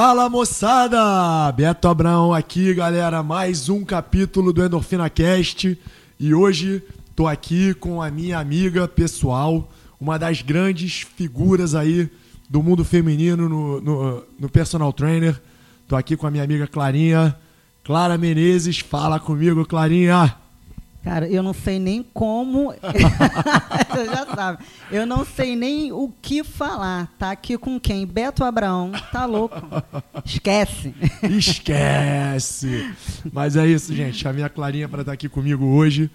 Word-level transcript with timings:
Fala 0.00 0.30
moçada! 0.30 1.50
Beto 1.50 1.88
Abraão 1.88 2.32
aqui, 2.32 2.72
galera. 2.72 3.20
Mais 3.20 3.68
um 3.68 3.84
capítulo 3.84 4.52
do 4.52 4.64
Endorfina 4.64 5.10
Cast. 5.10 5.76
E 6.20 6.32
hoje 6.32 6.80
tô 7.16 7.26
aqui 7.26 7.74
com 7.74 8.00
a 8.00 8.08
minha 8.08 8.38
amiga 8.38 8.86
pessoal, 8.86 9.68
uma 10.00 10.16
das 10.16 10.40
grandes 10.40 11.00
figuras 11.16 11.74
aí 11.74 12.08
do 12.48 12.62
mundo 12.62 12.84
feminino 12.84 13.48
no, 13.48 13.80
no, 13.80 14.24
no 14.38 14.48
personal 14.48 14.92
trainer. 14.92 15.34
Tô 15.88 15.96
aqui 15.96 16.16
com 16.16 16.28
a 16.28 16.30
minha 16.30 16.44
amiga 16.44 16.68
Clarinha. 16.68 17.36
Clara 17.82 18.16
Menezes, 18.16 18.78
fala 18.78 19.18
comigo, 19.18 19.66
Clarinha. 19.66 20.32
Cara, 21.02 21.28
eu 21.28 21.42
não 21.42 21.54
sei 21.54 21.78
nem 21.78 22.02
como. 22.02 22.72
Você 23.90 24.04
já 24.06 24.26
sabe. 24.26 24.64
Eu 24.90 25.06
não 25.06 25.24
sei 25.24 25.56
nem 25.56 25.92
o 25.92 26.12
que 26.20 26.42
falar. 26.42 27.12
Tá 27.18 27.30
aqui 27.30 27.56
com 27.56 27.78
quem? 27.78 28.06
Beto 28.06 28.44
Abraão. 28.44 28.92
Tá 29.12 29.24
louco. 29.24 29.56
Esquece. 30.24 30.94
Esquece. 31.22 32.92
Mas 33.32 33.56
é 33.56 33.66
isso, 33.66 33.94
gente. 33.94 34.26
A 34.26 34.48
Clarinha 34.48 34.88
para 34.88 35.00
estar 35.00 35.12
aqui 35.12 35.28
comigo 35.28 35.64
hoje. 35.64 36.10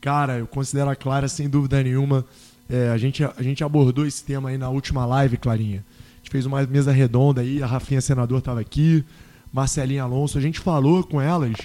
Cara, 0.00 0.38
eu 0.38 0.46
considero 0.46 0.90
a 0.90 0.96
Clara 0.96 1.28
sem 1.28 1.48
dúvida 1.48 1.82
nenhuma. 1.82 2.24
É, 2.68 2.88
a, 2.88 2.98
gente, 2.98 3.24
a 3.24 3.42
gente 3.42 3.62
abordou 3.62 4.06
esse 4.06 4.24
tema 4.24 4.48
aí 4.48 4.58
na 4.58 4.68
última 4.68 5.06
live, 5.06 5.36
Clarinha. 5.36 5.84
A 5.88 6.16
gente 6.18 6.30
fez 6.30 6.46
uma 6.46 6.62
mesa 6.66 6.90
redonda 6.90 7.40
aí, 7.40 7.62
a 7.62 7.66
Rafinha 7.66 8.00
Senador 8.00 8.38
estava 8.38 8.60
aqui, 8.60 9.04
Marcelinha 9.52 10.02
Alonso. 10.02 10.36
A 10.36 10.40
gente 10.40 10.58
falou 10.58 11.04
com 11.04 11.20
elas 11.20 11.56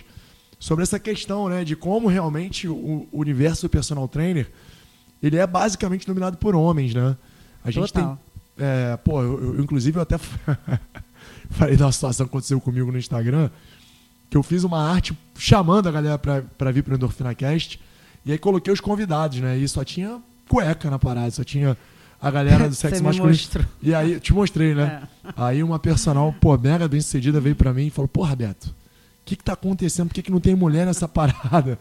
sobre 0.62 0.84
essa 0.84 1.00
questão, 1.00 1.50
né, 1.50 1.66
de 1.66 1.76
como 1.76 2.08
realmente 2.08 2.68
o, 2.68 3.08
universo 3.12 3.64
do 3.64 3.70
personal 3.70 4.08
trainer 4.08 4.48
ele 5.22 5.36
é 5.38 5.48
basicamente 5.48 6.06
dominado 6.06 6.38
por 6.38 6.56
homens, 6.56 6.94
né? 6.94 7.18
A 7.64 7.72
gente 7.72 7.92
Total. 7.92 8.20
tem, 8.58 8.66
é, 8.66 8.98
pô, 8.98 9.22
eu, 9.22 9.56
eu, 9.56 9.64
inclusive 9.64 9.98
eu 9.98 10.02
até 10.02 10.18
falei 11.50 11.76
da 11.76 11.92
situação 11.92 12.28
que 12.28 12.31
aconteceu 12.31 12.62
comigo 12.62 12.92
no 12.92 12.98
Instagram, 12.98 13.50
que 14.30 14.38
eu 14.38 14.44
fiz 14.44 14.64
uma 14.64 14.80
arte 14.80 15.18
chamando 15.38 15.90
a 15.90 15.92
galera 15.92 16.18
para 16.18 16.72
vir 16.72 16.84
para 16.84 16.94
o 16.94 16.96
Endorfina 16.96 17.36
Cast, 17.36 17.80
e 18.23 18.31
aí 18.31 18.38
coloquei 18.38 18.72
os 18.72 18.80
convidados, 18.80 19.40
né? 19.40 19.58
E 19.58 19.68
só 19.68 19.84
tinha 19.84 20.22
cueca 20.48 20.90
na 20.90 21.00
parada, 21.00 21.31
só 21.31 21.44
tinha 21.44 21.75
a 22.22 22.31
galera 22.31 22.70
do 22.70 22.73
sexo 22.75 23.03
masculino. 23.03 23.30
Mostrou. 23.30 23.66
E 23.81 23.96
aí, 23.96 24.20
te 24.20 24.31
mostrei, 24.31 24.75
né? 24.75 25.08
É. 25.23 25.34
Aí 25.38 25.64
uma 25.64 25.80
personal, 25.80 26.34
pô, 26.40 26.56
mega 26.58 26.88
bem 26.88 27.02
sucedida 27.02 27.40
veio 27.40 27.56
para 27.56 27.73
mim 27.73 27.88
e 27.88 27.90
falou: 27.90 28.08
Porra, 28.08 28.36
Beto, 28.36 28.73
que, 29.25 29.36
que 29.36 29.44
tá 29.44 29.53
acontecendo? 29.53 30.08
Por 30.08 30.16
que, 30.16 30.23
que 30.23 30.31
não 30.31 30.39
tem 30.39 30.55
mulher 30.55 30.86
nessa 30.86 31.08
parada? 31.09 31.77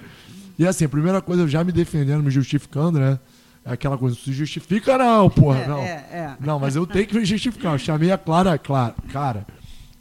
E 0.58 0.66
assim, 0.66 0.84
a 0.84 0.88
primeira 0.88 1.20
coisa, 1.20 1.42
eu 1.42 1.48
já 1.48 1.64
me 1.64 1.72
defendendo, 1.72 2.22
me 2.22 2.30
justificando, 2.30 2.98
né? 2.98 3.18
É 3.64 3.72
aquela 3.72 3.98
coisa, 3.98 4.16
não 4.16 4.22
se 4.22 4.32
justifica 4.32 4.96
não, 4.96 5.28
porra, 5.28 5.60
é, 5.60 5.68
não. 5.68 5.78
É, 5.78 5.90
é. 6.12 6.36
Não, 6.40 6.58
mas 6.58 6.76
eu 6.76 6.86
tenho 6.86 7.06
que 7.06 7.14
me 7.14 7.24
justificar. 7.24 7.74
Eu 7.74 7.78
chamei 7.78 8.10
a 8.10 8.16
Clara, 8.16 8.56
Clara, 8.56 8.94
cara, 9.12 9.46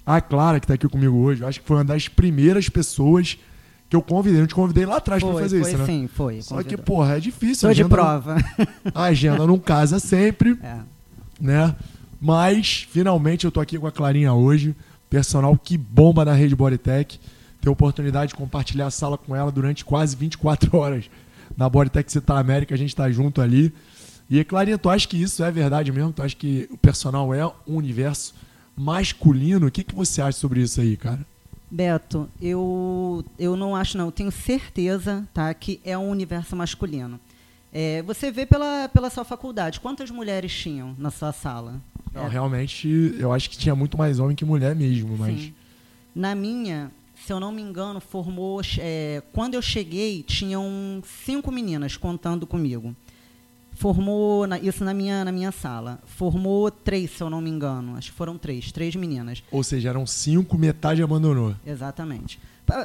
a 0.05 0.21
Clara 0.21 0.59
que 0.59 0.67
tá 0.67 0.75
aqui 0.75 0.87
comigo 0.87 1.17
hoje, 1.17 1.41
eu 1.41 1.47
acho 1.47 1.59
que 1.59 1.67
foi 1.67 1.77
uma 1.77 1.83
das 1.83 2.07
primeiras 2.07 2.69
pessoas 2.69 3.37
que 3.89 3.95
eu 3.95 4.01
convidei. 4.01 4.41
Eu 4.41 4.47
te 4.47 4.55
convidei 4.55 4.85
lá 4.85 4.97
atrás 4.97 5.21
pra 5.21 5.33
fazer 5.33 5.61
foi, 5.61 5.69
isso, 5.71 5.77
né? 5.79 5.85
Sim, 5.85 6.07
foi. 6.07 6.41
Só 6.41 6.55
convidou. 6.55 6.77
que, 6.77 6.83
porra, 6.83 7.17
é 7.17 7.19
difícil. 7.19 7.67
Tô 7.67 7.73
de 7.73 7.85
prova. 7.85 8.37
A 8.93 9.03
agenda 9.03 9.45
não 9.45 9.59
casa 9.59 9.99
sempre, 9.99 10.57
é. 10.63 10.77
né? 11.41 11.75
Mas, 12.21 12.87
finalmente, 12.89 13.45
eu 13.45 13.51
tô 13.51 13.59
aqui 13.59 13.77
com 13.77 13.87
a 13.87 13.91
Clarinha 13.91 14.33
hoje 14.33 14.75
personal 15.09 15.57
que 15.57 15.77
bomba 15.77 16.23
na 16.23 16.33
rede 16.33 16.55
Bodytech. 16.55 17.19
Ter 17.61 17.67
a 17.67 17.71
oportunidade 17.71 18.29
de 18.29 18.35
compartilhar 18.35 18.87
a 18.87 18.91
sala 18.91 19.17
com 19.17 19.35
ela 19.35 19.51
durante 19.51 19.83
quase 19.83 20.15
24 20.15 20.77
horas 20.77 21.09
na 21.57 21.67
Bodytech 21.67 22.11
Citar 22.11 22.37
América, 22.37 22.73
a 22.73 22.77
gente 22.77 22.89
está 22.89 23.11
junto 23.11 23.41
ali. 23.41 23.73
E, 24.29 24.43
Clarinha, 24.43 24.77
tu 24.77 24.89
acha 24.89 25.07
que 25.07 25.21
isso 25.21 25.43
é 25.43 25.51
verdade 25.51 25.91
mesmo? 25.91 26.13
Tu 26.13 26.21
acha 26.21 26.35
que 26.35 26.69
o 26.71 26.77
personal 26.77 27.33
é 27.33 27.45
um 27.45 27.75
universo 27.75 28.33
masculino? 28.77 29.67
O 29.67 29.71
que, 29.71 29.83
que 29.83 29.95
você 29.95 30.21
acha 30.21 30.37
sobre 30.37 30.61
isso 30.61 30.79
aí, 30.79 30.95
cara? 30.95 31.25
Beto, 31.71 32.29
eu, 32.41 33.23
eu 33.37 33.55
não 33.55 33.75
acho 33.75 33.97
não, 33.97 34.05
eu 34.05 34.11
tenho 34.11 34.31
certeza 34.31 35.27
tá, 35.33 35.53
que 35.53 35.79
é 35.83 35.97
um 35.97 36.09
universo 36.09 36.55
masculino. 36.55 37.19
É, 37.71 38.01
você 38.01 38.31
vê 38.31 38.45
pela, 38.45 38.89
pela 38.89 39.09
sua 39.09 39.23
faculdade, 39.23 39.79
quantas 39.79 40.09
mulheres 40.09 40.51
tinham 40.51 40.95
na 40.97 41.11
sua 41.11 41.31
sala? 41.31 41.81
Não, 42.13 42.25
é. 42.25 42.29
realmente, 42.29 43.15
eu 43.19 43.31
acho 43.31 43.49
que 43.49 43.57
tinha 43.57 43.75
muito 43.75 43.97
mais 43.97 44.19
homem 44.19 44.35
que 44.35 44.43
mulher 44.43 44.75
mesmo, 44.75 45.15
mas... 45.17 45.39
Sim. 45.39 45.53
Na 46.15 46.33
minha, 46.33 46.91
se 47.15 47.31
eu 47.31 47.39
não 47.39 47.51
me 47.51 47.61
engano, 47.61 47.99
formou... 47.99 48.61
É, 48.79 49.21
quando 49.31 49.53
eu 49.53 49.61
cheguei, 49.61 50.23
tinham 50.23 51.01
cinco 51.23 51.51
meninas 51.51 51.95
contando 51.95 52.47
comigo. 52.47 52.95
Formou, 53.73 54.47
na, 54.47 54.59
isso 54.59 54.83
na 54.83 54.93
minha, 54.93 55.23
na 55.23 55.31
minha 55.31 55.51
sala. 55.51 55.99
Formou 56.05 56.69
três, 56.71 57.11
se 57.11 57.23
eu 57.23 57.29
não 57.29 57.39
me 57.39 57.49
engano. 57.49 57.95
Acho 57.95 58.11
que 58.11 58.17
foram 58.17 58.37
três, 58.37 58.71
três 58.71 58.95
meninas. 58.95 59.43
Ou 59.51 59.63
seja, 59.63 59.89
eram 59.89 60.05
cinco, 60.05 60.57
metade 60.57 61.01
abandonou. 61.01 61.55
Exatamente. 61.65 62.39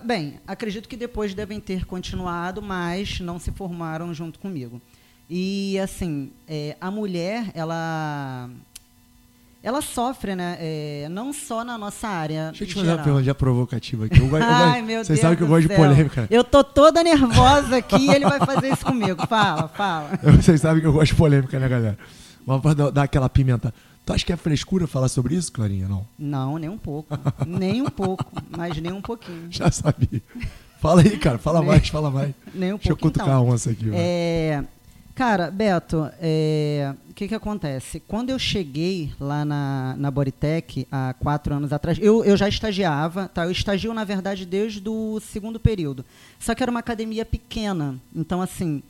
Bem, 0.04 0.40
acredito 0.46 0.88
que 0.88 0.96
depois 0.96 1.34
devem 1.34 1.60
ter 1.60 1.84
continuado, 1.84 2.60
mas 2.62 3.20
não 3.20 3.38
se 3.38 3.50
formaram 3.52 4.12
junto 4.14 4.38
comigo. 4.38 4.80
E, 5.28 5.78
assim, 5.78 6.30
é, 6.46 6.76
a 6.80 6.90
mulher, 6.90 7.50
ela 7.54 8.50
ela 9.64 9.80
sofre, 9.80 10.36
né? 10.36 10.58
É, 10.60 11.08
não 11.10 11.32
só 11.32 11.64
na 11.64 11.78
nossa 11.78 12.06
área. 12.06 12.48
Deixa 12.48 12.64
eu 12.64 12.68
te 12.68 12.74
fazer 12.74 12.88
uma 12.88 13.02
pergunta 13.02 13.24
já 13.24 13.34
provocativa 13.34 14.04
aqui. 14.04 14.20
Eu, 14.20 14.26
eu, 14.26 14.36
Ai, 14.44 14.82
meu 14.82 14.96
Deus. 14.96 15.06
Você 15.06 15.16
sabe 15.16 15.36
que 15.38 15.42
eu 15.42 15.46
gosto 15.46 15.66
de 15.66 15.74
polêmica. 15.74 16.26
Eu 16.30 16.44
tô 16.44 16.62
toda 16.62 17.02
nervosa 17.02 17.78
aqui 17.78 17.96
e 17.96 18.10
ele 18.10 18.26
vai 18.26 18.38
fazer 18.40 18.70
isso 18.74 18.84
comigo. 18.84 19.26
Fala, 19.26 19.68
fala. 19.68 20.10
Vocês 20.36 20.60
sabem 20.60 20.82
que 20.82 20.86
eu 20.86 20.92
gosto 20.92 21.12
de 21.12 21.14
polêmica, 21.14 21.58
né, 21.58 21.66
galera? 21.66 21.98
Vamos 22.46 22.74
dar 22.92 23.04
aquela 23.04 23.30
pimenta. 23.30 23.72
Tu 24.04 24.12
acha 24.12 24.24
que 24.24 24.32
é 24.32 24.36
frescura 24.36 24.86
falar 24.86 25.08
sobre 25.08 25.34
isso, 25.34 25.50
Clarinha? 25.50 25.88
Não? 25.88 26.06
Não, 26.18 26.58
nem 26.58 26.68
um 26.68 26.76
pouco. 26.76 27.18
nem 27.46 27.80
um 27.80 27.88
pouco, 27.88 28.24
mas 28.50 28.76
nem 28.76 28.92
um 28.92 29.00
pouquinho. 29.00 29.46
Já 29.50 29.70
sabia. 29.70 30.22
Fala 30.78 31.00
aí, 31.00 31.16
cara. 31.16 31.38
Fala 31.38 31.60
nem, 31.60 31.68
mais, 31.68 31.88
fala 31.88 32.10
mais. 32.10 32.34
Nem 32.54 32.74
um 32.74 32.78
pouco. 32.78 32.82
Deixa 32.82 32.92
eu 32.92 32.96
cutucar 32.98 33.28
então, 33.28 33.38
a 33.38 33.54
onça 33.54 33.70
aqui. 33.70 33.90
É, 33.94 34.62
cara, 35.14 35.50
Beto, 35.50 36.10
é, 36.20 36.94
o 37.08 37.14
que, 37.14 37.26
que 37.26 37.34
acontece? 37.34 38.00
Quando 38.00 38.28
eu 38.28 38.38
cheguei 38.38 39.10
lá 39.18 39.46
na, 39.46 39.94
na 39.96 40.10
Bodytech, 40.10 40.86
há 40.92 41.14
quatro 41.18 41.54
anos 41.54 41.72
atrás, 41.72 41.96
eu, 41.98 42.22
eu 42.22 42.36
já 42.36 42.46
estagiava, 42.46 43.28
tá? 43.28 43.44
Eu 43.44 43.50
estagio, 43.50 43.94
na 43.94 44.04
verdade, 44.04 44.44
desde 44.44 44.86
o 44.86 45.18
segundo 45.20 45.58
período. 45.58 46.04
Só 46.38 46.54
que 46.54 46.62
era 46.62 46.70
uma 46.70 46.80
academia 46.80 47.24
pequena. 47.24 47.96
Então, 48.14 48.42
assim, 48.42 48.82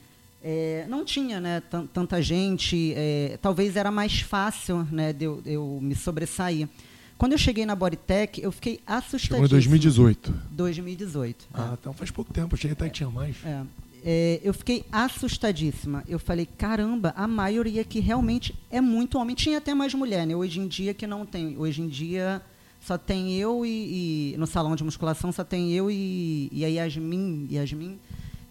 é, 0.47 0.85
não 0.91 1.07
tinha 1.07 1.41
né, 1.41 1.63
tanta 1.95 2.21
gente, 2.21 2.93
é, 2.95 3.39
talvez 3.41 3.77
era 3.77 3.91
mais 3.91 4.21
fácil 4.21 4.87
né, 4.93 5.11
de 5.11 5.25
eu, 5.25 5.43
eu, 5.47 5.79
me 5.81 5.95
sobressair. 5.95 6.69
Quando 7.17 7.33
eu 7.33 7.39
cheguei 7.39 7.65
na 7.65 7.75
Bodytech, 7.75 8.43
eu 8.43 8.53
fiquei 8.53 8.79
assustadíssima. 8.87 9.37
Chegou 9.37 9.47
em 9.47 9.49
2018. 9.49 10.35
2018. 10.51 11.47
Ah, 11.55 11.71
é. 11.71 11.75
então 11.81 11.95
faz 11.95 12.11
pouco 12.11 12.31
tempo, 12.31 12.55
eu 12.55 12.59
cheguei 12.59 12.73
até 12.73 12.89
que 12.91 12.95
tinha 12.95 13.09
mais. 13.09 13.37
É, 13.43 13.63
é, 14.05 14.41
eu 14.45 14.53
fiquei 14.53 14.85
assustadíssima. 14.93 16.05
Eu 16.07 16.19
falei, 16.19 16.45
caramba, 16.45 17.15
a 17.17 17.27
maioria 17.27 17.81
aqui 17.81 17.99
realmente 18.01 18.55
é 18.71 18.83
muito 18.83 19.17
homem. 19.19 19.35
Tinha 19.35 19.57
até 19.57 19.73
mais 19.73 19.95
mulher, 19.95 20.27
né? 20.27 20.37
Hoje 20.37 20.61
em 20.61 20.69
dia 20.69 20.93
que 20.93 21.07
não 21.07 21.25
tem. 21.25 21.57
Hoje 21.57 21.81
em 21.81 21.89
dia 21.89 22.43
só 22.83 22.99
tem 22.99 23.35
eu 23.35 23.65
e, 23.65 24.35
e 24.35 24.37
no 24.37 24.47
salão 24.47 24.77
de 24.77 24.85
musculação 24.85 25.33
só 25.33 25.43
tem 25.43 25.73
eu 25.73 25.91
e, 25.91 26.51
e 26.53 26.67
a 26.67 26.69
Yasmin, 26.69 27.49
Yasmin 27.51 27.99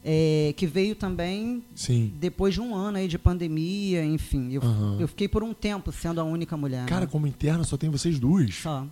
é, 0.04 0.54
que 0.58 0.68
veio 0.68 0.96
também 0.96 1.64
Sim. 1.74 2.12
depois 2.20 2.54
de 2.54 2.62
um 2.62 2.76
ano 2.76 2.98
aí 2.98 3.08
de 3.08 3.18
pandemia, 3.18 4.04
enfim. 4.04 4.52
Eu, 4.52 4.62
uhum. 4.62 5.00
eu 5.00 5.08
fiquei 5.08 5.28
por 5.28 5.44
um 5.44 5.54
tempo 5.54 5.92
sendo 5.92 6.20
a 6.20 6.24
única 6.24 6.58
mulher. 6.58 6.86
Cara, 6.86 7.02
né? 7.02 7.08
como 7.12 7.26
interna 7.26 7.64
só 7.64 7.78
tem 7.78 7.90
vocês 7.90 8.20
duas? 8.20 8.54
Só. 8.54 8.86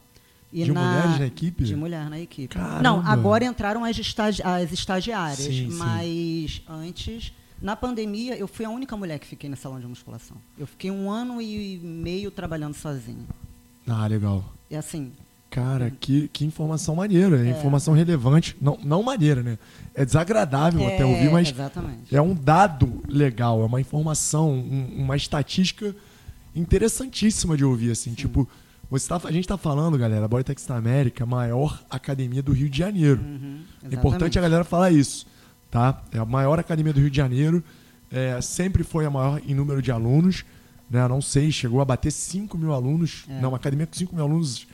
E 0.54 0.64
de 0.64 0.72
na, 0.72 0.82
mulheres 0.82 1.20
na 1.20 1.26
equipe? 1.28 1.64
De 1.64 1.76
mulher 1.76 2.10
na 2.10 2.20
equipe. 2.20 2.56
Caramba. 2.56 2.82
Não, 2.82 3.06
agora 3.06 3.46
entraram 3.46 3.84
as, 3.84 3.98
estagi 3.98 4.42
as 4.44 4.72
estagiárias, 4.72 5.40
sim, 5.40 5.70
mas 5.72 6.56
sim. 6.56 6.62
antes, 6.68 7.34
na 7.62 7.76
pandemia, 7.76 8.36
eu 8.36 8.48
fui 8.48 8.66
a 8.66 8.70
única 8.70 8.96
mulher 8.98 9.20
que 9.20 9.28
fiquei 9.28 9.50
na 9.50 9.56
salão 9.56 9.80
de 9.80 9.88
musculação. 9.88 10.38
Eu 10.58 10.68
fiquei 10.68 10.92
um 10.92 11.10
ano 11.10 11.42
e 11.42 11.78
meio 11.82 12.32
trabalhando 12.32 12.74
sozinha. 12.74 13.26
Ah, 13.88 14.06
legal. 14.08 14.44
É 14.70 14.78
assim, 14.78 15.12
Cara, 15.52 15.92
que, 16.00 16.30
que 16.30 16.46
informação 16.46 16.96
maneira, 16.96 17.46
é. 17.46 17.50
informação 17.50 17.94
relevante. 17.94 18.56
Não, 18.62 18.80
não 18.82 19.04
maneira, 19.04 19.44
né? 19.44 19.60
É 19.94 20.06
desagradável 20.06 20.82
é, 20.88 20.96
até 20.96 21.06
ouvir, 21.06 21.30
mas 21.30 21.52
exatamente. 21.52 22.16
é 22.16 22.22
um 22.22 22.34
dado 22.34 23.04
legal, 23.06 23.62
é 23.62 23.66
uma 23.66 23.82
informação, 23.82 24.50
um, 24.50 24.96
uma 25.00 25.18
estatística 25.18 25.94
interessantíssima 26.56 27.58
de 27.58 27.66
ouvir, 27.66 27.92
assim. 27.92 28.12
Sim. 28.12 28.16
Tipo, 28.16 28.48
você 28.90 29.10
tá, 29.10 29.20
a 29.26 29.32
gente 29.32 29.44
está 29.44 29.58
falando, 29.58 29.98
galera, 29.98 30.24
a 30.24 30.28
Bodytex 30.28 30.66
da 30.66 30.78
América, 30.78 31.26
a 31.26 31.28
maior 31.28 31.84
academia 31.90 32.42
do 32.42 32.54
Rio 32.54 32.70
de 32.70 32.78
Janeiro. 32.78 33.20
Uhum, 33.20 33.60
é 33.92 33.94
importante 33.94 34.40
a 34.40 34.42
galera 34.42 34.64
falar 34.64 34.92
isso, 34.92 35.28
tá? 35.70 36.02
É 36.14 36.18
a 36.18 36.26
maior 36.26 36.60
academia 36.60 36.94
do 36.94 37.02
Rio 37.02 37.10
de 37.10 37.18
Janeiro, 37.18 37.62
é, 38.10 38.40
sempre 38.40 38.86
foi 38.86 39.06
a 39.06 39.10
maior 39.10 39.42
em 39.46 39.54
número 39.54 39.82
de 39.82 39.92
alunos, 39.92 40.46
né? 40.90 41.06
Não 41.10 41.22
sei, 41.22 41.52
chegou 41.52 41.82
a 41.82 41.86
bater 41.86 42.10
5 42.10 42.58
mil 42.58 42.72
alunos. 42.72 43.26
É. 43.28 43.42
Não, 43.42 43.50
uma 43.50 43.58
academia 43.58 43.86
com 43.86 43.94
5 43.94 44.16
mil 44.16 44.24
alunos 44.24 44.66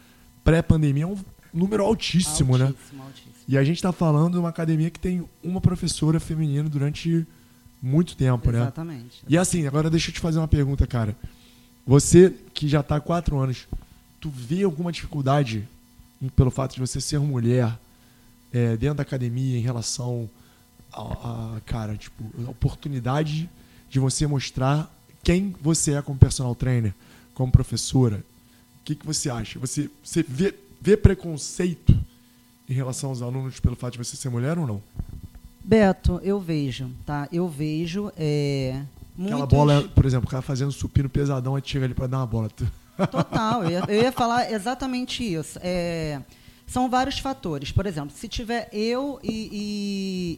pré-pandemia 0.48 1.04
é 1.04 1.08
um 1.08 1.18
número 1.54 1.84
altíssimo, 1.84 2.54
altíssimo 2.54 2.58
né? 2.58 2.66
Altíssimo. 3.04 3.34
E 3.50 3.58
a 3.58 3.64
gente 3.66 3.76
está 3.76 3.92
falando 3.92 4.34
de 4.34 4.40
uma 4.40 4.48
academia 4.48 4.90
que 4.90 5.00
tem 5.00 5.28
uma 5.44 5.60
professora 5.60 6.22
feminina 6.22 6.70
durante 6.70 7.28
muito 7.82 8.16
tempo, 8.16 8.50
exatamente, 8.50 8.54
né? 8.54 8.62
Exatamente. 8.64 9.24
E 9.28 9.38
assim, 9.38 9.68
agora 9.68 9.90
deixa 9.90 10.10
eu 10.10 10.14
te 10.14 10.22
fazer 10.22 10.40
uma 10.40 10.48
pergunta, 10.48 10.88
cara. 10.88 11.14
Você 11.86 12.34
que 12.54 12.66
já 12.70 12.80
está 12.80 12.96
há 12.96 13.02
quatro 13.02 13.38
anos 13.38 13.68
tu 14.22 14.30
vê 14.30 14.64
alguma 14.64 14.90
dificuldade 14.90 15.68
pelo 16.34 16.50
fato 16.50 16.76
de 16.76 16.80
você 16.80 17.02
ser 17.02 17.20
mulher 17.20 17.78
é, 18.54 18.78
dentro 18.78 18.96
da 18.96 19.04
academia 19.04 19.58
em 19.58 19.62
relação 19.62 20.30
a, 20.94 21.02
a, 21.58 21.62
cara, 21.66 21.98
tipo, 21.98 22.24
a 22.46 22.52
oportunidade 22.52 23.50
de 23.90 24.00
você 24.00 24.26
mostrar 24.26 24.90
quem 25.22 25.54
você 25.62 25.94
é 25.96 26.02
como 26.02 26.18
personal 26.18 26.56
trainer, 26.56 26.94
como 27.34 27.52
professora. 27.52 28.24
O 28.88 28.90
que, 28.90 28.96
que 28.96 29.06
você 29.06 29.30
acha? 29.30 29.60
Você, 29.60 29.90
você 30.02 30.24
vê, 30.24 30.56
vê 30.80 30.96
preconceito 30.96 31.94
em 32.70 32.74
relação 32.74 33.10
aos 33.10 33.22
alunos 33.22 33.60
pelo 33.60 33.76
fato 33.76 33.94
de 33.94 33.98
você 33.98 34.16
ser 34.16 34.30
mulher 34.30 34.58
ou 34.58 34.66
não? 34.66 34.82
Beto, 35.62 36.22
eu 36.24 36.40
vejo, 36.40 36.90
tá? 37.06 37.28
Eu 37.30 37.50
vejo. 37.50 38.10
É, 38.16 38.82
Aquela 39.20 39.40
muitos- 39.40 39.50
bola, 39.58 39.84
por 39.90 40.06
exemplo, 40.06 40.26
o 40.26 40.32
cara 40.32 40.42
fazendo 40.42 40.72
supino 40.72 41.10
pesadão, 41.10 41.58
aí 41.58 41.62
chega 41.66 41.84
ali 41.84 41.94
pra 41.94 42.08
dar 42.08 42.20
uma 42.20 42.28
bola. 42.28 42.48
Total, 43.12 43.66
eu 43.66 43.72
ia, 43.72 43.84
eu 43.90 44.02
ia 44.04 44.12
falar 44.14 44.50
exatamente 44.54 45.22
isso. 45.22 45.60
É, 45.62 46.22
são 46.66 46.90
vários 46.90 47.20
fatores. 47.20 47.74
Por 47.74 47.86
exemplo, 47.86 48.16
se 48.16 48.30
tiver 48.30 48.70
eu 48.72 49.20
e, 49.22 49.30
e- 49.52 50.36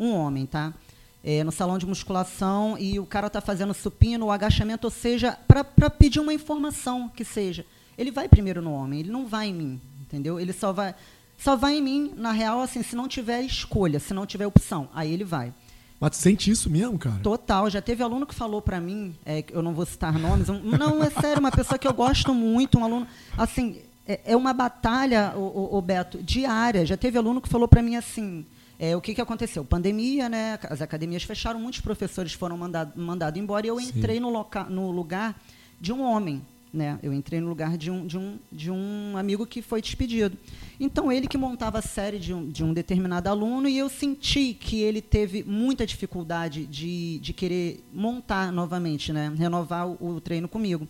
e 0.00 0.02
um 0.04 0.12
homem, 0.12 0.44
tá? 0.44 0.74
É, 1.22 1.44
no 1.44 1.52
salão 1.52 1.76
de 1.76 1.84
musculação 1.86 2.76
e 2.78 2.98
o 2.98 3.04
cara 3.04 3.28
tá 3.28 3.42
fazendo 3.42 3.74
supino, 3.74 4.26
o 4.26 4.30
agachamento, 4.30 4.86
ou 4.86 4.90
seja, 4.90 5.36
para 5.46 5.90
pedir 5.90 6.18
uma 6.18 6.32
informação 6.32 7.10
que 7.10 7.24
seja. 7.24 7.64
Ele 7.98 8.10
vai 8.10 8.26
primeiro 8.28 8.62
no 8.62 8.72
homem, 8.72 9.00
ele 9.00 9.10
não 9.10 9.26
vai 9.26 9.48
em 9.48 9.54
mim, 9.54 9.80
entendeu? 10.00 10.40
Ele 10.40 10.52
só 10.54 10.72
vai, 10.72 10.94
só 11.36 11.56
vai 11.56 11.76
em 11.76 11.82
mim, 11.82 12.12
na 12.16 12.32
real, 12.32 12.60
assim, 12.62 12.82
se 12.82 12.96
não 12.96 13.06
tiver 13.06 13.42
escolha, 13.42 14.00
se 14.00 14.14
não 14.14 14.24
tiver 14.24 14.46
opção, 14.46 14.88
aí 14.94 15.12
ele 15.12 15.24
vai. 15.24 15.52
Mas 16.00 16.16
sente 16.16 16.50
isso 16.50 16.70
mesmo, 16.70 16.98
cara? 16.98 17.18
Total, 17.22 17.68
já 17.68 17.82
teve 17.82 18.02
aluno 18.02 18.24
que 18.24 18.34
falou 18.34 18.62
pra 18.62 18.80
mim, 18.80 19.14
é, 19.22 19.42
que 19.42 19.54
eu 19.54 19.60
não 19.60 19.74
vou 19.74 19.84
citar 19.84 20.18
nomes, 20.18 20.48
um- 20.48 20.58
não, 20.62 21.04
é 21.04 21.10
sério, 21.10 21.40
uma 21.40 21.50
pessoa 21.52 21.78
que 21.78 21.86
eu 21.86 21.92
gosto 21.92 22.32
muito, 22.32 22.78
um 22.78 22.84
aluno, 22.84 23.06
assim, 23.36 23.76
é, 24.08 24.20
é 24.24 24.34
uma 24.34 24.54
batalha, 24.54 25.34
o, 25.36 25.40
o- 25.40 25.76
o 25.76 25.82
Beto, 25.82 26.22
diária. 26.22 26.86
Já 26.86 26.96
teve 26.96 27.18
aluno 27.18 27.42
que 27.42 27.48
falou 27.50 27.68
pra 27.68 27.82
mim 27.82 27.96
assim, 27.96 28.46
é, 28.82 28.96
o 28.96 29.00
que, 29.02 29.14
que 29.14 29.20
aconteceu? 29.20 29.62
Pandemia, 29.62 30.26
né? 30.26 30.58
As 30.62 30.80
academias 30.80 31.22
fecharam, 31.22 31.60
muitos 31.60 31.82
professores 31.82 32.32
foram 32.32 32.56
mandado- 32.56 32.98
mandados 32.98 33.38
embora 33.38 33.66
e 33.66 33.68
eu 33.68 33.78
entrei 33.78 34.18
no, 34.18 34.30
loca, 34.30 34.64
no 34.64 34.90
lugar 34.90 35.38
de 35.78 35.92
um 35.92 36.00
homem. 36.00 36.40
Né? 36.72 36.98
Eu 37.02 37.12
entrei 37.12 37.40
no 37.40 37.48
lugar 37.48 37.76
de 37.76 37.90
um, 37.90 38.06
de, 38.06 38.16
um, 38.16 38.38
de 38.50 38.70
um 38.70 39.18
amigo 39.18 39.44
que 39.44 39.60
foi 39.60 39.82
despedido. 39.82 40.38
Então, 40.78 41.12
ele 41.12 41.28
que 41.28 41.36
montava 41.36 41.80
a 41.80 41.82
série 41.82 42.18
de 42.18 42.32
um, 42.32 42.48
de 42.48 42.64
um 42.64 42.72
determinado 42.72 43.28
aluno 43.28 43.68
e 43.68 43.76
eu 43.76 43.90
senti 43.90 44.54
que 44.54 44.80
ele 44.80 45.02
teve 45.02 45.44
muita 45.44 45.84
dificuldade 45.84 46.64
de, 46.64 47.18
de 47.18 47.34
querer 47.34 47.84
montar 47.92 48.50
novamente, 48.50 49.12
né? 49.12 49.30
renovar 49.36 49.88
o, 49.88 49.98
o 50.00 50.20
treino 50.22 50.48
comigo. 50.48 50.88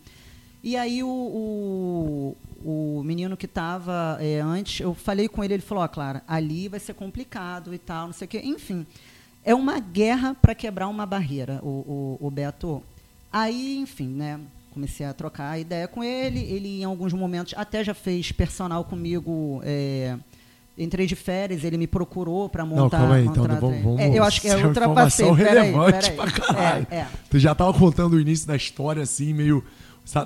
E 0.63 0.77
aí 0.77 1.03
o, 1.03 1.07
o, 1.07 2.37
o 2.63 3.03
menino 3.03 3.35
que 3.35 3.45
estava 3.45 4.19
antes, 4.45 4.79
eu 4.79 4.93
falei 4.93 5.27
com 5.27 5.43
ele, 5.43 5.55
ele 5.55 5.63
falou, 5.63 5.83
ó, 5.83 5.87
Clara, 5.87 6.23
ali 6.27 6.67
vai 6.67 6.79
ser 6.79 6.93
complicado 6.93 7.73
e 7.73 7.77
tal, 7.77 8.07
não 8.07 8.13
sei 8.13 8.25
o 8.25 8.29
quê. 8.29 8.41
Enfim, 8.43 8.85
é 9.43 9.55
uma 9.55 9.79
guerra 9.79 10.35
para 10.39 10.53
quebrar 10.53 10.87
uma 10.87 11.05
barreira, 11.05 11.59
o, 11.63 12.17
o, 12.21 12.27
o 12.27 12.31
Beto. 12.31 12.83
Aí, 13.31 13.77
enfim, 13.77 14.07
né? 14.07 14.39
Comecei 14.73 15.05
a 15.05 15.13
trocar 15.13 15.59
ideia 15.59 15.87
com 15.87 16.03
ele. 16.03 16.39
Ele, 16.39 16.81
em 16.81 16.83
alguns 16.83 17.11
momentos, 17.11 17.53
até 17.57 17.83
já 17.83 17.93
fez 17.93 18.31
personal 18.31 18.85
comigo. 18.85 19.61
é, 19.65 20.15
entrei 20.77 21.05
de 21.05 21.15
férias, 21.15 21.63
ele 21.63 21.77
me 21.77 21.87
procurou 21.87 22.47
para 22.49 22.65
montar. 22.65 22.81
Não, 22.81 22.89
calma 22.89 23.15
aí, 23.15 23.25
então 23.25 23.43
vamos, 23.43 23.81
vamos 23.83 23.99
É, 23.99 24.17
eu 24.17 24.23
acho 24.23 24.41
que 24.41 24.47
é 24.47 24.55
uma 24.55 24.67
ultrapassei. 24.67 25.25
informação 25.25 25.35
Peraí, 25.35 25.71
relevante 25.71 26.11
peraí. 26.11 26.15
pra 26.15 26.31
caralho. 26.31 26.87
É, 26.89 26.95
é. 26.97 27.07
Tu 27.29 27.39
já 27.39 27.53
tava 27.53 27.73
contando 27.73 28.13
o 28.13 28.19
início 28.19 28.47
da 28.47 28.55
história, 28.55 29.03
assim, 29.03 29.33
meio. 29.33 29.63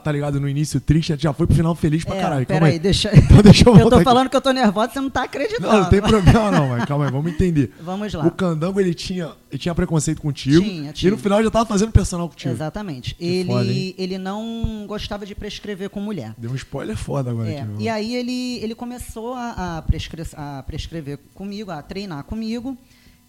Tá 0.04 0.12
ligado? 0.12 0.40
No 0.40 0.50
início 0.50 0.80
triste, 0.80 1.16
já 1.18 1.32
foi 1.32 1.46
pro 1.46 1.56
final 1.56 1.76
feliz 1.76 2.04
pra 2.04 2.16
É, 2.16 2.22
caralho. 2.22 2.46
Calma 2.48 2.68
aí. 2.68 2.80
deixa. 2.80 3.12
Então 3.16 3.42
deixa 3.44 3.70
eu 3.70 3.78
eu 3.78 3.90
tô 3.90 3.96
aqui. 3.96 4.04
falando 4.04 4.30
que 4.30 4.36
eu 4.36 4.42
tô 4.42 4.52
nervosa, 4.52 4.94
você 4.94 5.02
não 5.02 5.10
tá 5.10 5.24
acreditando. 5.24 5.68
Não, 5.68 5.82
não 5.84 5.90
tem 5.90 6.02
problema, 6.02 6.50
não, 6.50 6.70
mas 6.70 6.86
calma 6.86 7.06
aí, 7.06 7.12
vamos 7.12 7.32
entender. 7.32 7.72
Vamos 7.82 8.12
lá. 8.14 8.26
O 8.26 8.32
Candango, 8.32 8.80
ele 8.80 8.94
tinha, 8.96 9.32
ele 9.52 9.60
tinha 9.60 9.76
preconceito 9.76 10.22
contigo. 10.22 10.64
Tinha, 10.64 10.90
E 10.90 10.94
tinha. 10.94 11.12
no 11.12 11.18
final 11.18 11.44
já 11.44 11.52
tava 11.52 11.66
fazendo 11.68 11.92
personal 11.92 12.28
contigo. 12.30 12.52
Exatamente. 12.54 13.14
Que 13.16 13.44
foda, 13.46 13.62
Ele, 13.64 13.96
ele 13.98 14.18
não 14.18 14.86
gostava 14.88 15.26
de 15.26 15.36
prescrever 15.36 15.90
com 15.90 16.00
mulher. 16.00 16.34
Deu 16.38 16.50
um 16.52 16.56
spoiler 16.56 16.96
foda 16.98 17.30
agora 17.32 17.50
É, 17.52 17.60
aqui. 17.60 17.68
meu. 17.70 17.82
e 17.82 17.90
aí 17.90 18.16
ele, 18.16 18.60
ele 18.64 18.74
começou 18.74 19.34
a, 19.36 19.78
a, 19.78 19.82
prescre 19.82 20.24
a 20.36 20.64
prescrever 20.66 21.20
comigo, 21.36 21.70
a 21.70 21.82
treinar 21.84 22.24
comigo. 22.24 22.76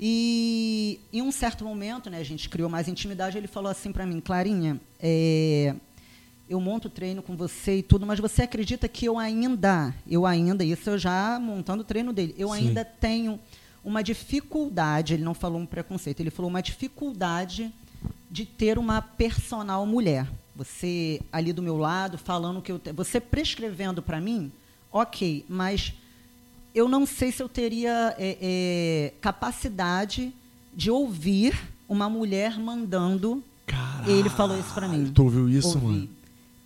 E 0.00 1.00
em 1.12 1.22
um 1.22 1.32
certo 1.32 1.64
momento, 1.64 2.08
né, 2.08 2.18
a 2.18 2.24
gente 2.24 2.48
criou 2.48 2.68
mais 2.68 2.86
intimidade, 2.86 3.36
ele 3.36 3.46
falou 3.48 3.70
assim 3.70 3.90
para 3.92 4.06
mim, 4.06 4.20
Clarinha, 4.20 4.78
é, 5.00 5.74
eu 6.48 6.60
monto 6.60 6.88
treino 6.88 7.22
com 7.22 7.36
você 7.36 7.78
e 7.78 7.82
tudo, 7.82 8.06
mas 8.06 8.18
você 8.20 8.42
acredita 8.42 8.86
que 8.88 9.04
eu 9.06 9.18
ainda, 9.18 9.94
eu 10.08 10.24
ainda, 10.26 10.64
isso 10.64 10.90
eu 10.90 10.98
já 10.98 11.38
montando 11.40 11.82
o 11.82 11.84
treino 11.84 12.12
dele, 12.12 12.34
eu 12.38 12.48
Sim. 12.50 12.54
ainda 12.68 12.84
tenho 12.84 13.38
uma 13.84 14.02
dificuldade, 14.02 15.14
ele 15.14 15.22
não 15.24 15.34
falou 15.34 15.60
um 15.60 15.66
preconceito, 15.66 16.20
ele 16.20 16.30
falou 16.30 16.48
uma 16.48 16.62
dificuldade 16.62 17.72
de 18.30 18.44
ter 18.44 18.78
uma 18.78 19.00
personal 19.00 19.84
mulher. 19.86 20.26
Você 20.56 21.20
ali 21.32 21.52
do 21.52 21.62
meu 21.62 21.76
lado, 21.76 22.16
falando 22.18 22.62
que 22.62 22.72
eu. 22.72 22.78
te- 22.78 22.92
Você 22.92 23.20
prescrevendo 23.20 24.00
para 24.02 24.20
mim, 24.20 24.50
ok, 24.92 25.44
mas 25.48 25.92
eu 26.74 26.88
não 26.88 27.04
sei 27.06 27.30
se 27.30 27.42
eu 27.42 27.48
teria 27.48 28.14
é, 28.18 28.38
é, 28.40 29.12
capacidade 29.20 30.32
de 30.74 30.90
ouvir 30.90 31.56
uma 31.88 32.08
mulher 32.08 32.58
mandando. 32.58 33.42
Caralho, 33.66 34.10
Ele 34.10 34.28
falou 34.30 34.58
isso 34.58 34.72
pra 34.74 34.88
mim. 34.88 35.10
Tu 35.14 35.22
ouviu 35.22 35.48
isso, 35.48 35.68
Ouvi. 35.78 35.86
mano? 35.86 36.08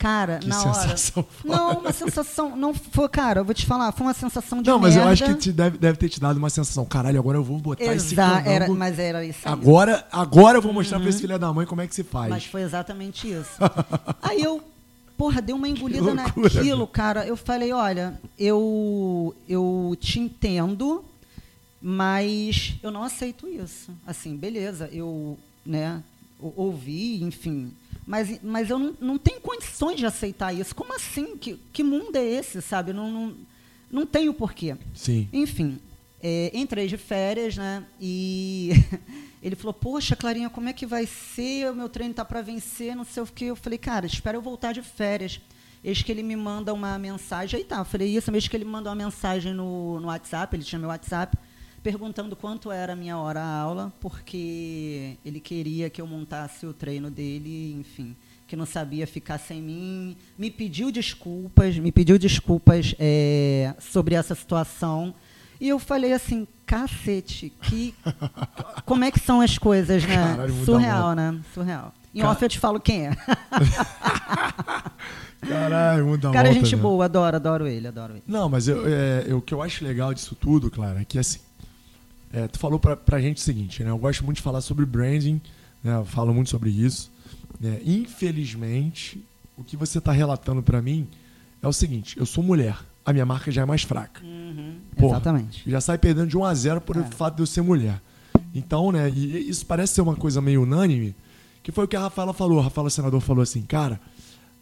Cara, 0.00 0.38
Que 0.38 0.48
na 0.48 0.62
hora. 0.64 0.94
Não, 1.44 1.72
uma 1.80 1.92
sensação. 1.92 2.56
Não 2.56 2.72
foi, 2.72 3.06
cara, 3.08 3.40
eu 3.40 3.44
vou 3.44 3.52
te 3.54 3.66
falar, 3.66 3.92
foi 3.92 4.06
uma 4.06 4.14
sensação 4.14 4.62
de 4.62 4.70
Não, 4.70 4.78
mas 4.78 4.96
eu 4.96 5.04
merda. 5.04 5.12
acho 5.12 5.34
que 5.34 5.40
te 5.42 5.52
deve, 5.52 5.76
deve 5.76 5.98
ter 5.98 6.08
te 6.08 6.18
dado 6.18 6.38
uma 6.38 6.48
sensação. 6.48 6.86
Caralho, 6.86 7.18
agora 7.18 7.36
eu 7.36 7.44
vou 7.44 7.58
botar 7.58 7.84
esse 7.84 8.14
Exa 8.14 8.26
Candango. 8.26 8.48
era, 8.48 8.68
mas 8.70 8.98
era 8.98 9.22
isso 9.26 9.40
aí. 9.46 9.52
Agora, 9.52 10.06
agora 10.10 10.56
eu 10.56 10.62
vou 10.62 10.72
mostrar 10.72 10.98
pra 10.98 11.08
esse 11.10 11.20
filho 11.20 11.38
da 11.38 11.52
mãe 11.52 11.66
como 11.66 11.82
é 11.82 11.86
que 11.86 11.94
se 11.94 12.02
faz. 12.02 12.30
Mas 12.30 12.46
foi 12.46 12.62
exatamente 12.62 13.30
isso. 13.30 13.50
Aí 14.22 14.42
eu, 14.42 14.62
porra, 15.18 15.42
dei 15.42 15.54
uma 15.54 15.68
engolida 15.68 16.00
loucura, 16.00 16.24
naquilo, 16.54 16.78
meu. 16.78 16.86
cara. 16.86 17.26
Eu 17.26 17.36
falei, 17.36 17.70
olha, 17.70 18.18
eu, 18.38 19.34
eu 19.46 19.94
te 20.00 20.18
entendo, 20.18 21.04
mas 21.80 22.74
eu 22.82 22.90
não 22.90 23.02
aceito 23.02 23.46
isso. 23.48 23.90
Assim, 24.06 24.36
beleza, 24.36 24.88
eu, 24.92 25.38
né, 25.64 26.02
ou- 26.40 26.54
ouvi, 26.56 27.22
enfim. 27.22 27.72
Mas, 28.10 28.40
mas 28.42 28.68
eu 28.68 28.76
não, 28.76 28.96
não 29.00 29.18
tenho 29.18 29.40
condições 29.40 29.96
de 29.96 30.04
aceitar 30.04 30.52
isso. 30.52 30.74
Como 30.74 30.92
assim? 30.92 31.36
Que, 31.36 31.54
que 31.72 31.84
mundo 31.84 32.16
é 32.16 32.24
esse, 32.24 32.60
sabe? 32.60 32.92
Não, 32.92 33.08
não, 33.08 33.36
não 33.88 34.04
tenho 34.04 34.34
porquê. 34.34 34.76
Sim. 34.92 35.28
Enfim, 35.32 35.78
é, 36.20 36.50
entrei 36.52 36.88
de 36.88 36.96
férias, 36.96 37.56
né? 37.56 37.86
E 38.00 38.72
ele 39.40 39.54
falou: 39.54 39.72
Poxa, 39.72 40.16
Clarinha, 40.16 40.50
como 40.50 40.68
é 40.68 40.72
que 40.72 40.86
vai 40.86 41.06
ser? 41.06 41.70
O 41.70 41.76
meu 41.76 41.88
treino 41.88 42.12
tá 42.12 42.24
para 42.24 42.42
vencer, 42.42 42.96
não 42.96 43.04
sei 43.04 43.22
o 43.22 43.26
que. 43.26 43.44
Eu 43.44 43.54
falei: 43.54 43.78
Cara, 43.78 44.06
espera 44.06 44.36
eu 44.36 44.42
voltar 44.42 44.72
de 44.72 44.82
férias. 44.82 45.40
Eis 45.84 46.02
que 46.02 46.10
ele 46.10 46.24
me 46.24 46.34
manda 46.34 46.74
uma 46.74 46.98
mensagem. 46.98 47.58
Aí 47.58 47.64
tá, 47.64 47.78
eu 47.78 47.84
falei: 47.84 48.08
Isso, 48.08 48.28
eis 48.34 48.48
que 48.48 48.56
ele 48.56 48.64
me 48.64 48.72
mandou 48.72 48.90
uma 48.90 49.04
mensagem 49.04 49.54
no, 49.54 50.00
no 50.00 50.08
WhatsApp, 50.08 50.56
ele 50.56 50.64
tinha 50.64 50.80
meu 50.80 50.88
WhatsApp, 50.88 51.38
perguntando 51.82 52.36
quanto 52.36 52.70
era 52.70 52.92
a 52.92 52.96
minha 52.96 53.18
hora 53.18 53.40
a 53.40 53.58
aula, 53.60 53.92
porque 54.00 55.16
ele 55.24 55.40
queria 55.40 55.90
que 55.90 56.00
eu 56.00 56.06
montasse 56.06 56.66
o 56.66 56.72
treino 56.72 57.10
dele, 57.10 57.74
enfim 57.78 58.14
que 58.46 58.56
não 58.56 58.66
sabia 58.66 59.06
ficar 59.06 59.38
sem 59.38 59.62
mim, 59.62 60.16
me 60.36 60.50
pediu 60.50 60.90
desculpas, 60.90 61.78
me 61.78 61.92
pediu 61.92 62.18
desculpas 62.18 62.96
é, 62.98 63.72
sobre 63.78 64.16
essa 64.16 64.34
situação. 64.34 65.14
E 65.60 65.68
eu 65.68 65.78
falei 65.78 66.12
assim, 66.12 66.48
cacete, 66.66 67.52
que 67.62 67.94
como 68.84 69.04
é 69.04 69.10
que 69.12 69.20
são 69.20 69.40
as 69.40 69.56
coisas, 69.56 70.04
né? 70.04 70.16
Caralho, 70.16 70.64
Surreal, 70.64 71.14
né? 71.14 71.40
Surreal. 71.54 71.94
Em 72.12 72.22
Ca- 72.22 72.30
off 72.32 72.42
eu 72.42 72.48
te 72.48 72.58
falo 72.58 72.80
quem 72.80 73.06
é. 73.06 73.12
Caralho, 75.46 76.06
muda 76.06 76.30
Cara, 76.32 76.48
é 76.48 76.52
volta, 76.52 76.64
gente 76.66 76.74
né? 76.76 76.82
boa, 76.82 77.04
adoro, 77.04 77.36
adoro 77.36 77.66
ele, 77.68 77.86
adoro 77.86 78.14
ele. 78.14 78.22
Não, 78.26 78.48
mas 78.48 78.66
eu, 78.66 78.82
é, 78.86 79.24
eu- 79.28 79.38
o 79.38 79.42
que 79.42 79.54
eu 79.54 79.62
acho 79.62 79.84
legal 79.84 80.12
disso 80.12 80.34
tudo, 80.34 80.72
claro, 80.72 80.98
é 80.98 81.04
que 81.04 81.20
assim. 81.20 81.38
É, 82.32 82.46
tu 82.48 82.58
falou 82.58 82.78
pra, 82.78 82.96
pra 82.96 83.20
gente 83.20 83.38
o 83.38 83.40
seguinte, 83.40 83.82
né? 83.82 83.90
Eu 83.90 83.98
gosto 83.98 84.24
muito 84.24 84.36
de 84.36 84.42
falar 84.42 84.60
sobre 84.60 84.84
branding, 84.86 85.40
né? 85.82 85.96
Eu 85.96 86.04
falo 86.04 86.32
muito 86.34 86.50
sobre 86.50 86.70
isso. 86.70 87.10
né? 87.60 87.80
Infelizmente, 87.84 89.22
o 89.56 89.64
que 89.64 89.76
você 89.76 90.00
tá 90.00 90.12
relatando 90.12 90.62
pra 90.62 90.80
mim 90.80 91.06
é 91.62 91.68
o 91.68 91.72
seguinte: 91.72 92.16
eu 92.18 92.24
sou 92.26 92.42
mulher, 92.44 92.76
a 93.04 93.12
minha 93.12 93.26
marca 93.26 93.50
já 93.50 93.62
é 93.62 93.64
mais 93.64 93.82
fraca. 93.82 94.20
Porra. 94.96 95.14
Exatamente. 95.16 95.68
Já 95.68 95.80
sai 95.80 95.98
perdendo 95.98 96.28
de 96.28 96.36
1 96.36 96.44
a 96.44 96.54
0 96.54 96.80
por 96.80 96.96
É. 96.96 97.00
o 97.00 97.04
fato 97.04 97.36
de 97.36 97.42
eu 97.42 97.46
ser 97.46 97.62
mulher. 97.62 98.00
Então, 98.54 98.90
né, 98.90 99.08
e 99.10 99.48
isso 99.48 99.64
parece 99.66 99.94
ser 99.94 100.00
uma 100.00 100.16
coisa 100.16 100.40
meio 100.40 100.62
unânime, 100.62 101.14
que 101.62 101.70
foi 101.70 101.84
o 101.84 101.88
que 101.88 101.96
a 101.96 102.00
Rafaela 102.00 102.32
falou. 102.32 102.58
A 102.60 102.64
Rafaela 102.64 102.90
Senador 102.90 103.20
falou 103.20 103.42
assim, 103.42 103.62
cara, 103.62 104.00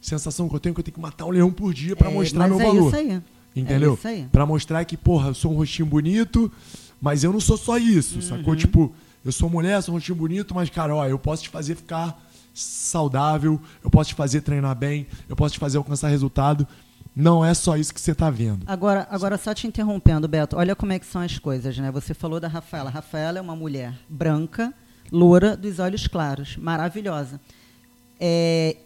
sensação 0.00 0.48
que 0.48 0.54
eu 0.54 0.60
tenho 0.60 0.72
é 0.72 0.74
que 0.74 0.80
eu 0.80 0.84
tenho 0.84 0.94
que 0.94 1.00
matar 1.00 1.24
um 1.24 1.30
leão 1.30 1.50
por 1.50 1.72
dia 1.72 1.96
pra 1.96 2.10
É, 2.10 2.12
mostrar 2.14 2.48
meu 2.48 2.60
é 2.60 2.64
valor. 2.64 2.86
isso 2.88 2.96
aí. 2.96 3.22
Entendeu? 3.56 3.92
É 3.92 3.94
isso 3.94 4.08
aí. 4.08 4.26
Pra 4.30 4.44
mostrar 4.44 4.84
que, 4.84 4.96
porra, 4.96 5.28
eu 5.28 5.34
sou 5.34 5.52
um 5.52 5.56
rostinho 5.56 5.86
bonito, 5.86 6.52
mas 7.00 7.24
eu 7.24 7.32
não 7.32 7.40
sou 7.40 7.56
só 7.56 7.76
isso, 7.78 8.16
Uhum. 8.16 8.22
sacou? 8.22 8.56
Tipo, 8.56 8.92
eu 9.24 9.32
sou 9.32 9.48
mulher, 9.50 9.82
sou 9.82 9.92
um 9.94 9.96
rostinho 9.98 10.16
bonito, 10.16 10.54
mas, 10.54 10.68
cara, 10.70 10.94
ó, 10.94 11.06
eu 11.06 11.18
posso 11.18 11.42
te 11.42 11.48
fazer 11.48 11.74
ficar 11.74 12.20
saudável, 12.54 13.60
eu 13.84 13.90
posso 13.90 14.08
te 14.10 14.14
fazer 14.14 14.40
treinar 14.40 14.74
bem, 14.74 15.06
eu 15.28 15.36
posso 15.36 15.54
te 15.54 15.60
fazer 15.60 15.78
alcançar 15.78 16.08
resultado. 16.08 16.66
não 17.14 17.44
é 17.44 17.52
só 17.52 17.76
isso 17.76 17.92
que 17.92 18.00
você 18.00 18.12
está 18.12 18.30
vendo. 18.30 18.62
Agora, 18.66 19.06
agora 19.10 19.36
só 19.36 19.52
te 19.52 19.66
interrompendo, 19.66 20.28
Beto, 20.28 20.56
olha 20.56 20.76
como 20.76 20.92
é 20.92 20.98
que 21.00 21.06
são 21.06 21.20
as 21.20 21.36
coisas, 21.38 21.76
né? 21.76 21.90
Você 21.90 22.14
falou 22.14 22.38
da 22.38 22.46
Rafaela. 22.46 22.90
Rafaela 22.90 23.38
é 23.38 23.40
uma 23.40 23.56
mulher 23.56 23.92
branca, 24.08 24.72
loura, 25.10 25.56
dos 25.56 25.80
olhos 25.80 26.06
claros, 26.06 26.56
maravilhosa. 26.56 27.40
É, 28.20 28.76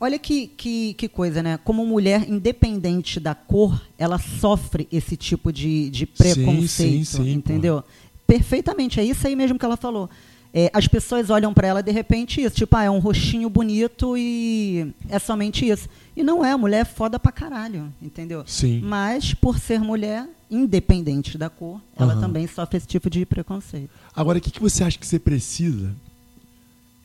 olha 0.00 0.18
que, 0.18 0.48
que, 0.48 0.94
que, 0.94 1.08
coisa, 1.08 1.42
né? 1.42 1.58
Como 1.64 1.84
mulher 1.84 2.28
independente 2.28 3.18
da 3.18 3.34
cor, 3.34 3.80
ela 3.98 4.18
sofre 4.18 4.88
esse 4.92 5.16
tipo 5.16 5.52
de, 5.52 5.90
de 5.90 6.06
preconceito, 6.06 6.68
sim, 6.68 7.04
sim, 7.04 7.24
sim, 7.24 7.32
entendeu? 7.32 7.82
Pô. 7.82 7.88
Perfeitamente, 8.26 9.00
é 9.00 9.04
isso 9.04 9.26
aí 9.26 9.34
mesmo 9.34 9.58
que 9.58 9.64
ela 9.64 9.76
falou. 9.76 10.08
É, 10.52 10.70
as 10.72 10.88
pessoas 10.88 11.28
olham 11.28 11.52
para 11.52 11.68
ela 11.68 11.82
de 11.82 11.90
repente 11.90 12.40
isso, 12.40 12.56
tipo, 12.56 12.74
ah, 12.74 12.84
é 12.84 12.90
um 12.90 12.98
rostinho 12.98 13.50
bonito 13.50 14.16
e 14.16 14.92
é 15.08 15.18
somente 15.18 15.68
isso. 15.68 15.88
E 16.16 16.22
não 16.22 16.44
é, 16.44 16.52
a 16.52 16.58
mulher 16.58 16.80
é 16.80 16.84
foda 16.84 17.18
pra 17.18 17.30
caralho, 17.30 17.92
entendeu? 18.00 18.44
Sim. 18.46 18.80
Mas, 18.82 19.34
por 19.34 19.58
ser 19.58 19.80
mulher, 19.80 20.26
independente 20.50 21.36
da 21.36 21.50
cor, 21.50 21.80
ela 21.96 22.14
uhum. 22.14 22.20
também 22.20 22.46
sofre 22.46 22.78
esse 22.78 22.86
tipo 22.86 23.10
de 23.10 23.24
preconceito. 23.26 23.90
Agora, 24.14 24.38
o 24.38 24.40
que, 24.40 24.50
que 24.50 24.60
você 24.60 24.82
acha 24.82 24.98
que 24.98 25.06
você 25.06 25.18
precisa, 25.18 25.94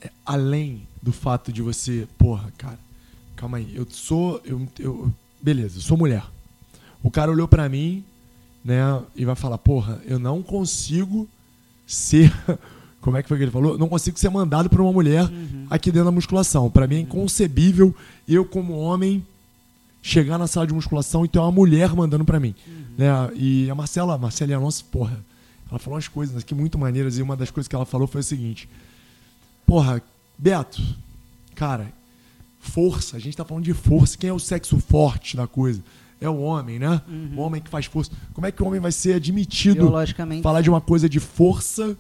é, 0.02 0.10
além 0.26 0.88
do 1.04 1.12
fato 1.12 1.52
de 1.52 1.62
você, 1.62 2.08
porra, 2.18 2.50
cara, 2.58 2.80
calma 3.36 3.58
aí, 3.58 3.76
eu 3.76 3.86
sou, 3.90 4.42
eu, 4.46 4.66
eu 4.80 5.14
beleza, 5.42 5.78
eu 5.78 5.82
sou 5.82 5.98
mulher. 5.98 6.24
O 7.04 7.12
cara 7.12 7.30
olhou 7.30 7.46
para 7.46 7.68
mim, 7.68 8.06
né, 8.64 8.82
e 9.14 9.26
vai 9.26 9.36
falar, 9.36 9.58
porra, 9.58 10.02
eu 10.06 10.18
não 10.18 10.42
consigo 10.42 11.28
ser 11.86 12.34
como 13.02 13.18
é 13.18 13.22
que 13.22 13.28
foi 13.28 13.38
que 13.38 13.44
ele 13.44 13.52
falou? 13.52 13.78
Não 13.78 13.90
consigo 13.90 14.18
ser 14.18 14.30
mandado 14.30 14.70
por 14.70 14.80
uma 14.80 14.94
mulher 14.94 15.26
uhum. 15.26 15.68
aqui 15.70 15.92
dentro 15.92 16.06
da 16.06 16.12
musculação. 16.12 16.72
Para 16.72 16.88
mim 16.88 16.96
é 16.96 17.00
inconcebível 17.00 17.94
eu, 18.26 18.46
como 18.46 18.80
homem, 18.80 19.22
chegar 20.02 20.38
na 20.38 20.48
sala 20.48 20.66
de 20.66 20.74
musculação 20.74 21.26
e 21.26 21.28
ter 21.28 21.38
uma 21.38 21.52
mulher 21.52 21.94
mandando 21.94 22.24
para 22.24 22.40
mim. 22.40 22.56
Uhum. 22.66 22.84
Né? 22.98 23.08
E 23.36 23.70
a 23.70 23.76
Marcela, 23.76 24.14
a 24.14 24.18
Marcela 24.18 24.58
nossa, 24.58 24.86
porra, 24.90 25.20
ela 25.70 25.78
falou 25.80 25.96
umas 25.96 26.08
coisas 26.08 26.38
aqui 26.38 26.56
muito 26.56 26.80
maneiras 26.80 27.18
e 27.18 27.22
uma 27.22 27.36
das 27.36 27.52
coisas 27.52 27.68
que 27.68 27.76
ela 27.76 27.86
falou 27.86 28.08
foi 28.08 28.22
o 28.22 28.24
seguinte: 28.24 28.70
Porra, 29.66 30.02
Beto, 30.38 30.82
cara, 31.56 31.92
força, 32.60 33.18
a 33.18 33.20
gente 33.20 33.38
tá 33.38 33.46
falando 33.46 33.64
de 33.64 33.74
força. 33.74 34.18
Quem 34.18 34.30
é 34.30 34.34
o 34.34 34.40
sexo 34.40 34.80
forte 34.80 35.38
da 35.38 35.48
coisa? 35.48 35.82
É 36.20 36.30
o 36.30 36.40
homem, 36.40 36.80
né? 36.80 37.02
Uhum. 37.08 37.34
O 37.36 37.42
homem 37.42 37.62
que 37.62 37.70
faz 37.70 37.86
força. 37.86 38.12
Como 38.34 38.48
é 38.48 38.52
que 38.52 38.64
o 38.64 38.66
homem 38.66 38.80
vai 38.80 38.92
ser 38.92 39.16
admitido 39.16 39.92
falar 40.42 40.62
de 40.62 40.70
uma 40.70 40.80
coisa 40.82 41.10
de 41.10 41.20
força? 41.20 41.98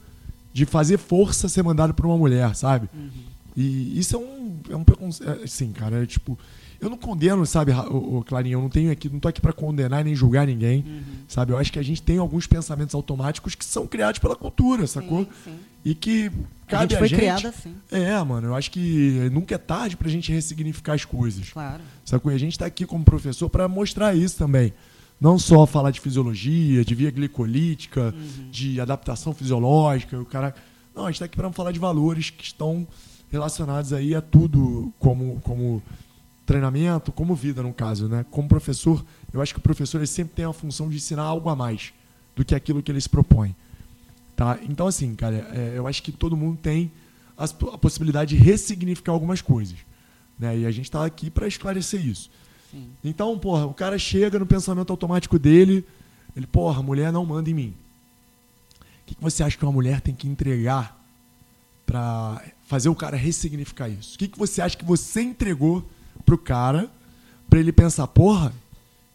de 0.53 0.65
fazer 0.65 0.97
força 0.97 1.49
ser 1.49 1.63
mandado 1.63 1.93
por 1.93 2.05
uma 2.05 2.17
mulher, 2.17 2.55
sabe? 2.55 2.87
Uhum. 2.93 3.09
E 3.57 3.99
isso 3.99 4.15
é 4.15 4.19
um, 4.19 4.59
é 4.69 4.75
um 4.75 4.83
preconceito. 4.83 5.43
Assim, 5.43 5.71
cara, 5.71 6.03
é 6.03 6.05
tipo. 6.05 6.37
Eu 6.79 6.89
não 6.89 6.97
condeno, 6.97 7.45
sabe, 7.45 7.71
o, 7.71 8.17
o 8.17 8.23
Clarinho, 8.25 8.57
eu 8.57 8.61
não 8.61 8.69
tenho 8.69 8.91
aqui, 8.91 9.07
não 9.07 9.17
tô 9.17 9.29
aqui 9.29 9.39
para 9.39 9.53
condenar 9.53 10.03
nem 10.03 10.13
julgar 10.13 10.45
ninguém, 10.45 10.83
uhum. 10.85 11.01
sabe? 11.29 11.53
Eu 11.53 11.57
acho 11.57 11.71
que 11.71 11.79
a 11.79 11.83
gente 11.83 12.01
tem 12.01 12.17
alguns 12.17 12.45
pensamentos 12.45 12.93
automáticos 12.93 13.55
que 13.55 13.63
são 13.63 13.87
criados 13.87 14.19
pela 14.19 14.35
cultura, 14.35 14.85
sacou? 14.85 15.23
Sim, 15.23 15.29
sim. 15.45 15.55
E 15.85 15.93
que 15.93 16.31
cabe 16.67 16.75
a 16.75 16.81
gente 16.81 16.97
foi 16.97 17.05
a 17.05 17.09
gente, 17.09 17.19
criada 17.19 17.49
assim. 17.49 17.75
É, 17.91 18.23
mano, 18.23 18.47
eu 18.47 18.55
acho 18.55 18.71
que 18.71 19.29
nunca 19.31 19.55
é 19.55 19.57
tarde 19.57 19.97
pra 19.97 20.09
gente 20.09 20.31
ressignificar 20.31 20.93
as 20.93 21.03
coisas. 21.03 21.49
Claro. 21.49 21.81
Sacou? 22.05 22.31
E 22.31 22.35
a 22.35 22.37
gente 22.37 22.57
tá 22.57 22.65
aqui 22.65 22.85
como 22.85 23.03
professor 23.03 23.49
para 23.49 23.67
mostrar 23.67 24.15
isso 24.15 24.37
também. 24.37 24.73
Não 25.19 25.37
só 25.37 25.65
falar 25.65 25.91
de 25.91 25.99
fisiologia, 25.99 26.83
de 26.83 26.95
via 26.95 27.11
glicolítica, 27.11 28.13
uhum. 28.15 28.49
de 28.49 28.79
adaptação 28.79 29.33
fisiológica, 29.33 30.19
o 30.19 30.25
cara. 30.25 30.53
Não, 30.95 31.03
a 31.03 31.07
gente 31.07 31.15
está 31.15 31.25
aqui 31.25 31.35
para 31.35 31.51
falar 31.51 31.71
de 31.71 31.79
valores 31.79 32.29
que 32.29 32.43
estão 32.43 32.87
relacionados 33.31 33.91
aí 33.93 34.13
a 34.13 34.21
tudo 34.21 34.93
como, 34.99 35.39
como 35.41 35.81
treinamento, 36.45 37.11
como 37.11 37.33
vida, 37.35 37.63
no 37.63 37.73
caso, 37.73 38.07
né? 38.07 38.25
Como 38.29 38.47
professor, 38.47 39.03
eu 39.33 39.41
acho 39.41 39.53
que 39.53 39.59
o 39.59 39.63
professor 39.63 39.97
ele 39.97 40.07
sempre 40.07 40.35
tem 40.35 40.45
a 40.45 40.53
função 40.53 40.89
de 40.89 40.97
ensinar 40.97 41.23
algo 41.23 41.49
a 41.49 41.55
mais 41.55 41.93
do 42.35 42.45
que 42.45 42.53
aquilo 42.53 42.81
que 42.83 42.91
ele 42.91 43.01
se 43.01 43.09
propõe. 43.09 43.55
Tá? 44.35 44.59
Então, 44.63 44.87
assim, 44.87 45.13
cara, 45.15 45.47
é, 45.53 45.73
eu 45.75 45.87
acho 45.87 46.01
que 46.01 46.11
todo 46.11 46.35
mundo 46.35 46.57
tem 46.61 46.91
a, 47.37 47.45
a 47.45 47.77
possibilidade 47.77 48.35
de 48.35 48.43
ressignificar 48.43 49.11
algumas 49.11 49.41
coisas. 49.41 49.77
Né? 50.37 50.59
E 50.59 50.65
a 50.65 50.71
gente 50.71 50.85
está 50.85 51.05
aqui 51.05 51.29
para 51.29 51.47
esclarecer 51.47 52.05
isso. 52.05 52.29
Sim. 52.71 52.89
Então, 53.03 53.37
porra, 53.37 53.65
o 53.65 53.73
cara 53.73 53.97
chega 53.99 54.39
no 54.39 54.45
pensamento 54.45 54.89
automático 54.89 55.37
dele, 55.37 55.85
ele, 56.35 56.47
porra, 56.47 56.81
mulher 56.81 57.11
não 57.11 57.25
manda 57.25 57.49
em 57.49 57.53
mim. 57.53 57.73
O 58.81 59.05
que, 59.05 59.15
que 59.15 59.21
você 59.21 59.43
acha 59.43 59.57
que 59.57 59.63
uma 59.63 59.71
mulher 59.71 60.01
tem 60.01 60.15
que 60.15 60.27
entregar 60.27 60.99
para 61.85 62.41
fazer 62.65 62.89
o 62.89 62.95
cara 62.95 63.15
ressignificar 63.15 63.89
isso? 63.89 64.15
O 64.15 64.17
que, 64.17 64.27
que 64.27 64.39
você 64.39 64.61
acha 64.61 64.75
que 64.75 64.85
você 64.85 65.21
entregou 65.21 65.87
pro 66.25 66.37
cara 66.37 66.89
para 67.49 67.59
ele 67.59 67.71
pensar, 67.71 68.07
porra, 68.07 68.51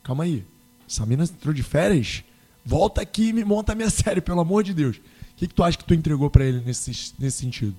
calma 0.04 0.24
aí, 0.24 0.44
essa 0.88 1.04
mina 1.04 1.24
entrou 1.24 1.52
de 1.52 1.62
férias? 1.62 2.22
Volta 2.68 3.00
aqui 3.00 3.30
e 3.30 3.32
me 3.32 3.46
monta 3.46 3.72
a 3.72 3.74
minha 3.74 3.88
série, 3.90 4.20
pelo 4.20 4.40
amor 4.40 4.62
de 4.62 4.74
Deus. 4.74 4.96
O 4.96 5.00
que, 5.36 5.46
que 5.46 5.54
tu 5.54 5.64
acha 5.64 5.78
que 5.78 5.84
tu 5.84 5.94
entregou 5.94 6.28
para 6.28 6.44
ele 6.44 6.62
nesse, 6.66 7.14
nesse 7.18 7.38
sentido? 7.38 7.74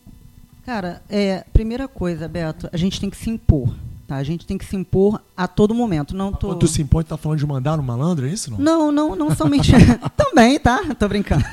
Cara, 0.66 1.00
é, 1.08 1.46
primeira 1.54 1.88
coisa, 1.88 2.28
Beto, 2.28 2.68
a 2.74 2.78
gente 2.78 3.00
tem 3.00 3.08
que 3.08 3.18
se 3.18 3.30
impor. 3.30 3.72
Tá? 4.08 4.16
A 4.16 4.24
gente 4.24 4.48
tem 4.48 4.58
que 4.58 4.66
se 4.66 4.76
impor 4.76 5.22
a 5.38 5.48
todo 5.48 5.76
momento. 5.76 6.16
Não 6.16 6.32
tô... 6.32 6.48
Quando 6.48 6.62
tu 6.62 6.68
se 6.68 6.82
impõe, 6.82 7.04
tá 7.04 7.16
falando 7.18 7.38
de 7.38 7.46
mandar 7.46 7.78
no 7.78 7.84
malandro, 7.84 8.26
é 8.26 8.30
isso? 8.32 8.50
Não, 8.50 8.92
não, 8.92 8.92
não, 8.92 9.16
não 9.16 9.36
somente. 9.36 9.72
Também, 10.18 10.60
tá? 10.60 10.96
Tô 10.98 11.08
brincando. 11.08 11.46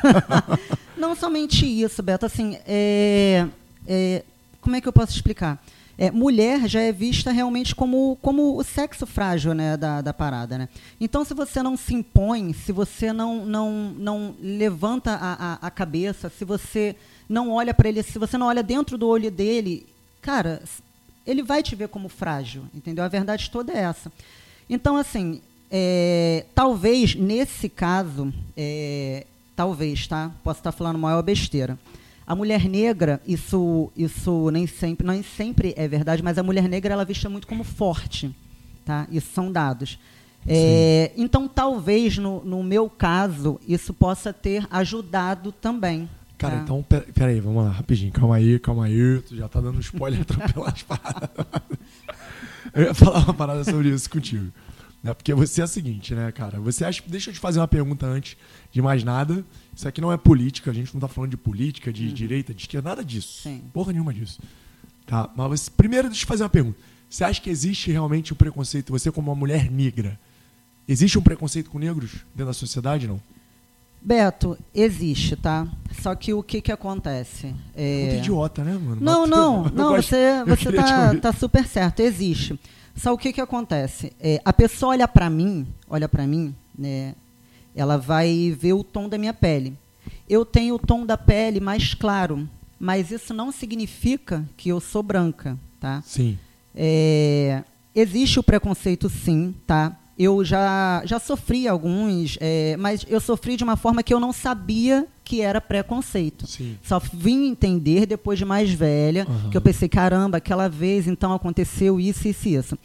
não 0.96 1.14
somente 1.14 1.66
isso, 1.66 2.02
Beto. 2.02 2.24
Assim, 2.24 2.56
é... 2.66 3.46
É... 3.86 4.24
como 4.62 4.76
é 4.76 4.80
que 4.80 4.88
eu 4.88 4.92
posso 4.94 5.12
explicar? 5.12 5.62
É, 5.98 6.10
mulher 6.10 6.68
já 6.68 6.80
é 6.80 6.92
vista 6.92 7.32
realmente 7.32 7.74
como, 7.74 8.18
como 8.20 8.58
o 8.58 8.62
sexo 8.62 9.06
frágil 9.06 9.54
né, 9.54 9.76
da, 9.76 10.02
da 10.02 10.12
parada. 10.12 10.58
Né? 10.58 10.68
Então, 11.00 11.24
se 11.24 11.32
você 11.32 11.62
não 11.62 11.76
se 11.76 11.94
impõe, 11.94 12.52
se 12.52 12.70
você 12.70 13.12
não, 13.12 13.46
não, 13.46 13.94
não 13.96 14.34
levanta 14.40 15.12
a, 15.12 15.52
a, 15.54 15.66
a 15.66 15.70
cabeça, 15.70 16.28
se 16.28 16.44
você 16.44 16.94
não 17.28 17.50
olha 17.50 17.72
para 17.72 17.88
ele, 17.88 18.02
se 18.02 18.18
você 18.18 18.36
não 18.36 18.46
olha 18.46 18.62
dentro 18.62 18.98
do 18.98 19.08
olho 19.08 19.30
dele, 19.30 19.86
cara, 20.20 20.62
ele 21.26 21.42
vai 21.42 21.62
te 21.62 21.74
ver 21.74 21.88
como 21.88 22.08
frágil, 22.08 22.64
entendeu? 22.74 23.02
A 23.02 23.08
verdade 23.08 23.50
toda 23.50 23.72
é 23.72 23.78
essa. 23.78 24.12
Então, 24.68 24.96
assim, 24.96 25.40
é, 25.70 26.44
talvez 26.54 27.14
nesse 27.14 27.68
caso, 27.68 28.32
é, 28.56 29.24
talvez, 29.56 30.06
tá? 30.06 30.30
Posso 30.44 30.60
estar 30.60 30.72
falando 30.72 30.98
maior 30.98 31.22
besteira. 31.22 31.78
A 32.26 32.34
mulher 32.34 32.68
negra, 32.68 33.20
isso, 33.26 33.90
isso 33.96 34.50
nem 34.50 34.66
sempre, 34.66 35.06
nem 35.06 35.22
sempre 35.22 35.72
é 35.76 35.86
verdade, 35.86 36.22
mas 36.22 36.38
a 36.38 36.42
mulher 36.42 36.68
negra 36.68 36.92
ela 36.92 37.02
é 37.02 37.06
vista 37.06 37.28
muito 37.28 37.46
como 37.46 37.62
forte, 37.62 38.34
tá? 38.84 39.06
Isso 39.10 39.28
são 39.32 39.52
dados. 39.52 39.98
É, 40.48 41.12
então, 41.16 41.48
talvez 41.48 42.18
no, 42.18 42.44
no 42.44 42.62
meu 42.62 42.88
caso 42.88 43.60
isso 43.66 43.92
possa 43.92 44.32
ter 44.32 44.66
ajudado 44.70 45.52
também. 45.52 46.08
Cara, 46.38 46.56
é. 46.56 46.58
então, 46.58 46.82
pera, 46.82 47.30
aí, 47.30 47.40
vamos 47.40 47.64
lá, 47.64 47.70
rapidinho. 47.70 48.12
Calma 48.12 48.36
aí, 48.36 48.58
calma 48.58 48.84
aí. 48.84 49.20
Tu 49.22 49.36
já 49.36 49.48
tá 49.48 49.60
dando 49.60 49.80
spoiler, 49.80 50.20
atropelar 50.28 50.72
as 50.72 50.82
paradas. 50.82 51.46
Eu 52.74 52.82
ia 52.82 52.94
falar 52.94 53.20
uma 53.20 53.34
parada 53.34 53.64
sobre 53.64 53.88
isso 53.88 54.10
contigo. 54.10 54.52
Né? 55.02 55.14
Porque 55.14 55.32
você 55.34 55.60
é 55.60 55.64
o 55.64 55.68
seguinte, 55.68 56.14
né, 56.14 56.30
cara? 56.32 56.60
Você 56.60 56.84
acha. 56.84 57.02
Deixa 57.06 57.30
eu 57.30 57.34
te 57.34 57.40
fazer 57.40 57.60
uma 57.60 57.68
pergunta 57.68 58.06
antes 58.06 58.36
de 58.72 58.82
mais 58.82 59.04
nada. 59.04 59.44
Isso 59.74 59.86
aqui 59.86 60.00
não 60.00 60.12
é 60.12 60.16
política, 60.16 60.70
a 60.70 60.74
gente 60.74 60.92
não 60.94 61.00
tá 61.00 61.08
falando 61.08 61.30
de 61.30 61.36
política, 61.36 61.92
de 61.92 62.06
uhum. 62.06 62.14
direita, 62.14 62.52
de 62.52 62.62
esquerda, 62.62 62.88
nada 62.88 63.04
disso. 63.04 63.42
Sim. 63.42 63.62
Porra 63.72 63.92
nenhuma 63.92 64.12
disso. 64.12 64.40
Tá? 65.06 65.30
Mas 65.36 65.60
você, 65.60 65.70
primeiro, 65.70 66.08
deixa 66.08 66.22
eu 66.22 66.26
te 66.26 66.28
fazer 66.28 66.42
uma 66.42 66.50
pergunta. 66.50 66.78
Você 67.08 67.24
acha 67.24 67.40
que 67.40 67.48
existe 67.48 67.90
realmente 67.90 68.32
um 68.32 68.36
preconceito, 68.36 68.90
você 68.90 69.12
como 69.12 69.30
uma 69.30 69.36
mulher 69.36 69.70
negra? 69.70 70.18
Existe 70.88 71.18
um 71.18 71.22
preconceito 71.22 71.70
com 71.70 71.78
negros 71.78 72.12
dentro 72.34 72.46
da 72.46 72.52
sociedade, 72.52 73.06
não? 73.06 73.20
Beto, 74.00 74.56
existe, 74.74 75.34
tá? 75.34 75.66
Só 76.00 76.14
que 76.14 76.32
o 76.32 76.42
que 76.42 76.60
que 76.60 76.70
acontece? 76.70 77.54
É... 77.74 78.02
Muito 78.02 78.18
idiota, 78.18 78.62
né, 78.62 78.72
mano? 78.72 78.98
Não, 79.00 79.26
não, 79.26 79.64
não, 79.74 79.88
gosto, 79.90 80.10
você, 80.10 80.44
você 80.44 80.72
tá, 80.72 81.14
tá 81.16 81.32
super 81.32 81.66
certo, 81.66 82.00
existe. 82.00 82.58
Só 82.96 83.12
o 83.12 83.18
que 83.18 83.32
que 83.32 83.40
acontece? 83.40 84.12
É, 84.18 84.40
a 84.44 84.52
pessoa 84.52 84.92
olha 84.92 85.06
para 85.06 85.28
mim, 85.28 85.66
olha 85.88 86.08
para 86.08 86.26
mim, 86.26 86.54
né? 86.76 87.14
Ela 87.74 87.98
vai 87.98 88.56
ver 88.58 88.72
o 88.72 88.82
tom 88.82 89.08
da 89.08 89.18
minha 89.18 89.34
pele. 89.34 89.76
Eu 90.28 90.46
tenho 90.46 90.74
o 90.74 90.78
tom 90.78 91.04
da 91.04 91.16
pele 91.18 91.60
mais 91.60 91.92
claro, 91.92 92.48
mas 92.80 93.10
isso 93.10 93.34
não 93.34 93.52
significa 93.52 94.48
que 94.56 94.70
eu 94.70 94.80
sou 94.80 95.02
branca, 95.02 95.58
tá? 95.78 96.02
Sim. 96.06 96.38
É, 96.74 97.62
existe 97.94 98.40
o 98.40 98.42
preconceito, 98.42 99.10
sim, 99.10 99.54
tá? 99.66 99.94
Eu 100.18 100.42
já, 100.44 101.02
já 101.04 101.18
sofri 101.18 101.68
alguns, 101.68 102.38
é, 102.40 102.76
mas 102.78 103.04
eu 103.08 103.20
sofri 103.20 103.56
de 103.56 103.64
uma 103.64 103.76
forma 103.76 104.02
que 104.02 104.14
eu 104.14 104.20
não 104.20 104.32
sabia 104.32 105.06
que 105.22 105.42
era 105.42 105.60
preconceito. 105.60 106.46
Sim. 106.46 106.78
Só 106.82 106.98
vim 106.98 107.48
entender 107.48 108.06
depois 108.06 108.38
de 108.38 108.44
mais 108.44 108.70
velha, 108.70 109.26
uhum. 109.28 109.50
que 109.50 109.56
eu 109.56 109.60
pensei, 109.60 109.88
caramba, 109.88 110.38
aquela 110.38 110.68
vez 110.68 111.06
então 111.06 111.34
aconteceu 111.34 112.00
isso, 112.00 112.26
isso 112.28 112.48
e 112.48 112.54
isso. 112.54 112.78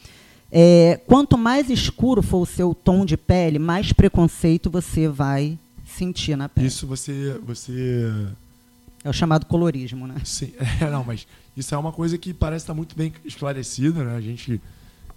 É, 0.52 1.00
quanto 1.08 1.38
mais 1.38 1.70
escuro 1.70 2.22
for 2.22 2.42
o 2.42 2.46
seu 2.46 2.76
tom 2.76 3.06
de 3.06 3.16
pele, 3.16 3.58
mais 3.58 3.94
preconceito 3.94 4.70
você 4.70 5.08
vai 5.08 5.58
sentir 5.86 6.36
na 6.36 6.50
pele. 6.50 6.68
Isso 6.68 6.86
você, 6.86 7.40
você... 7.46 8.12
É 9.04 9.10
o 9.10 9.14
chamado 9.14 9.46
colorismo, 9.46 10.06
né? 10.06 10.16
Sim, 10.26 10.52
é, 10.82 10.90
não, 10.90 11.04
mas 11.06 11.26
isso 11.56 11.74
é 11.74 11.78
uma 11.78 11.94
coisa 11.94 12.18
que 12.18 12.34
parece 12.34 12.64
estar 12.64 12.74
muito 12.74 12.96
bem 12.96 13.14
esclarecida, 13.24 14.04
né? 14.04 14.16
A 14.16 14.22
gente 14.22 14.60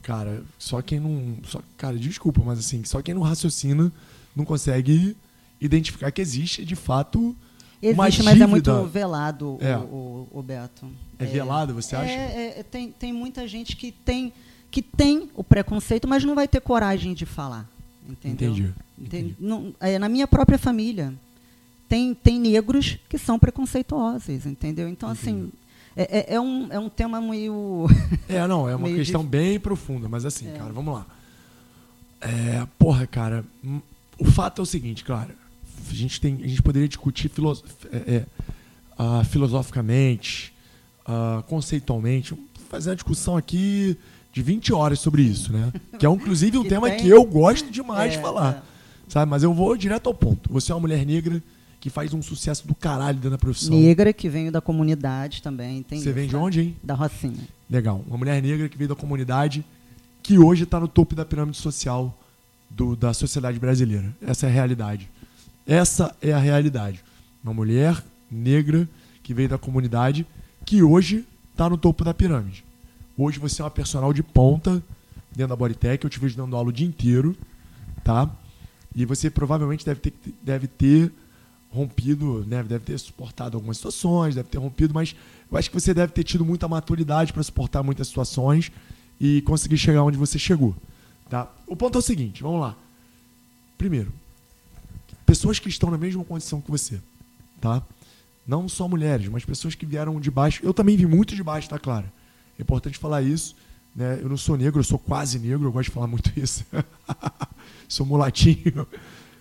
cara, 0.04 0.44
só 0.58 0.80
quem 0.80 1.00
não. 1.00 1.36
Só, 1.48 1.60
cara, 1.76 1.98
desculpa, 1.98 2.40
mas 2.44 2.58
assim, 2.58 2.84
só 2.84 3.02
quem 3.02 3.14
não 3.14 3.22
raciocina 3.22 3.90
não 4.36 4.44
consegue 4.44 5.16
identificar 5.60 6.10
que 6.12 6.20
existe 6.20 6.64
de 6.64 6.76
fato. 6.76 7.34
Existe, 7.82 8.22
mas 8.22 8.40
é 8.40 8.46
muito 8.46 8.84
velado 8.84 9.58
É. 9.60 9.76
o, 9.76 9.80
o, 10.32 10.38
o 10.38 10.42
Beto. 10.42 10.86
É 11.18 11.24
velado, 11.26 11.74
você 11.74 11.94
acha? 11.96 12.10
É, 12.12 12.60
é, 12.60 12.62
tem, 12.62 12.90
tem 12.90 13.12
muita 13.12 13.46
gente 13.46 13.76
que 13.76 13.92
tem, 13.92 14.32
que 14.70 14.80
tem 14.80 15.28
o 15.34 15.44
preconceito, 15.44 16.06
mas 16.08 16.24
não 16.24 16.34
vai 16.34 16.48
ter 16.48 16.60
coragem 16.60 17.12
de 17.12 17.26
falar. 17.26 17.68
Entendeu? 18.08 18.52
Entendi. 18.52 18.74
Enten- 18.98 19.20
entendi. 19.20 19.36
não- 19.38 19.74
é, 19.80 19.98
na 19.98 20.08
minha 20.08 20.26
própria 20.26 20.56
família, 20.58 21.12
tem, 21.88 22.14
tem 22.14 22.38
negros 22.40 22.98
que 23.08 23.18
são 23.18 23.38
preconceituosos, 23.38 24.46
entendeu? 24.46 24.88
Então, 24.88 25.08
assim, 25.10 25.50
é, 25.96 26.18
é, 26.32 26.34
é 26.34 26.40
um, 26.40 26.72
é 26.72 26.78
um 26.78 26.88
tema 26.88 27.20
meio. 27.20 27.86
É, 28.28 28.46
não, 28.46 28.68
é 28.68 28.74
uma 28.76 28.88
questão 28.88 29.24
bem 29.24 29.58
profunda, 29.60 30.08
mas 30.08 30.24
assim, 30.24 30.48
É. 30.48 30.52
cara, 30.58 30.72
vamos 30.72 30.94
lá. 30.94 31.06
É, 32.20 32.66
porra, 32.78 33.06
cara, 33.06 33.44
hum, 33.62 33.80
o 34.18 34.24
fato 34.24 34.60
é 34.60 34.62
o 34.62 34.66
seguinte, 34.66 35.04
cara, 35.04 35.30
a 35.90 35.94
gente, 35.94 36.20
tem, 36.20 36.38
a 36.42 36.46
gente 36.46 36.62
poderia 36.62 36.88
discutir 36.88 37.28
filo- 37.28 37.62
é, 37.92 38.24
ah, 38.98 39.22
filosoficamente, 39.24 40.52
ah, 41.06 41.42
conceitualmente, 41.48 42.34
fazer 42.70 42.90
uma 42.90 42.96
discussão 42.96 43.36
aqui 43.36 43.96
de 44.32 44.42
20 44.42 44.72
horas 44.72 44.98
sobre 45.00 45.22
isso, 45.22 45.52
né? 45.52 45.72
Que 45.98 46.06
é 46.06 46.08
inclusive 46.10 46.56
um 46.58 46.62
Que 46.64 46.68
tema 46.70 46.88
tem- 46.88 47.00
que 47.00 47.08
eu 47.08 47.22
gosto 47.24 47.70
demais 47.70 48.12
de 48.12 48.18
É, 48.18 48.22
falar, 48.22 48.66
sabe? 49.08 49.30
Mas 49.30 49.42
eu 49.42 49.52
vou 49.52 49.76
direto 49.76 50.06
ao 50.08 50.14
ponto. 50.14 50.50
Você 50.52 50.72
é 50.72 50.74
uma 50.74 50.80
mulher 50.80 51.04
negra 51.04 51.42
que 51.84 51.90
faz 51.90 52.14
um 52.14 52.22
sucesso 52.22 52.66
do 52.66 52.74
caralho 52.74 53.16
dentro 53.16 53.32
da 53.32 53.36
profissão. 53.36 53.78
Negra 53.78 54.10
que 54.10 54.26
veio 54.26 54.50
da 54.50 54.58
comunidade 54.62 55.42
também. 55.42 55.82
Tem 55.82 55.98
Você 56.00 56.06
isso, 56.08 56.14
vem 56.14 56.24
de 56.28 56.32
tá? 56.32 56.38
onde, 56.38 56.60
hein? 56.62 56.76
Da 56.82 56.94
Rocinha. 56.94 57.46
Legal. 57.68 58.02
Uma 58.06 58.16
mulher 58.16 58.42
negra 58.42 58.70
que 58.70 58.78
veio 58.78 58.88
da 58.88 58.94
comunidade, 58.94 59.62
que 60.22 60.38
hoje 60.38 60.64
está 60.64 60.80
no 60.80 60.88
topo 60.88 61.14
da 61.14 61.26
pirâmide 61.26 61.58
social 61.58 62.18
do- 62.70 62.96
da 62.96 63.12
sociedade 63.12 63.58
brasileira. 63.58 64.16
Essa 64.26 64.46
é 64.46 64.48
a 64.48 64.52
realidade. 64.52 65.10
Essa 65.66 66.16
é 66.22 66.32
a 66.32 66.38
realidade. 66.38 67.04
Uma 67.44 67.52
mulher 67.52 68.02
negra 68.30 68.88
que 69.22 69.34
veio 69.34 69.50
da 69.50 69.58
comunidade, 69.58 70.26
que 70.64 70.82
hoje 70.82 71.26
está 71.52 71.68
no 71.68 71.76
topo 71.76 72.02
da 72.02 72.14
pirâmide. 72.14 72.64
Hoje 73.14 73.38
você 73.38 73.60
é 73.60 73.64
uma 73.66 73.70
personal 73.70 74.10
de 74.14 74.22
ponta 74.22 74.82
dentro 75.32 75.48
da 75.50 75.56
Bodytech. 75.56 76.02
Eu 76.02 76.08
te 76.08 76.18
vejo 76.18 76.34
dando 76.34 76.56
aula 76.56 76.70
o 76.70 76.72
dia 76.72 76.86
inteiro, 76.86 77.36
tá? 78.02 78.30
E 78.96 79.04
você 79.04 79.28
provavelmente 79.28 79.84
deve 79.84 80.00
ter, 80.00 80.14
deve 80.42 80.66
ter 80.66 81.12
rompido, 81.74 82.44
né? 82.46 82.62
deve 82.62 82.84
ter 82.84 82.98
suportado 82.98 83.56
algumas 83.56 83.76
situações, 83.76 84.34
deve 84.34 84.48
ter 84.48 84.58
rompido, 84.58 84.94
mas 84.94 85.14
eu 85.50 85.58
acho 85.58 85.68
que 85.68 85.78
você 85.78 85.92
deve 85.92 86.12
ter 86.12 86.22
tido 86.22 86.44
muita 86.44 86.68
maturidade 86.68 87.32
para 87.32 87.42
suportar 87.42 87.82
muitas 87.82 88.08
situações 88.08 88.70
e 89.20 89.42
conseguir 89.42 89.76
chegar 89.76 90.02
onde 90.02 90.16
você 90.16 90.38
chegou, 90.38 90.74
tá? 91.28 91.50
O 91.66 91.74
ponto 91.74 91.96
é 91.96 91.98
o 91.98 92.02
seguinte, 92.02 92.42
vamos 92.42 92.60
lá. 92.60 92.76
Primeiro, 93.76 94.12
pessoas 95.26 95.58
que 95.58 95.68
estão 95.68 95.90
na 95.90 95.98
mesma 95.98 96.24
condição 96.24 96.60
que 96.60 96.70
você, 96.70 97.00
tá? 97.60 97.82
Não 98.46 98.68
só 98.68 98.86
mulheres, 98.86 99.28
mas 99.28 99.44
pessoas 99.44 99.74
que 99.74 99.86
vieram 99.86 100.20
de 100.20 100.30
baixo. 100.30 100.60
Eu 100.62 100.72
também 100.72 100.96
vi 100.96 101.06
muito 101.06 101.34
de 101.34 101.42
baixo, 101.42 101.68
tá 101.68 101.78
claro. 101.78 102.06
É 102.58 102.62
importante 102.62 102.98
falar 102.98 103.22
isso, 103.22 103.56
né? 103.96 104.18
Eu 104.20 104.28
não 104.28 104.36
sou 104.36 104.56
negro, 104.56 104.80
eu 104.80 104.84
sou 104.84 104.98
quase 104.98 105.38
negro, 105.38 105.66
eu 105.66 105.72
gosto 105.72 105.88
de 105.88 105.94
falar 105.94 106.06
muito 106.06 106.30
isso. 106.38 106.64
sou 107.88 108.06
mulatinho, 108.06 108.86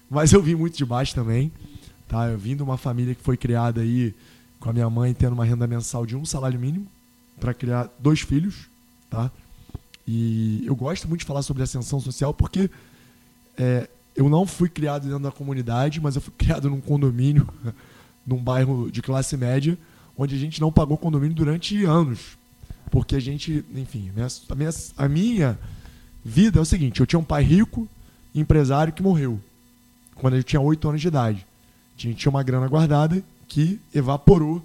mas 0.10 0.32
eu 0.32 0.42
vim 0.42 0.56
muito 0.56 0.78
de 0.78 0.86
baixo 0.86 1.14
também, 1.14 1.52
tá? 2.14 2.28
Eu 2.28 2.38
vim 2.38 2.56
de 2.56 2.62
uma 2.62 2.78
família 2.78 3.16
que 3.16 3.24
foi 3.24 3.36
criada 3.36 3.82
aí 3.82 4.14
com 4.60 4.70
a 4.70 4.74
minha 4.74 4.88
mãe 4.88 5.16
tendo 5.16 5.34
uma 5.34 5.44
renda 5.44 5.66
mensal 5.66 6.06
de 6.06 6.16
um 6.16 6.24
salário 6.24 6.60
mínimo 6.60 6.86
para 7.40 7.56
criar 7.56 7.90
dois 7.98 8.22
filhos, 8.22 8.68
tá? 9.10 9.32
E 10.08 10.64
eu 10.64 10.76
gosto 10.76 11.08
muito 11.08 11.22
de 11.22 11.26
falar 11.26 11.42
sobre 11.42 11.64
ascensão 11.64 12.00
social 12.00 12.32
porque 12.32 12.70
é, 13.58 13.90
eu 14.16 14.30
não 14.30 14.46
fui 14.46 14.70
criado 14.70 15.08
dentro 15.08 15.24
da 15.24 15.32
comunidade, 15.32 16.00
mas 16.00 16.16
eu 16.16 16.22
fui 16.22 16.32
criado 16.38 16.70
num 16.70 16.80
condomínio, 16.80 17.50
num 18.28 18.38
bairro 18.38 18.92
de 18.92 19.02
classe 19.02 19.36
média, 19.36 19.76
onde 20.16 20.36
a 20.36 20.38
gente 20.38 20.62
não 20.62 20.72
pagou 20.72 20.98
condomínio 21.00 21.36
durante 21.36 21.84
anos. 21.84 22.38
Porque 22.92 23.16
a 23.16 23.20
gente, 23.20 23.66
enfim, 23.74 24.12
a, 24.50 24.56
minha, 24.56 24.70
a 24.98 25.10
minha 25.10 25.60
vida 26.24 26.60
é 26.60 26.62
o 26.62 26.66
seguinte: 26.66 27.00
eu 27.00 27.08
tinha 27.08 27.20
um 27.20 27.24
pai 27.24 27.42
rico, 27.42 27.88
empresário, 28.36 28.94
que 28.94 29.02
morreu 29.02 29.40
quando 30.14 30.36
eu 30.36 30.44
tinha 30.44 30.62
8 30.62 30.88
anos 30.90 31.02
de 31.02 31.08
idade. 31.08 31.44
A 32.08 32.12
gente 32.12 32.20
tinha 32.20 32.30
uma 32.30 32.44
grana 32.44 32.68
guardada 32.68 33.24
que 33.48 33.80
evaporou 33.94 34.62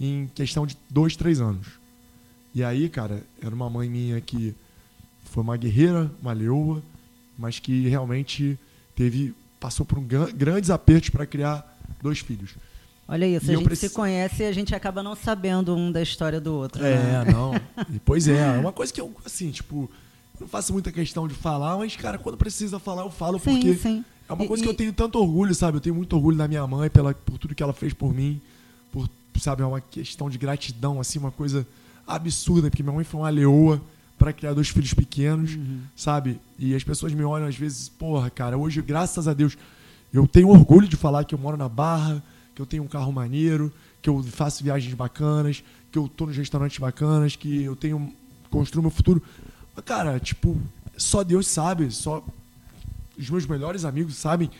em 0.00 0.28
questão 0.34 0.66
de 0.66 0.76
2, 0.90 1.16
3 1.16 1.40
anos. 1.40 1.66
E 2.54 2.62
aí, 2.62 2.88
cara, 2.88 3.22
era 3.40 3.54
uma 3.54 3.70
mãe 3.70 3.88
minha 3.88 4.20
que 4.20 4.54
foi 5.24 5.42
uma 5.42 5.56
guerreira, 5.56 6.10
uma 6.20 6.32
leoa, 6.32 6.82
mas 7.38 7.58
que 7.58 7.88
realmente 7.88 8.58
teve 8.94 9.34
passou 9.58 9.86
por 9.86 9.98
um 9.98 10.02
gran- 10.04 10.30
grandes 10.34 10.70
apertos 10.70 11.08
para 11.10 11.24
criar 11.24 11.78
dois 12.02 12.18
filhos. 12.18 12.50
Olha 13.08 13.26
isso, 13.26 13.46
E 13.46 13.54
a 13.54 13.56
gente 13.56 13.64
preci- 13.64 13.88
se 13.88 13.94
conhece 13.94 14.42
e 14.42 14.46
a 14.46 14.52
gente 14.52 14.74
acaba 14.74 15.02
não 15.02 15.14
sabendo 15.14 15.74
um 15.76 15.90
da 15.92 16.02
história 16.02 16.40
do 16.40 16.52
outro. 16.54 16.84
É, 16.84 17.24
né? 17.24 17.24
não. 17.32 17.54
E, 17.94 17.98
pois 18.04 18.26
é, 18.26 18.56
é 18.56 18.58
uma 18.58 18.72
coisa 18.72 18.92
que 18.92 19.00
eu, 19.00 19.14
assim, 19.24 19.50
tipo, 19.50 19.88
não 20.40 20.48
faço 20.48 20.72
muita 20.72 20.90
questão 20.90 21.28
de 21.28 21.34
falar, 21.34 21.78
mas, 21.78 21.94
cara, 21.96 22.18
quando 22.18 22.36
precisa 22.36 22.78
falar, 22.78 23.02
eu 23.02 23.10
falo, 23.10 23.38
Sim, 23.38 23.52
porque 23.54 23.74
sim. 23.74 24.04
É 24.28 24.32
uma 24.32 24.44
E- 24.44 24.48
coisa 24.48 24.62
que 24.62 24.68
eu 24.68 24.74
tenho 24.74 24.92
tanto 24.92 25.18
orgulho, 25.18 25.54
sabe? 25.54 25.76
Eu 25.76 25.80
tenho 25.80 25.94
muito 25.94 26.14
orgulho 26.16 26.36
da 26.36 26.46
minha 26.48 26.66
mãe 26.66 26.88
pela, 26.90 27.12
por 27.14 27.38
tudo 27.38 27.54
que 27.54 27.62
ela 27.62 27.72
fez 27.72 27.92
por 27.92 28.12
mim, 28.14 28.40
por, 28.92 29.08
sabe, 29.38 29.62
é 29.62 29.66
uma 29.66 29.80
questão 29.80 30.28
de 30.30 30.38
gratidão, 30.38 31.00
assim, 31.00 31.18
uma 31.18 31.30
coisa 31.30 31.66
absurda, 32.06 32.68
porque 32.70 32.82
minha 32.82 32.94
mãe 32.94 33.04
foi 33.04 33.20
uma 33.20 33.28
leoa 33.30 33.80
para 34.18 34.32
criar 34.32 34.52
dois 34.54 34.68
filhos 34.68 34.94
pequenos, 34.94 35.54
Uhum. 35.54 35.80
sabe? 35.96 36.38
E 36.58 36.74
as 36.74 36.84
pessoas 36.84 37.12
me 37.12 37.24
olham 37.24 37.46
às 37.46 37.56
vezes, 37.56 37.88
porra, 37.88 38.30
cara, 38.30 38.56
hoje, 38.56 38.80
graças 38.82 39.26
a 39.26 39.34
Deus, 39.34 39.56
eu 40.12 40.26
tenho 40.28 40.48
orgulho 40.48 40.86
de 40.86 40.96
falar 40.96 41.24
que 41.24 41.34
eu 41.34 41.38
moro 41.38 41.56
na 41.56 41.68
Barra, 41.68 42.22
que 42.54 42.60
eu 42.62 42.66
tenho 42.66 42.82
um 42.82 42.88
carro 42.88 43.10
maneiro, 43.12 43.72
que 44.00 44.08
eu 44.10 44.22
faço 44.22 44.62
viagens 44.62 44.92
bacanas, 44.94 45.64
que 45.90 45.98
eu 45.98 46.08
tô 46.08 46.26
nos 46.26 46.36
restaurantes 46.36 46.78
bacanas, 46.78 47.34
que 47.34 47.62
eu 47.62 47.74
tenho 47.74 48.12
construo 48.50 48.82
meu 48.82 48.90
futuro. 48.90 49.22
Mas, 49.74 49.84
cara, 49.84 50.20
tipo, 50.20 50.56
só 50.96 51.24
Deus 51.24 51.46
sabe, 51.46 51.90
só 51.90 52.22
os 53.18 53.30
meus 53.30 53.46
melhores 53.46 53.84
amigos 53.84 54.16
sabem 54.16 54.50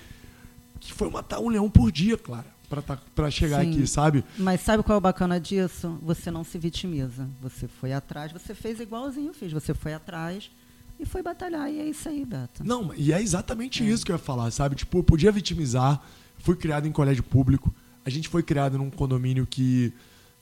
que 0.80 0.92
foi 0.92 1.08
matar 1.10 1.40
um 1.40 1.48
leão 1.48 1.70
por 1.70 1.92
dia, 1.92 2.16
Clara, 2.18 2.46
pra, 2.68 2.82
tá, 2.82 2.98
pra 3.14 3.30
chegar 3.30 3.62
Sim. 3.64 3.70
aqui, 3.70 3.86
sabe? 3.86 4.24
Mas 4.36 4.60
sabe 4.60 4.82
qual 4.82 4.96
é 4.96 4.98
o 4.98 5.00
bacana 5.00 5.38
disso? 5.38 5.98
Você 6.02 6.30
não 6.30 6.42
se 6.42 6.58
vitimiza. 6.58 7.28
Você 7.40 7.68
foi 7.68 7.92
atrás, 7.92 8.32
você 8.32 8.54
fez 8.54 8.80
igualzinho 8.80 9.28
eu 9.28 9.34
fiz. 9.34 9.52
Você 9.52 9.72
foi 9.74 9.94
atrás 9.94 10.50
e 10.98 11.06
foi 11.06 11.22
batalhar. 11.22 11.70
E 11.70 11.78
é 11.78 11.86
isso 11.86 12.08
aí, 12.08 12.24
Beto. 12.24 12.64
Não, 12.64 12.92
e 12.94 13.12
é 13.12 13.20
exatamente 13.20 13.88
isso 13.88 14.04
que 14.04 14.12
eu 14.12 14.16
ia 14.16 14.22
falar, 14.22 14.50
sabe? 14.50 14.74
Tipo, 14.74 14.98
eu 14.98 15.04
podia 15.04 15.30
vitimizar, 15.30 16.02
fui 16.38 16.56
criado 16.56 16.86
em 16.86 16.92
colégio 16.92 17.22
público, 17.22 17.72
a 18.04 18.10
gente 18.10 18.28
foi 18.28 18.42
criado 18.42 18.76
num 18.78 18.90
condomínio 18.90 19.46
que, 19.46 19.92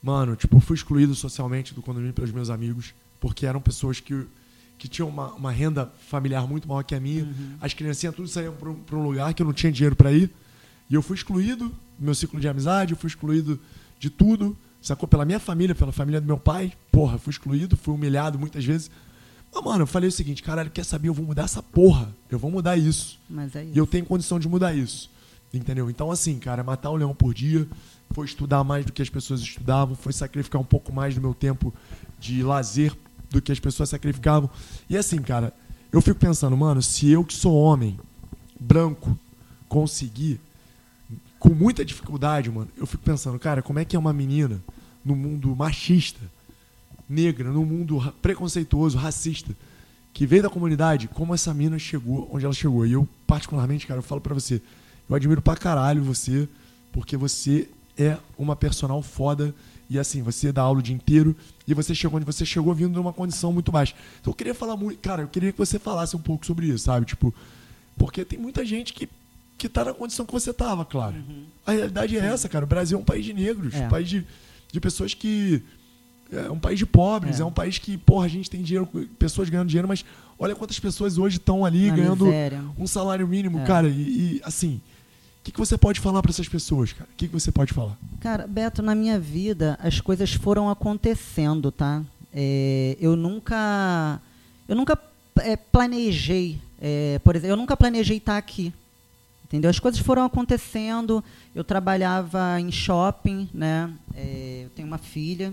mano, 0.03 0.37
tipo, 0.37 0.59
fui 0.61 0.77
excluído 0.77 1.15
socialmente 1.15 1.75
do 1.75 1.83
condomínio 1.83 2.15
pelos 2.15 2.33
meus 2.33 2.49
amigos, 2.49 2.95
porque 3.21 3.45
eram 3.45 3.61
pessoas 3.61 4.01
que, 4.01 4.27
que 4.81 4.89
tinham 4.89 5.11
uma, 5.11 5.27
uma 5.35 5.53
renda 5.53 5.93
familiar 6.09 6.49
muito 6.49 6.67
maior 6.67 6.83
que 6.83 6.95
a 6.95 7.01
minha. 7.01 7.29
As 7.61 7.75
criancinhas 7.75 8.15
tudo 8.15 8.27
saíam 8.27 8.55
pra 8.55 8.71
um, 8.71 8.79
um 8.93 9.03
lugar 9.03 9.35
que 9.35 9.43
eu 9.43 9.47
não 9.47 9.53
tinha 9.53 9.71
dinheiro 9.71 9.95
pra 9.95 10.11
ir. 10.11 10.31
E 10.89 10.95
eu 10.95 11.03
fui 11.03 11.15
excluído 11.15 11.69
do 11.69 12.05
meu 12.05 12.15
ciclo 12.15 12.41
de 12.41 12.49
amizade, 12.49 12.93
eu 12.93 12.97
fui 12.97 13.09
excluído 13.09 13.61
de 13.99 14.09
tudo, 14.09 14.57
sacou? 14.81 15.07
Pela 15.07 15.27
minha 15.27 15.39
família, 15.39 15.75
pela 15.75 15.93
família 15.93 16.19
do 16.19 16.27
meu 16.27 16.39
pai. 16.39 16.73
Porra, 16.91 17.19
fui 17.19 17.31
excluído, 17.31 17.77
fui 17.77 17.93
humilhado 17.93 18.39
muitas 18.39 18.65
vezes. 18.65 18.91
Mas, 19.53 19.63
mano, 19.63 19.83
eu 19.83 19.87
falei 19.87 20.09
o 20.09 20.13
seguinte, 20.13 20.43
caralho, 20.43 20.71
quer 20.71 20.85
saber? 20.85 21.09
Eu 21.09 21.15
vou 21.15 21.27
mudar 21.27 21.43
essa 21.43 21.63
porra. 21.63 22.09
Eu 22.31 22.39
vou 22.39 22.51
mudar 22.51 22.79
isso. 22.79 23.19
É 23.39 23.45
isso. 23.45 23.75
E 23.75 23.79
eu 23.79 23.87
tenho 23.87 24.07
condição 24.07 24.41
de 24.41 24.49
mudar 24.49 24.75
isso. 24.75 25.11
Entendeu? 25.53 25.91
Então, 25.91 26.11
assim, 26.11 26.39
cara, 26.39 26.65
matar 26.65 26.91
um 26.91 26.97
leão 26.97 27.15
por 27.15 27.35
dia 27.35 27.69
foi 28.13 28.25
estudar 28.25 28.65
mais 28.65 28.87
do 28.87 28.93
que 28.93 29.03
as 29.03 29.11
pessoas 29.11 29.41
estudavam, 29.41 29.95
foi 29.95 30.13
sacrificar 30.13 30.59
um 30.59 30.65
pouco 30.65 30.91
mais 30.91 31.15
do 31.15 31.21
meu 31.21 31.35
tempo 31.35 31.73
de 32.19 32.43
lazer 32.43 32.97
do 33.31 33.41
que 33.41 33.53
as 33.53 33.61
pessoas 33.61 33.89
sacrificavam. 33.89 34.51
E 34.89 34.97
assim, 34.97 35.23
cara, 35.23 35.55
eu 35.93 36.01
fico 36.01 36.19
pensando, 36.19 36.57
mano, 36.57 36.83
se 36.83 37.09
eu 37.11 37.25
que 37.25 37.35
sou 37.35 37.55
homem, 37.55 37.99
branco, 38.59 39.19
conseguir, 39.69 40.41
com 41.39 41.51
muita 41.51 41.85
dificuldade, 41.85 42.51
mano, 42.51 42.69
eu 42.77 42.87
fico 42.87 43.03
pensando, 43.03 43.39
cara, 43.39 43.63
como 43.63 43.79
é 43.79 43.85
que 43.85 43.97
é 43.97 43.99
uma 43.99 44.13
menina 44.13 44.61
no 45.05 45.17
mundo 45.17 45.55
machista, 45.57 46.21
negra, 47.09 47.51
no 47.51 47.65
mundo 47.65 48.15
preconceituoso, 48.21 48.99
racista, 48.99 49.57
que 50.13 50.27
veio 50.27 50.43
da 50.43 50.51
comunidade, 50.51 51.09
como 51.09 51.35
essa 51.35 51.55
mina 51.55 51.79
chegou 51.79 52.29
onde 52.33 52.45
ela 52.45 52.55
chegou. 52.55 52.87
E 52.87 52.93
eu, 52.93 53.09
particularmente, 53.27 53.87
cara, 53.87 53.99
eu 53.99 54.03
falo 54.03 54.21
pra 54.21 54.35
você, 54.35 54.61
eu 55.09 55.17
admiro 55.17 55.41
pra 55.41 55.57
caralho 55.57 56.03
você, 56.03 56.49
porque 56.93 57.17
você 57.17 57.69
é 57.97 58.17
uma 58.39 58.55
personal 58.55 59.03
foda 59.03 59.55
e 59.91 59.99
assim, 59.99 60.23
você 60.23 60.53
dá 60.53 60.63
aula 60.63 60.79
o 60.79 60.83
dia 60.83 60.95
inteiro 60.95 61.35
e 61.67 61.75
você 61.75 61.93
chegou 61.95 62.17
onde 62.17 62.25
você 62.25 62.47
chegou 62.47 62.73
vindo 62.73 62.93
de 62.95 63.01
uma 63.01 63.13
condição 63.13 63.53
muito 63.53 63.73
baixa. 63.73 63.93
Então 64.21 64.31
eu 64.31 64.35
queria 64.37 64.55
falar 64.55 64.77
muito, 64.77 64.99
cara, 65.01 65.23
eu 65.23 65.29
queria 65.29 65.51
que 65.53 65.59
você 65.59 65.81
falasse 65.81 66.15
um 66.17 66.21
pouco 66.21 66.47
sobre 66.47 66.67
isso, 66.69 66.85
sabe? 66.85 67.05
Tipo, 67.07 67.35
porque 67.99 68.25
tem 68.25 68.39
muita 68.39 68.65
gente 68.65 68.93
que 68.95 69.09
que 69.59 69.69
tá 69.69 69.85
na 69.85 69.93
condição 69.93 70.25
que 70.25 70.33
você 70.33 70.55
tava, 70.55 70.87
claro. 70.87 71.17
A 71.67 71.73
realidade 71.73 72.17
é 72.17 72.25
essa, 72.25 72.49
cara. 72.49 72.65
O 72.65 72.69
Brasil 72.69 72.97
é 72.97 73.01
um 73.01 73.05
país 73.05 73.23
de 73.27 73.35
negros, 73.35 73.75
É. 73.75 73.85
um 73.85 73.89
país 73.91 74.09
de, 74.09 74.25
de 74.73 74.81
pessoas 74.81 75.13
que 75.13 75.63
é 76.33 76.51
um 76.51 76.59
país 76.59 76.79
de 76.79 76.87
pobres, 76.87 77.41
é. 77.41 77.43
é. 77.43 77.45
um 77.45 77.53
país 77.53 77.77
que, 77.77 77.99
porra, 77.99 78.25
a 78.25 78.29
gente 78.29 78.49
tem 78.49 78.63
dinheiro, 78.63 78.87
pessoas 79.19 79.51
ganhando 79.51 79.69
dinheiro, 79.69 79.87
mas 79.87 80.03
olha 80.39 80.55
quantas 80.55 80.81
pessoas 80.81 81.19
hoje 81.19 81.37
estão 81.37 81.63
ali 81.63 81.89
Na 81.89 81.97
ganhando 81.97 82.25
miséria. 82.25 82.65
um 82.79 82.87
salário 82.87 83.29
mínimo, 83.29 83.59
é. 83.59 83.65
cara. 83.67 83.87
E, 83.89 83.93
e, 84.37 84.41
assim, 84.45 84.81
o 85.41 85.43
que, 85.43 85.53
que 85.53 85.59
você 85.59 85.79
pode 85.79 86.01
falar 86.01 86.21
para 86.21 86.31
essas 86.31 86.49
pessoas, 86.49 86.93
cara? 86.93 87.09
O 87.11 87.17
que, 87.17 87.27
que 87.27 87.33
você 87.33 87.51
pode 87.51 87.73
falar? 87.73 87.97
Cara, 88.21 88.47
Beto, 88.47 88.83
na 88.83 88.95
minha 88.95 89.19
vida 89.19 89.79
as 89.83 90.01
coisas 90.01 90.35
foram 90.35 90.69
acontecendo, 90.69 91.73
tá? 91.73 92.03
É, 92.33 92.97
eu 93.01 93.17
nunca, 93.17 94.21
eu 94.69 94.77
nunca 94.77 94.99
é, 95.39 95.57
planejei, 95.57 96.59
é, 96.81 97.19
por 97.25 97.35
exemplo, 97.35 97.53
eu 97.53 97.57
nunca 97.57 97.77
planejei 97.77 98.19
estar 98.19 98.37
aqui. 98.37 98.73
Entendeu? 99.45 99.69
As 99.69 99.81
coisas 99.81 100.01
foram 100.01 100.25
acontecendo. 100.25 101.25
Eu 101.53 101.65
trabalhava 101.65 102.61
em 102.61 102.71
shopping, 102.71 103.49
né? 103.53 103.93
É, 104.15 104.61
eu 104.65 104.71
tenho 104.71 104.87
uma 104.87 104.99
filha. 104.99 105.53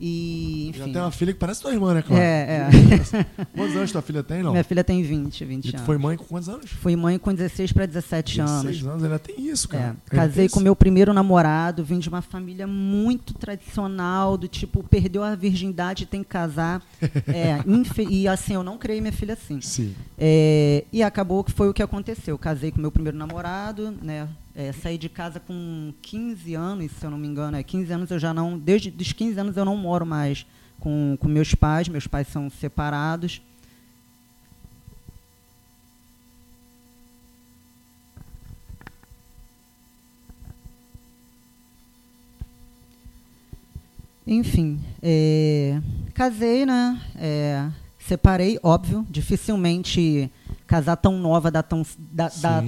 E, 0.00 0.68
enfim. 0.70 0.78
Já 0.78 0.84
tem 0.84 1.02
uma 1.02 1.10
filha 1.10 1.32
que 1.32 1.38
parece 1.38 1.60
tua 1.60 1.72
irmã, 1.72 1.92
né, 1.92 2.00
Clara? 2.00 2.22
É, 2.22 2.70
é. 2.70 3.44
Quantos 3.54 3.76
anos 3.76 3.92
tua 3.92 4.00
filha 4.00 4.22
tem, 4.22 4.42
não? 4.42 4.52
Minha 4.52 4.64
filha 4.64 4.82
tem 4.82 5.02
20, 5.02 5.44
20 5.44 5.64
e 5.64 5.68
anos. 5.68 5.86
foi 5.86 5.98
mãe 5.98 6.16
com 6.16 6.24
quantos 6.24 6.48
anos? 6.48 6.70
Fui 6.70 6.96
mãe 6.96 7.18
com 7.18 7.34
16 7.34 7.72
para 7.72 7.84
17 7.84 8.36
16 8.36 8.38
anos. 8.38 8.62
16 8.62 8.86
anos, 8.86 9.04
ainda 9.04 9.18
tem 9.18 9.46
isso, 9.46 9.68
cara. 9.68 9.96
É. 10.10 10.16
Casei 10.16 10.48
com 10.48 10.58
meu 10.60 10.74
primeiro 10.74 11.12
namorado, 11.12 11.84
vim 11.84 11.98
de 11.98 12.08
uma 12.08 12.22
família 12.22 12.66
muito 12.66 13.34
tradicional, 13.34 14.38
do 14.38 14.48
tipo, 14.48 14.82
perdeu 14.82 15.22
a 15.22 15.34
virgindade 15.34 16.04
e 16.04 16.06
tem 16.06 16.22
que 16.22 16.30
casar. 16.30 16.82
é, 17.28 17.62
e 18.08 18.26
assim, 18.26 18.54
eu 18.54 18.62
não 18.62 18.78
criei 18.78 19.00
minha 19.02 19.12
filha 19.12 19.34
assim. 19.34 19.60
Sim. 19.60 19.94
É, 20.16 20.84
e 20.90 21.02
acabou 21.02 21.44
que 21.44 21.52
foi 21.52 21.68
o 21.68 21.74
que 21.74 21.82
aconteceu. 21.82 22.38
Casei 22.38 22.70
com 22.70 22.80
meu 22.80 22.90
primeiro 22.90 23.18
namorado, 23.18 23.94
né? 24.02 24.26
É, 24.54 24.72
saí 24.72 24.98
de 24.98 25.08
casa 25.08 25.38
com 25.38 25.92
15 26.02 26.54
anos, 26.54 26.92
se 26.92 27.04
eu 27.04 27.10
não 27.10 27.18
me 27.18 27.26
engano. 27.26 27.56
É, 27.56 27.62
15 27.62 27.92
anos 27.92 28.10
eu 28.10 28.18
já 28.18 28.34
não. 28.34 28.58
Desde 28.58 28.92
os 28.98 29.12
15 29.12 29.38
anos 29.38 29.56
eu 29.56 29.64
não 29.64 29.76
moro 29.76 30.04
mais 30.04 30.44
com, 30.80 31.16
com 31.20 31.28
meus 31.28 31.54
pais. 31.54 31.88
Meus 31.88 32.06
pais 32.06 32.28
são 32.28 32.50
separados. 32.50 33.40
Enfim, 44.26 44.78
é, 45.02 45.80
casei, 46.14 46.64
né? 46.64 47.00
É, 47.16 47.68
separei, 47.98 48.60
óbvio. 48.62 49.04
Dificilmente 49.10 50.30
casar 50.70 50.94
tão 50.94 51.18
nova 51.18 51.50
dá 51.50 51.64
tão. 51.64 51.82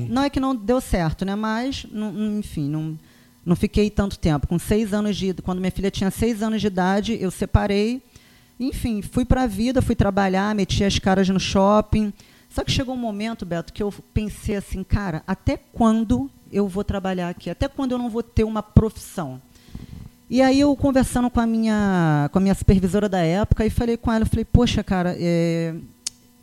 Não 0.08 0.24
é 0.24 0.28
que 0.28 0.40
não 0.40 0.56
deu 0.56 0.80
certo, 0.80 1.24
né? 1.24 1.36
Mas, 1.36 1.86
não, 1.88 2.36
enfim, 2.36 2.68
não, 2.68 2.98
não 3.46 3.54
fiquei 3.54 3.88
tanto 3.90 4.18
tempo. 4.18 4.48
Com 4.48 4.58
seis 4.58 4.92
anos 4.92 5.16
de. 5.16 5.32
Quando 5.34 5.60
minha 5.60 5.70
filha 5.70 5.88
tinha 5.88 6.10
seis 6.10 6.42
anos 6.42 6.60
de 6.60 6.66
idade, 6.66 7.16
eu 7.20 7.30
separei. 7.30 8.02
Enfim, 8.58 9.02
fui 9.02 9.24
para 9.24 9.44
a 9.44 9.46
vida, 9.46 9.80
fui 9.80 9.94
trabalhar, 9.94 10.52
meti 10.52 10.82
as 10.82 10.98
caras 10.98 11.28
no 11.28 11.38
shopping. 11.38 12.12
Só 12.50 12.64
que 12.64 12.72
chegou 12.72 12.92
um 12.92 12.98
momento, 12.98 13.46
Beto, 13.46 13.72
que 13.72 13.82
eu 13.82 13.94
pensei 14.12 14.56
assim, 14.56 14.82
cara, 14.82 15.22
até 15.24 15.56
quando 15.56 16.28
eu 16.52 16.66
vou 16.66 16.82
trabalhar 16.82 17.28
aqui? 17.28 17.48
Até 17.48 17.68
quando 17.68 17.92
eu 17.92 17.98
não 17.98 18.10
vou 18.10 18.22
ter 18.22 18.42
uma 18.42 18.64
profissão? 18.64 19.40
E 20.28 20.42
aí 20.42 20.58
eu 20.58 20.74
conversando 20.74 21.30
com 21.30 21.38
a 21.38 21.46
minha 21.46 22.28
com 22.32 22.38
a 22.38 22.42
minha 22.42 22.54
supervisora 22.54 23.08
da 23.08 23.20
época 23.20 23.64
e 23.64 23.70
falei 23.70 23.96
com 23.96 24.12
ela, 24.12 24.26
falei, 24.26 24.44
poxa, 24.44 24.82
cara, 24.82 25.14
é, 25.18 25.74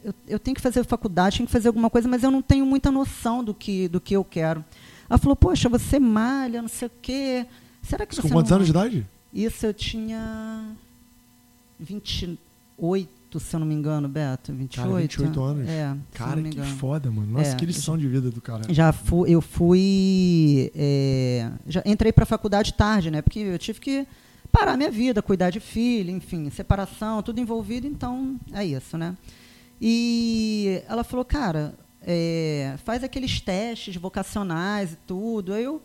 eu, 0.03 0.13
eu 0.27 0.39
tenho 0.39 0.55
que 0.55 0.61
fazer 0.61 0.83
faculdade, 0.85 1.37
tenho 1.37 1.47
que 1.47 1.53
fazer 1.53 1.67
alguma 1.67 1.89
coisa, 1.89 2.07
mas 2.07 2.23
eu 2.23 2.31
não 2.31 2.41
tenho 2.41 2.65
muita 2.65 2.91
noção 2.91 3.43
do 3.43 3.53
que, 3.53 3.87
do 3.87 3.99
que 3.99 4.15
eu 4.15 4.23
quero. 4.23 4.63
Ela 5.09 5.17
falou, 5.17 5.35
poxa, 5.35 5.67
você 5.67 5.99
malha, 5.99 6.61
não 6.61 6.69
sei 6.69 6.87
o 6.87 6.91
quê. 7.01 7.45
Será 7.81 8.05
que 8.05 8.15
você. 8.15 8.21
Com 8.21 8.29
quantos 8.29 8.51
não... 8.51 8.57
anos 8.57 8.67
de 8.67 8.71
idade? 8.71 9.07
Isso 9.33 9.65
eu 9.65 9.73
tinha 9.73 10.75
28, 11.79 13.39
se 13.39 13.55
eu 13.55 13.59
não 13.59 13.67
me 13.67 13.73
engano, 13.73 14.07
Beto. 14.07 14.53
28. 14.53 14.87
Cara, 14.87 15.01
28 15.01 15.41
anos. 15.41 15.69
É, 15.69 15.95
cara, 16.13 16.41
que 16.41 16.61
foda, 16.61 17.11
mano. 17.11 17.31
Nossa, 17.33 17.51
é, 17.51 17.55
que 17.55 17.65
lição 17.65 17.97
de 17.97 18.07
vida 18.07 18.29
do 18.29 18.41
cara. 18.41 18.63
Já 18.69 18.91
fui, 18.91 19.29
eu 19.29 19.41
fui. 19.41 20.71
É, 20.75 21.51
já 21.67 21.81
entrei 21.85 22.11
para 22.11 22.23
a 22.23 22.27
faculdade 22.27 22.73
tarde, 22.73 23.11
né? 23.11 23.21
Porque 23.21 23.39
eu 23.39 23.57
tive 23.59 23.79
que 23.79 24.07
parar 24.51 24.77
minha 24.77 24.91
vida, 24.91 25.21
cuidar 25.21 25.49
de 25.49 25.59
filho, 25.59 26.11
enfim, 26.11 26.49
separação, 26.49 27.21
tudo 27.21 27.39
envolvido, 27.39 27.87
então 27.87 28.35
é 28.51 28.65
isso, 28.65 28.97
né? 28.97 29.15
E 29.81 30.81
ela 30.87 31.03
falou, 31.03 31.23
cara, 31.23 31.73
é, 32.01 32.75
faz 32.83 33.03
aqueles 33.03 33.39
testes 33.39 33.95
vocacionais 33.95 34.93
e 34.93 34.97
tudo. 35.07 35.55
Eu, 35.55 35.81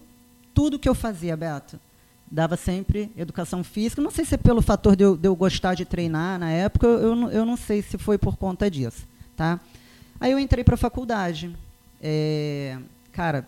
tudo 0.53 0.79
que 0.79 0.89
eu 0.89 0.95
fazia, 0.95 1.37
Beto, 1.37 1.79
dava 2.31 2.57
sempre 2.57 3.11
educação 3.17 3.63
física. 3.63 4.03
Não 4.03 4.11
sei 4.11 4.25
se 4.25 4.35
é 4.35 4.39
pelo 4.39 4.63
fator 4.63 4.97
de 4.97 5.05
eu, 5.05 5.17
de 5.17 5.29
eu 5.29 5.37
gostar 5.37 5.75
de 5.75 5.85
treinar 5.85 6.39
na 6.39 6.51
época, 6.51 6.87
eu, 6.87 7.01
eu, 7.01 7.31
eu, 7.31 7.45
não 7.45 7.57
sei 7.57 7.83
se 7.83 7.97
foi 7.99 8.19
por 8.19 8.37
conta 8.37 8.71
disso. 8.71 9.07
Tá? 9.37 9.61
Aí 10.21 10.33
eu 10.33 10.39
entrei 10.39 10.65
para 10.65 10.75
a 10.75 10.79
faculdade. 10.79 11.55
É, 12.03 12.79
cara, 13.13 13.47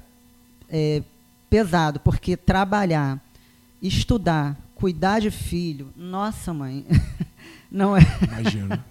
é 0.69 1.03
pesado, 1.49 2.01
porque 2.01 2.37
trabalhar, 2.37 3.21
estudar, 3.81 4.57
cuidar 4.75 5.21
de 5.21 5.31
filho, 5.31 5.93
nossa 5.97 6.53
mãe, 6.53 6.85
não 7.71 7.97
é. 7.97 8.01
Imagina. 8.23 8.85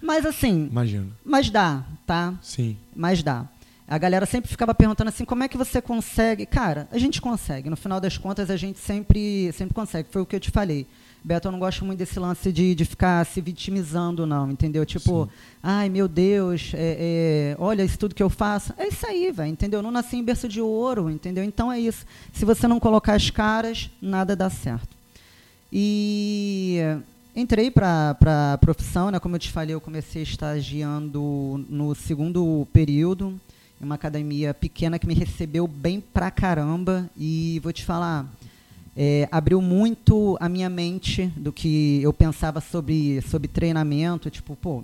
Mas 0.00 0.24
assim. 0.24 0.68
Imagino. 0.70 1.12
Mas 1.24 1.50
dá, 1.50 1.84
tá? 2.06 2.34
Sim. 2.42 2.76
Mas 2.94 3.22
dá. 3.22 3.46
A 3.86 3.96
galera 3.96 4.26
sempre 4.26 4.50
ficava 4.50 4.74
perguntando 4.74 5.08
assim, 5.08 5.24
como 5.24 5.42
é 5.42 5.48
que 5.48 5.56
você 5.56 5.80
consegue? 5.80 6.44
Cara, 6.44 6.86
a 6.92 6.98
gente 6.98 7.22
consegue. 7.22 7.70
No 7.70 7.76
final 7.76 7.98
das 8.00 8.18
contas, 8.18 8.50
a 8.50 8.56
gente 8.56 8.78
sempre, 8.78 9.50
sempre 9.52 9.74
consegue. 9.74 10.08
Foi 10.10 10.20
o 10.20 10.26
que 10.26 10.36
eu 10.36 10.40
te 10.40 10.50
falei. 10.50 10.86
Beto, 11.24 11.48
eu 11.48 11.52
não 11.52 11.58
gosto 11.58 11.84
muito 11.84 11.98
desse 11.98 12.18
lance 12.18 12.52
de, 12.52 12.74
de 12.74 12.84
ficar 12.84 13.24
se 13.26 13.40
vitimizando, 13.40 14.24
não, 14.24 14.50
entendeu? 14.50 14.86
Tipo, 14.86 15.24
Sim. 15.24 15.30
ai 15.62 15.88
meu 15.88 16.06
Deus, 16.06 16.70
é, 16.74 17.54
é, 17.54 17.56
olha 17.58 17.82
isso 17.82 17.98
tudo 17.98 18.14
que 18.14 18.22
eu 18.22 18.30
faço. 18.30 18.72
É 18.78 18.88
isso 18.88 19.06
aí, 19.06 19.32
velho, 19.32 19.50
entendeu? 19.50 19.82
Não 19.82 19.90
nasci 19.90 20.16
em 20.16 20.24
berço 20.24 20.48
de 20.48 20.60
ouro, 20.60 21.10
entendeu? 21.10 21.42
Então 21.42 21.72
é 21.72 21.80
isso. 21.80 22.06
Se 22.32 22.44
você 22.44 22.68
não 22.68 22.78
colocar 22.78 23.14
as 23.14 23.30
caras, 23.30 23.90
nada 24.00 24.36
dá 24.36 24.48
certo. 24.48 24.96
E 25.72 26.78
Entrei 27.38 27.70
para 27.70 28.16
a 28.52 28.58
profissão, 28.58 29.12
né? 29.12 29.20
como 29.20 29.36
eu 29.36 29.38
te 29.38 29.52
falei, 29.52 29.72
eu 29.72 29.80
comecei 29.80 30.24
estagiando 30.24 31.64
no 31.70 31.94
segundo 31.94 32.66
período, 32.72 33.40
em 33.80 33.84
uma 33.84 33.94
academia 33.94 34.52
pequena 34.52 34.98
que 34.98 35.06
me 35.06 35.14
recebeu 35.14 35.68
bem 35.68 36.00
pra 36.00 36.32
caramba. 36.32 37.08
E 37.16 37.60
vou 37.62 37.72
te 37.72 37.84
falar, 37.84 38.26
é, 38.96 39.28
abriu 39.30 39.62
muito 39.62 40.36
a 40.40 40.48
minha 40.48 40.68
mente 40.68 41.26
do 41.36 41.52
que 41.52 42.02
eu 42.02 42.12
pensava 42.12 42.60
sobre, 42.60 43.22
sobre 43.22 43.46
treinamento. 43.46 44.30
Tipo, 44.30 44.56
pô, 44.56 44.82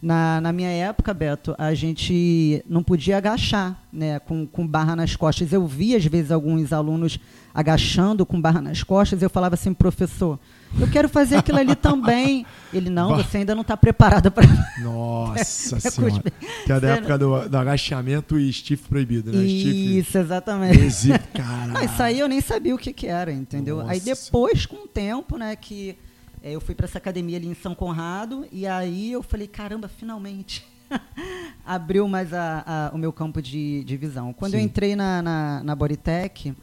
na, 0.00 0.40
na 0.40 0.52
minha 0.52 0.70
época, 0.70 1.12
Beto, 1.12 1.56
a 1.58 1.74
gente 1.74 2.62
não 2.68 2.84
podia 2.84 3.16
agachar 3.16 3.82
né, 3.92 4.20
com, 4.20 4.46
com 4.46 4.64
barra 4.64 4.94
nas 4.94 5.16
costas. 5.16 5.52
Eu 5.52 5.66
vi, 5.66 5.96
às 5.96 6.06
vezes, 6.06 6.30
alguns 6.30 6.72
alunos 6.72 7.18
agachando 7.52 8.24
com 8.24 8.40
barra 8.40 8.62
nas 8.62 8.84
costas. 8.84 9.20
E 9.20 9.24
eu 9.24 9.30
falava 9.30 9.56
assim, 9.56 9.74
professor 9.74 10.38
eu 10.80 10.88
quero 10.90 11.08
fazer 11.08 11.36
aquilo 11.36 11.58
ali 11.58 11.74
também. 11.74 12.44
Ele, 12.72 12.90
não, 12.90 13.16
você 13.16 13.38
ainda 13.38 13.54
não 13.54 13.62
está 13.62 13.76
preparada 13.76 14.30
para. 14.30 14.46
Nossa 14.82 15.78
senhora. 15.90 16.22
Que 16.64 16.72
é 16.72 16.80
da 16.80 16.88
época 16.96 17.18
do, 17.18 17.48
do, 17.48 17.56
agachamento 17.56 18.38
e 18.38 18.52
stiff 18.52 18.88
proibido, 18.88 19.32
né? 19.32 19.44
Isso, 19.44 19.68
stiff 19.68 20.18
exatamente. 20.18 21.08
Caralho. 21.32 21.84
isso 21.84 22.02
aí 22.02 22.18
eu 22.18 22.28
nem 22.28 22.40
sabia 22.40 22.74
o 22.74 22.78
que, 22.78 22.92
que 22.92 23.06
era, 23.06 23.32
entendeu? 23.32 23.78
Nossa. 23.78 23.92
Aí 23.92 24.00
depois, 24.00 24.66
com 24.66 24.84
o 24.84 24.88
tempo, 24.88 25.36
né, 25.36 25.54
que 25.56 25.96
é, 26.42 26.52
eu 26.52 26.60
fui 26.60 26.74
para 26.74 26.84
essa 26.86 26.98
academia 26.98 27.38
ali 27.38 27.46
em 27.46 27.54
São 27.54 27.74
Conrado, 27.74 28.46
e 28.52 28.66
aí 28.66 29.12
eu 29.12 29.22
falei, 29.22 29.46
caramba, 29.46 29.88
finalmente. 29.88 30.66
Abriu 31.64 32.06
mais 32.06 32.32
a, 32.34 32.62
a, 32.66 32.94
o 32.94 32.98
meu 32.98 33.12
campo 33.12 33.40
de, 33.40 33.82
de 33.84 33.96
visão. 33.96 34.32
Quando 34.32 34.52
Sim. 34.52 34.58
eu 34.58 34.62
entrei 34.62 34.94
na, 34.94 35.22
na, 35.22 35.62
na 35.64 35.74
Bodytech, 35.74 36.54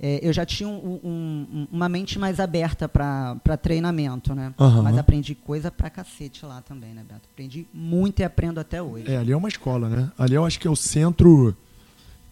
é, 0.00 0.20
eu 0.22 0.32
já 0.32 0.44
tinha 0.44 0.68
um, 0.68 1.00
um, 1.04 1.66
uma 1.70 1.88
mente 1.88 2.18
mais 2.18 2.40
aberta 2.40 2.88
para 2.88 3.56
treinamento, 3.60 4.34
né? 4.34 4.52
Uhum. 4.58 4.82
Mas 4.82 4.98
aprendi 4.98 5.34
coisa 5.34 5.70
pra 5.70 5.88
cacete 5.88 6.44
lá 6.44 6.60
também, 6.62 6.92
né, 6.92 7.02
Beto? 7.06 7.28
Aprendi 7.32 7.66
muito 7.72 8.20
e 8.20 8.24
aprendo 8.24 8.58
até 8.58 8.82
hoje. 8.82 9.10
É, 9.10 9.16
ali 9.16 9.32
é 9.32 9.36
uma 9.36 9.48
escola, 9.48 9.88
né? 9.88 10.10
Ali 10.18 10.34
eu 10.34 10.44
acho 10.44 10.58
que 10.58 10.66
é 10.66 10.70
o 10.70 10.76
centro, 10.76 11.56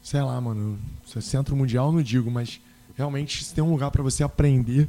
sei 0.03 0.21
lá, 0.21 0.41
mano, 0.41 0.79
é 1.17 1.21
centro 1.21 1.55
mundial 1.55 1.93
não 1.93 2.03
digo, 2.03 2.31
mas 2.31 2.61
realmente 2.97 3.45
se 3.45 3.55
tem 3.55 3.63
um 3.63 3.71
lugar 3.71 3.91
para 3.91 4.03
você 4.03 4.23
aprender 4.23 4.89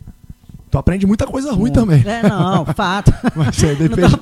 Tu 0.69 0.77
aprende 0.79 1.05
muita 1.05 1.27
coisa 1.27 1.51
ruim 1.51 1.69
é. 1.69 1.73
também. 1.73 2.03
É, 2.03 2.27
não, 2.27 2.65
fato. 2.73 3.13
Mas 3.35 3.63
é, 3.63 3.75
depende, 3.75 4.19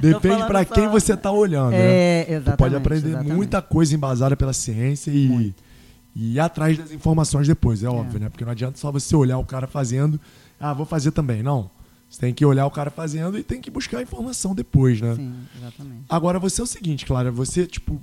depende 0.00 0.46
para 0.46 0.64
quem 0.64 0.88
você 0.88 1.14
tá 1.14 1.30
olhando. 1.30 1.74
É, 1.74 1.76
né? 1.76 2.20
exatamente. 2.30 2.56
Tu 2.56 2.56
pode 2.56 2.76
aprender 2.76 3.08
exatamente. 3.08 3.34
muita 3.34 3.60
coisa 3.60 3.94
embasada 3.94 4.34
pela 4.34 4.54
ciência 4.54 5.10
e, 5.10 5.28
muito 5.28 5.71
e 6.14 6.34
ir 6.34 6.40
atrás 6.40 6.76
das 6.76 6.92
informações 6.92 7.46
depois, 7.46 7.82
é, 7.82 7.86
é, 7.86 7.90
óbvio, 7.90 8.20
né? 8.20 8.28
Porque 8.28 8.44
não 8.44 8.52
adianta 8.52 8.78
só 8.78 8.92
você 8.92 9.16
olhar 9.16 9.38
o 9.38 9.44
cara 9.44 9.66
fazendo, 9.66 10.20
ah, 10.60 10.72
vou 10.72 10.86
fazer 10.86 11.10
também. 11.10 11.42
Não. 11.42 11.70
Você 12.08 12.20
tem 12.20 12.34
que 12.34 12.44
olhar 12.44 12.66
o 12.66 12.70
cara 12.70 12.90
fazendo 12.90 13.38
e 13.38 13.42
tem 13.42 13.60
que 13.60 13.70
buscar 13.70 13.98
a 13.98 14.02
informação 14.02 14.54
depois, 14.54 15.00
né? 15.00 15.14
Sim, 15.14 15.34
exatamente. 15.56 16.04
Agora, 16.08 16.38
você 16.38 16.60
é 16.60 16.64
o 16.64 16.66
seguinte, 16.66 17.06
Clara, 17.06 17.30
você, 17.30 17.66
tipo. 17.66 17.94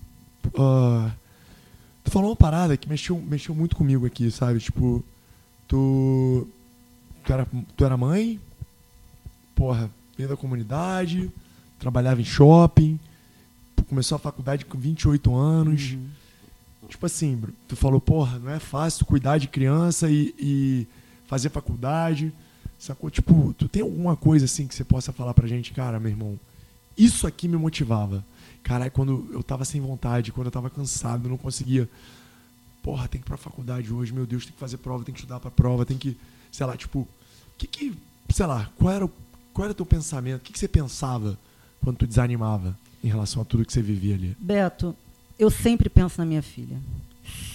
Uh, 0.48 1.12
tu 2.04 2.10
falou 2.10 2.32
uma 2.32 2.36
parada 2.36 2.76
que 2.76 2.90
mexeu, 2.90 3.22
mexeu 3.22 3.54
muito 3.54 3.76
comigo 3.76 4.08
aqui, 4.08 4.32
sabe? 4.32 4.60
Tipo, 4.60 5.04
tu. 5.68 6.48
Tu 7.24 7.34
era, 7.34 7.48
tu 7.78 7.86
era 7.86 7.96
mãe, 7.96 8.40
porra, 9.54 9.92
veio 10.18 10.28
da 10.28 10.36
comunidade, 10.36 11.30
trabalhava 11.78 12.20
em 12.20 12.26
shopping, 12.26 13.00
começou 13.88 14.16
a 14.16 14.20
faculdade 14.20 14.66
com 14.66 14.78
28 14.78 15.36
anos. 15.36 15.92
Uhum. 15.92 16.19
Tipo 16.90 17.06
assim, 17.06 17.42
tu 17.68 17.76
falou, 17.76 18.02
porra, 18.02 18.40
não 18.40 18.52
é 18.52 18.60
fácil 18.60 19.06
cuidar 19.06 19.38
de 19.38 19.48
criança 19.48 20.10
e, 20.10 20.34
e 20.38 20.88
fazer 21.28 21.50
faculdade. 21.50 22.34
Sacou? 22.80 23.10
Tipo, 23.10 23.54
tu 23.54 23.68
tem 23.68 23.82
alguma 23.82 24.16
coisa 24.16 24.46
assim 24.46 24.68
que 24.68 24.74
você 24.74 24.84
possa 24.84 25.14
falar 25.14 25.34
pra 25.34 25.48
gente, 25.48 25.72
cara, 25.72 26.00
meu 26.00 26.10
irmão, 26.10 26.40
isso 26.98 27.28
aqui 27.28 27.48
me 27.48 27.58
motivava. 27.58 28.26
Caralho, 28.64 28.92
quando 28.92 29.30
eu 29.32 29.44
tava 29.44 29.64
sem 29.66 29.80
vontade, 29.80 30.32
quando 30.32 30.48
eu 30.48 30.52
tava 30.52 30.70
cansado, 30.70 31.30
não 31.30 31.38
conseguia. 31.38 31.88
Porra, 32.82 33.08
tem 33.08 33.22
que 33.22 33.28
ir 33.28 33.30
pra 33.30 33.38
faculdade 33.38 33.92
hoje, 33.92 34.12
meu 34.12 34.26
Deus, 34.26 34.46
tem 34.46 34.54
que 34.54 34.60
fazer 34.60 34.78
prova, 34.78 35.04
tem 35.04 35.14
que 35.14 35.20
estudar 35.20 35.40
pra 35.40 35.52
prova, 35.52 35.86
tem 35.86 35.98
que. 35.98 36.18
Sei 36.52 36.66
lá, 36.66 36.76
tipo, 36.76 37.08
que 37.58 37.68
que. 37.68 37.94
Sei 38.30 38.46
lá, 38.46 38.70
qual 38.78 38.94
era 38.94 39.06
o, 39.06 39.12
qual 39.54 39.66
era 39.66 39.72
o 39.72 39.76
teu 39.76 39.86
pensamento? 39.86 40.40
O 40.40 40.44
que, 40.44 40.54
que 40.54 40.60
você 40.60 40.68
pensava 40.68 41.38
quando 41.82 41.98
tu 41.98 42.08
desanimava 42.08 42.78
em 43.04 43.08
relação 43.08 43.42
a 43.42 43.46
tudo 43.46 43.66
que 43.66 43.74
você 43.74 43.82
vivia 43.82 44.16
ali? 44.16 44.36
Beto, 44.40 44.96
eu 45.40 45.50
sempre 45.50 45.90
penso 45.90 46.20
na 46.20 46.26
minha 46.26 46.42
filha. 46.42 46.78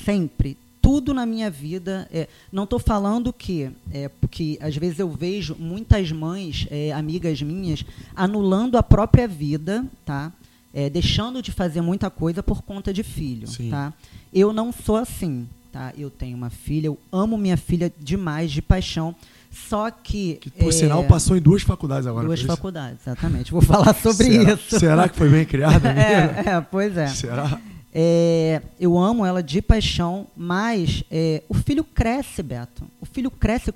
Sempre. 0.04 0.56
Tudo 0.80 1.12
na 1.12 1.26
minha 1.26 1.50
vida. 1.50 2.08
É, 2.10 2.26
não 2.50 2.64
estou 2.64 2.78
falando 2.78 3.32
que. 3.32 3.70
É, 3.92 4.08
porque 4.08 4.58
às 4.60 4.74
vezes 4.74 4.98
eu 4.98 5.10
vejo 5.10 5.54
muitas 5.58 6.10
mães, 6.10 6.66
é, 6.70 6.92
amigas 6.92 7.40
minhas, 7.42 7.84
anulando 8.16 8.76
a 8.76 8.82
própria 8.82 9.28
vida, 9.28 9.84
tá? 10.04 10.32
É, 10.72 10.90
deixando 10.90 11.40
de 11.40 11.52
fazer 11.52 11.82
muita 11.82 12.10
coisa 12.10 12.42
por 12.42 12.62
conta 12.62 12.92
de 12.92 13.02
filho. 13.02 13.46
Sim. 13.46 13.70
Tá? 13.70 13.92
Eu 14.32 14.52
não 14.52 14.72
sou 14.72 14.96
assim. 14.96 15.46
Tá? 15.70 15.92
Eu 15.96 16.08
tenho 16.08 16.36
uma 16.36 16.50
filha, 16.50 16.86
eu 16.86 16.98
amo 17.12 17.36
minha 17.36 17.56
filha 17.56 17.92
demais, 18.00 18.50
de 18.50 18.62
paixão. 18.62 19.14
Só 19.50 19.90
que. 19.90 20.34
Que, 20.36 20.50
por 20.50 20.68
é, 20.68 20.72
sinal, 20.72 21.04
passou 21.04 21.36
em 21.36 21.40
duas 21.40 21.62
faculdades 21.62 22.06
agora. 22.06 22.26
Duas 22.26 22.42
faculdades, 22.42 23.00
exatamente. 23.02 23.52
Vou 23.52 23.62
falar 23.62 23.94
sobre 23.94 24.24
será, 24.24 24.52
isso. 24.52 24.78
Será 24.78 25.08
que 25.08 25.16
foi 25.16 25.28
bem 25.28 25.44
criada? 25.44 25.90
É, 25.94 26.56
é, 26.56 26.60
pois 26.60 26.96
é. 26.96 27.06
Será? 27.06 27.60
É, 27.96 28.60
eu 28.80 28.98
amo 28.98 29.24
ela 29.24 29.40
de 29.40 29.62
paixão, 29.62 30.26
mas 30.36 31.04
é, 31.10 31.44
o 31.48 31.54
filho 31.54 31.84
cresce, 31.84 32.42
Beto. 32.42 32.82
O 33.00 33.06
filho 33.06 33.30
cresce. 33.30 33.72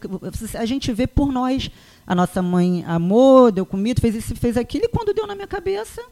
A 0.55 0.67
gente 0.67 0.93
vê 0.93 1.07
por 1.07 1.31
nós. 1.31 1.71
A 2.05 2.15
nossa 2.15 2.43
mãe 2.43 2.85
amou, 2.87 3.53
deu 3.53 3.65
comida, 3.65 4.01
fez 4.01 4.15
isso, 4.15 4.35
fez 4.35 4.57
aquilo, 4.57 4.87
e 4.87 4.89
quando 4.89 5.13
deu 5.13 5.27
na 5.27 5.35
minha 5.35 5.47
cabeça, 5.47 6.03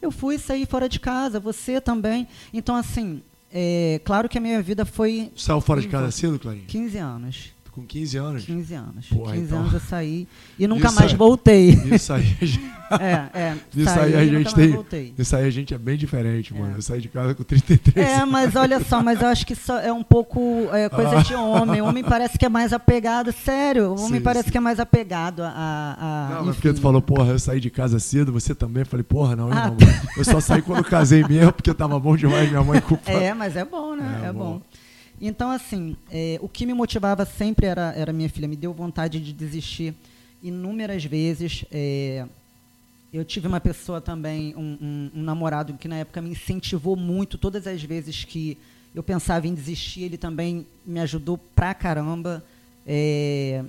eu 0.00 0.10
fui 0.12 0.38
sair 0.38 0.64
fora 0.64 0.88
de 0.88 1.00
casa, 1.00 1.40
você 1.40 1.80
também. 1.80 2.26
Então, 2.54 2.76
assim, 2.76 3.20
é, 3.52 4.00
claro 4.04 4.28
que 4.28 4.38
a 4.38 4.40
minha 4.40 4.62
vida 4.62 4.84
foi 4.84 5.30
saiu 5.36 5.60
fora 5.60 5.80
de 5.80 5.88
casa 5.88 6.10
cedo, 6.10 6.38
Clarinha? 6.38 6.66
15 6.66 6.98
anos. 6.98 7.52
Com 7.80 7.86
15 7.86 8.16
anos? 8.18 8.44
15 8.44 8.74
anos. 8.74 9.06
Porra, 9.08 9.32
15 9.32 9.44
então. 9.44 9.58
anos 9.60 9.72
eu 9.74 9.80
saí 9.80 10.28
e 10.58 10.66
nunca 10.66 10.88
Isso 10.88 10.96
mais 10.96 11.12
voltei. 11.12 11.70
Isso 11.70 12.12
aí, 12.12 12.36
a 12.40 12.44
gente- 12.44 12.70
É, 12.90 13.38
é. 13.38 13.56
isso 13.76 14.00
aí 14.00 14.14
a 14.16 14.26
gente 14.26 14.52
tem. 14.54 14.68
voltei. 14.72 15.14
Isso 15.16 15.36
aí 15.36 15.46
a 15.46 15.50
gente 15.50 15.72
é 15.72 15.78
bem 15.78 15.96
diferente, 15.96 16.52
mano. 16.52 16.74
É. 16.74 16.78
Eu 16.78 16.82
saí 16.82 17.00
de 17.00 17.08
casa 17.08 17.34
com 17.36 17.44
33 17.44 18.04
É, 18.04 18.24
mas 18.24 18.56
olha 18.56 18.82
só, 18.82 19.00
mas 19.00 19.20
eu 19.22 19.28
acho 19.28 19.46
que 19.46 19.54
é 19.84 19.92
um 19.92 20.02
pouco 20.02 20.68
é, 20.72 20.88
coisa 20.88 21.22
de 21.22 21.32
homem. 21.34 21.80
O 21.80 21.86
homem 21.86 22.02
parece 22.02 22.36
que 22.36 22.44
é 22.44 22.48
mais 22.48 22.72
apegado, 22.72 23.32
sério. 23.32 23.90
O 23.90 24.00
homem 24.00 24.18
Sim, 24.18 24.24
parece 24.24 24.46
sim. 24.46 24.50
que 24.50 24.58
é 24.58 24.60
mais 24.60 24.80
apegado 24.80 25.42
a. 25.44 25.50
a 26.00 26.26
Não, 26.30 26.36
enfim. 26.38 26.46
mas 26.46 26.56
porque 26.56 26.72
tu 26.72 26.80
falou, 26.80 27.00
porra, 27.00 27.30
eu 27.30 27.38
saí 27.38 27.60
de 27.60 27.70
casa 27.70 28.00
cedo, 28.00 28.32
você 28.32 28.56
também? 28.56 28.80
Eu 28.82 28.86
falei, 28.86 29.04
porra, 29.04 29.36
não, 29.36 29.48
eu 29.48 29.54
Ah, 29.56 29.68
não. 29.68 29.76
Eu 30.16 30.24
só 30.24 30.40
saí 30.40 30.60
quando 30.60 30.82
casei 30.82 31.22
mesmo, 31.22 31.52
porque 31.52 31.72
tava 31.72 31.98
bom 32.00 32.16
demais, 32.16 32.48
minha 32.50 32.62
mãe 32.64 32.80
culpa. 32.80 33.00
É, 33.10 33.32
mas 33.32 33.56
é 33.56 33.64
bom, 33.64 33.94
né? 33.94 34.20
É, 34.24 34.26
É, 34.26 34.32
bom. 34.32 34.38
bom. 34.54 34.62
Então, 35.20 35.50
assim, 35.50 35.96
é, 36.10 36.38
o 36.40 36.48
que 36.48 36.64
me 36.64 36.72
motivava 36.72 37.24
sempre 37.26 37.66
era, 37.66 37.92
era 37.94 38.12
minha 38.12 38.28
filha. 38.28 38.48
Me 38.48 38.56
deu 38.56 38.72
vontade 38.72 39.20
de 39.20 39.32
desistir 39.32 39.94
inúmeras 40.42 41.04
vezes. 41.04 41.64
É, 41.70 42.24
eu 43.12 43.24
tive 43.24 43.46
uma 43.46 43.60
pessoa 43.60 44.00
também, 44.00 44.54
um, 44.56 44.78
um- 44.80 45.10
um 45.16 45.22
namorado 45.22 45.74
que 45.74 45.88
na 45.88 45.96
época 45.96 46.22
me 46.22 46.30
incentivou 46.30 46.96
muito. 46.96 47.36
Todas 47.36 47.66
as 47.66 47.82
vezes 47.82 48.24
que 48.24 48.56
eu 48.94 49.02
pensava 49.02 49.46
em 49.46 49.54
desistir, 49.54 50.02
ele 50.02 50.16
também 50.16 50.66
me 50.86 51.00
ajudou 51.00 51.36
pra 51.54 51.74
caramba. 51.74 52.42
É, 52.86 53.62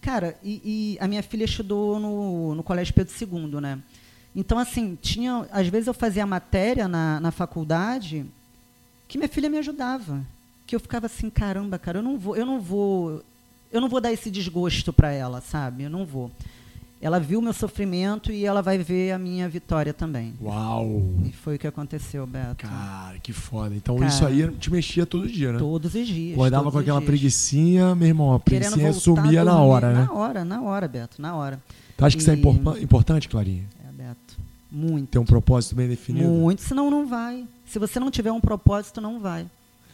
cara, 0.00 0.36
e, 0.42 0.96
e 0.96 0.98
a 1.00 1.06
minha 1.06 1.22
filha 1.22 1.44
estudou 1.44 2.00
no, 2.00 2.54
no 2.56 2.62
Colégio 2.64 2.92
Pedro 2.94 3.12
II, 3.20 3.60
né? 3.60 3.78
Então, 4.34 4.58
assim, 4.58 4.98
tinha, 5.00 5.46
às 5.52 5.68
vezes 5.68 5.86
eu 5.86 5.94
fazia 5.94 6.26
matéria 6.26 6.88
na, 6.88 7.20
na 7.20 7.30
faculdade 7.30 8.24
que 9.08 9.18
minha 9.18 9.28
filha 9.28 9.48
me 9.48 9.58
ajudava. 9.58 10.20
Que 10.70 10.76
eu 10.76 10.80
ficava 10.80 11.06
assim, 11.06 11.28
caramba, 11.28 11.80
cara, 11.80 11.98
eu 11.98 12.02
não 12.02 12.16
vou, 12.16 12.36
eu 12.36 12.46
não 12.46 12.60
vou, 12.60 13.20
eu 13.72 13.80
não 13.80 13.88
vou 13.88 14.00
dar 14.00 14.12
esse 14.12 14.30
desgosto 14.30 14.92
para 14.92 15.10
ela, 15.10 15.40
sabe? 15.40 15.82
Eu 15.82 15.90
não 15.90 16.06
vou. 16.06 16.30
Ela 17.02 17.18
viu 17.18 17.40
o 17.40 17.42
meu 17.42 17.52
sofrimento 17.52 18.30
e 18.30 18.46
ela 18.46 18.62
vai 18.62 18.78
ver 18.78 19.10
a 19.10 19.18
minha 19.18 19.48
vitória 19.48 19.92
também. 19.92 20.32
Uau! 20.40 21.02
E 21.26 21.32
foi 21.32 21.56
o 21.56 21.58
que 21.58 21.66
aconteceu, 21.66 22.24
Beto. 22.24 22.68
Cara, 22.68 23.18
que 23.18 23.32
foda. 23.32 23.74
Então 23.74 23.96
Cara. 23.96 24.08
isso 24.08 24.24
aí 24.24 24.48
te 24.58 24.70
mexia 24.70 25.04
todo 25.04 25.26
dia, 25.26 25.50
né? 25.54 25.58
Todos 25.58 25.92
os 25.92 26.06
dias. 26.06 26.34
Acordava 26.34 26.70
com 26.70 26.78
aquela 26.78 27.00
dias. 27.00 27.08
preguicinha, 27.10 27.92
meu 27.96 28.06
irmão, 28.06 28.32
a 28.32 28.38
Querendo 28.38 28.70
preguicinha 28.74 28.92
voltar 28.92 28.96
a 28.98 29.24
sumia 29.24 29.44
na 29.44 29.58
hora, 29.60 29.92
né? 29.92 30.04
Na 30.04 30.12
hora, 30.12 30.44
na 30.44 30.62
hora, 30.62 30.86
Beto, 30.86 31.20
na 31.20 31.34
hora. 31.34 31.60
Tu 31.96 32.04
acha 32.04 32.14
que 32.16 32.22
isso 32.22 32.30
é 32.30 32.34
E- 32.34 32.38
imporpa- 32.38 32.78
importante, 32.78 33.28
Clarinha? 33.28 33.64
É, 33.88 33.90
Beto. 33.90 34.38
Muito. 34.70 35.08
Ter 35.08 35.18
um 35.18 35.24
propósito 35.24 35.74
bem 35.74 35.88
definido? 35.88 36.28
Muito, 36.28 36.62
senão 36.62 36.88
não 36.92 37.08
vai. 37.08 37.44
Se 37.66 37.76
você 37.80 37.98
não 37.98 38.08
tiver 38.08 38.30
um 38.30 38.40
propósito, 38.40 39.00
não 39.00 39.18
vai. 39.18 39.46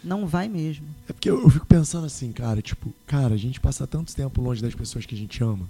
Não 0.06 0.26
vai 0.26 0.48
mesmo. 0.48 0.86
É 1.08 1.12
porque 1.12 1.28
eu, 1.28 1.42
eu 1.42 1.50
fico 1.50 1.66
pensando 1.66 2.06
assim, 2.06 2.30
cara, 2.32 2.62
tipo, 2.62 2.92
cara, 3.06 3.34
a 3.34 3.38
gente 3.38 3.58
passa 3.60 3.86
tanto 3.86 4.14
tempo 4.14 4.40
longe 4.40 4.62
das 4.62 4.74
pessoas 4.74 5.04
que 5.04 5.14
a 5.14 5.18
gente 5.18 5.42
ama. 5.42 5.68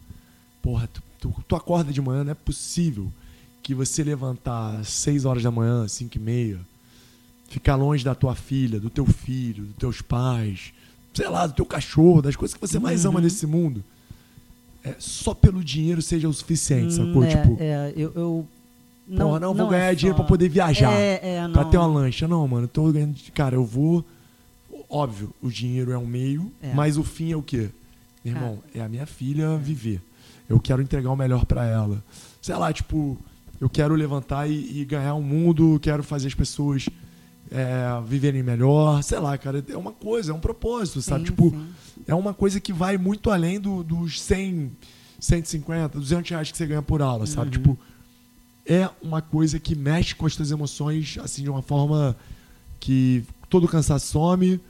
Porra, 0.63 0.89
tu, 0.93 1.03
tu, 1.21 1.35
tu 1.49 1.57
acorda 1.57 1.93
de 1.93 2.01
manhã, 2.03 2.23
não 2.25 2.33
é 2.33 2.35
possível 2.35 3.11
que 3.63 3.75
você 3.75 4.05
levantar 4.05 4.77
às 4.81 4.89
6 4.89 5.25
horas 5.25 5.43
da 5.43 5.51
manhã, 5.51 5.89
5 5.89 6.17
e 6.17 6.21
meia, 6.21 6.61
ficar 7.49 7.77
longe 7.77 8.05
da 8.05 8.15
tua 8.15 8.35
filha, 8.35 8.79
do 8.79 8.91
teu 8.91 9.07
filho, 9.07 9.65
dos 9.65 9.77
teus 9.77 10.01
pais, 10.03 10.73
sei 11.15 11.29
lá, 11.29 11.47
do 11.47 11.55
teu 11.55 11.65
cachorro, 11.65 12.21
das 12.23 12.37
coisas 12.37 12.55
que 12.55 12.61
você 12.61 12.79
mais 12.79 13.05
ama 13.05 13.17
Uhum. 13.19 13.25
nesse 13.25 13.47
mundo. 13.47 13.83
É, 14.85 14.95
só 14.99 15.35
pelo 15.35 15.65
dinheiro 15.65 16.01
seja 16.03 16.29
o 16.29 16.33
suficiente, 16.33 16.93
sacou? 16.95 17.23
Hum, 17.23 17.25
é, 17.25 17.29
tipo, 17.29 17.57
é, 17.59 17.93
eu, 17.97 18.13
eu 18.15 18.49
porra, 19.17 19.41
não, 19.41 19.55
vou 19.55 19.67
é 19.67 19.71
ganhar 19.71 19.89
só- 19.89 19.95
dinheiro 19.95 20.17
pra 20.17 20.25
poder 20.27 20.49
viajar. 20.49 20.93
É, 20.93 21.21
é, 21.39 21.49
Pra 21.49 21.63
não. 21.65 21.71
ter 21.71 21.77
uma 21.79 21.87
lancha. 21.87 22.29
Não, 22.29 22.47
mano, 22.47 22.69
tô 22.69 22.93
ganhando. 22.93 23.17
Cara, 23.35 23.57
eu 23.57 23.65
vou. 23.65 24.05
Óbvio, 24.89 25.35
o 25.43 25.51
dinheiro 25.51 25.91
é 25.93 25.99
um 25.99 26.07
meio, 26.07 26.51
É. 26.63 26.73
mas 26.75 26.97
o 26.97 27.03
fim 27.05 27.33
é 27.33 27.37
o 27.37 27.43
quê? 27.43 27.71
Meu 28.25 28.35
irmão, 28.35 28.63
é 28.75 28.81
a 28.81 28.89
minha 28.89 29.07
filha 29.07 29.57
viver. 29.57 30.01
Eu 30.49 30.61
quero 30.61 30.81
entregar 30.83 31.11
o 31.11 31.17
melhor 31.17 31.45
pra 31.45 31.65
ela. 31.65 32.03
Sei 32.41 32.55
lá, 32.55 32.73
tipo, 32.73 33.19
eu 33.61 33.69
quero 33.69 33.95
levantar 33.95 34.49
e, 34.49 34.81
e 34.81 34.85
ganhar 34.85 35.15
o 35.15 35.23
mundo, 35.23 35.79
quero 35.83 36.03
fazer 36.03 36.29
as 36.29 36.35
pessoas 36.35 36.89
é, 37.51 37.85
viverem 38.07 38.43
melhor. 38.43 39.03
Sei 39.03 39.19
lá, 39.19 39.37
cara, 39.39 39.65
é 39.69 39.77
uma 39.77 39.93
coisa, 39.93 40.31
é 40.33 40.35
um 40.35 40.41
propósito, 40.41 41.01
sabe? 41.03 41.21
Sim, 41.21 41.31
Tipo, 41.31 41.51
sim. 41.51 41.67
é 42.07 42.15
uma 42.15 42.33
coisa 42.35 42.61
que 42.61 42.73
vai 42.73 42.97
muito 42.99 43.31
além 43.31 43.59
do- 43.61 43.83
dos 43.83 44.21
100, 44.21 44.71
150, 45.19 45.99
200 45.99 46.31
reais 46.31 46.51
que 46.53 46.57
você 46.57 46.67
ganha 46.67 46.83
por 46.83 47.03
aula, 47.03 47.27
sabe? 47.27 47.47
Uhum. 47.47 47.63
Tipo, 47.63 47.79
é 48.65 48.89
uma 49.03 49.23
coisa 49.23 49.59
que 49.61 49.75
mexe 49.77 50.15
com 50.15 50.27
as 50.27 50.35
tuas 50.37 50.51
emoções, 50.51 51.17
assim, 51.23 51.43
de 51.43 51.51
uma 51.51 51.63
forma 51.63 52.17
que 52.81 53.25
todo 53.49 53.67
cansaço 53.69 54.07
some, 54.09 54.61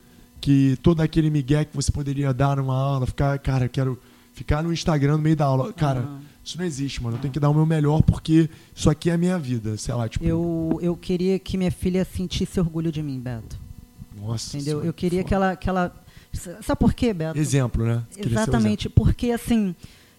que 0.47 0.79
todo 0.81 1.01
aquele 1.01 1.29
migué 1.29 1.65
que 1.65 1.75
você 1.75 1.91
poderia 1.91 2.33
dar 2.33 2.57
numa 2.57 2.73
aula, 2.73 3.05
ficar, 3.05 3.37
cara, 3.41 3.65
eu 3.65 3.69
quero 3.69 3.99
ficar 4.33 4.63
no 4.63 4.73
Instagram 4.73 5.17
no 5.17 5.19
meio 5.19 5.35
da 5.35 5.45
aula. 5.45 5.73
Cara, 5.73 5.99
Aham. 5.99 6.21
isso 6.45 6.57
não 6.57 6.65
existe, 6.65 7.03
mano. 7.03 7.17
Eu 7.17 7.21
tenho 7.21 7.33
que 7.33 7.41
dar 7.41 7.51
o 7.51 7.55
meu 7.55 7.67
melhor 7.67 8.01
porque 8.01 8.49
isso 8.73 8.89
aqui 8.89 9.11
é 9.11 9.15
a 9.15 9.19
minha 9.19 9.37
vida, 9.41 9.77
sei 9.77 9.93
lá, 9.93 10.09
tipo... 10.09 10.25
Eu, 10.25 10.79
eu 10.81 10.97
queria 10.97 11.37
que 11.37 11.59
minha 11.59 11.73
filha 11.73 12.05
sentisse 12.05 12.61
orgulho 12.61 12.93
de 12.93 13.03
mim, 13.03 13.19
Beto. 13.19 13.59
Nossa 14.23 14.57
Entendeu? 14.57 14.85
Eu 14.85 14.93
queria 14.93 15.23
foda. 15.23 15.29
que 15.29 15.35
ela, 15.35 15.57
que 15.57 15.69
ela. 15.69 15.97
Sabe 16.63 16.79
por 16.79 16.95
quê, 16.95 17.13
Beto? 17.13 17.37
Exemplo, 17.41 17.85
né? 17.85 18.05
Exatamente, 18.17 18.89
porque 18.89 19.33
assim, 19.33 19.75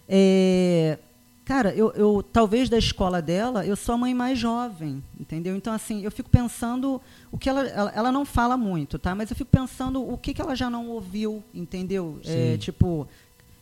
é, 0.10 0.98
cara, 1.48 1.74
eu, 1.74 1.94
eu 1.94 2.22
talvez 2.22 2.68
da 2.68 2.78
escola 2.78 3.22
dela, 3.22 3.66
eu 3.66 3.78
sou 3.78 3.96
a 3.96 3.98
mãe 3.98 4.14
mais 4.14 4.38
jovem, 4.38 5.02
entendeu? 5.18 5.56
Então 5.56 5.72
assim, 5.72 6.04
eu 6.04 6.12
fico 6.12 6.30
pensando 6.30 7.02
o 7.32 7.38
que 7.38 7.48
ela, 7.48 7.66
ela, 7.66 7.92
ela 7.96 8.12
não 8.12 8.26
fala 8.26 8.58
muito, 8.58 9.00
tá? 9.00 9.16
Mas 9.16 9.30
eu 9.32 9.36
fico 9.38 9.50
pensando 9.50 10.06
o 10.06 10.18
que, 10.18 10.34
que 10.34 10.42
ela 10.42 10.56
já 10.56 10.70
não 10.70 10.90
ouviu, 10.90 11.42
entendeu? 11.54 12.20
É, 12.26 12.58
tipo, 12.58 13.08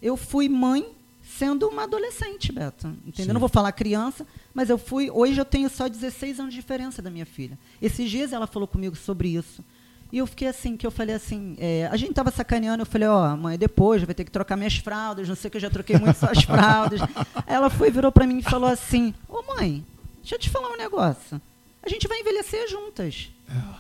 eu 0.02 0.18
fui 0.18 0.50
mãe 0.50 0.96
sendo 1.38 1.68
uma 1.68 1.84
adolescente, 1.84 2.52
Beto, 2.52 2.88
entendeu? 3.06 3.26
Sim. 3.26 3.34
Não 3.34 3.40
vou 3.40 3.50
falar 3.50 3.72
criança, 3.72 4.26
mas 4.52 4.72
eu 4.72 4.80
fui. 4.80 5.12
Hoje 5.12 5.40
eu 5.40 5.46
tenho 5.46 5.70
só 5.70 5.88
16 5.88 6.40
anos 6.40 6.56
de 6.56 6.60
diferença 6.60 7.04
da 7.04 7.12
minha 7.12 7.26
filha. 7.26 7.56
Esses 7.80 8.10
dias 8.10 8.34
ela 8.34 8.48
falou 8.48 8.68
comigo 8.68 8.96
sobre 8.96 9.28
isso. 9.28 9.64
E 10.12 10.18
eu 10.20 10.28
fiquei 10.28 10.48
assim, 10.48 10.78
que 10.78 10.86
eu 10.86 10.92
falei 10.92 11.16
assim, 11.16 11.56
é, 11.60 11.88
a 11.92 11.98
gente 11.98 12.14
tava 12.14 12.32
sacaneando, 12.32 12.82
eu 12.84 12.86
falei, 12.86 13.08
ó, 13.08 13.36
mãe, 13.36 13.58
depois 13.58 14.04
vai 14.04 14.14
ter 14.16 14.24
que 14.24 14.32
trocar 14.32 14.56
minhas 14.56 14.78
fraldas, 14.78 15.28
não 15.28 15.36
sei 15.36 15.50
que 15.50 15.58
eu 15.58 15.62
já 15.62 15.70
troquei 15.70 15.98
muito 15.98 16.18
suas 16.18 16.42
fraldas. 16.46 17.02
Aí 17.02 17.54
ela 17.56 17.70
foi, 17.70 17.92
virou 17.92 18.12
pra 18.12 18.26
mim 18.26 18.38
e 18.38 18.44
falou 18.44 18.70
assim, 18.70 19.14
ô 19.28 19.42
mãe, 19.56 19.86
deixa 20.22 20.36
eu 20.36 20.40
te 20.40 20.50
falar 20.50 20.70
um 20.70 20.78
negócio. 20.78 21.42
A 21.84 21.90
gente 21.90 22.08
vai 22.08 22.20
envelhecer 22.20 22.68
juntas. 22.70 23.30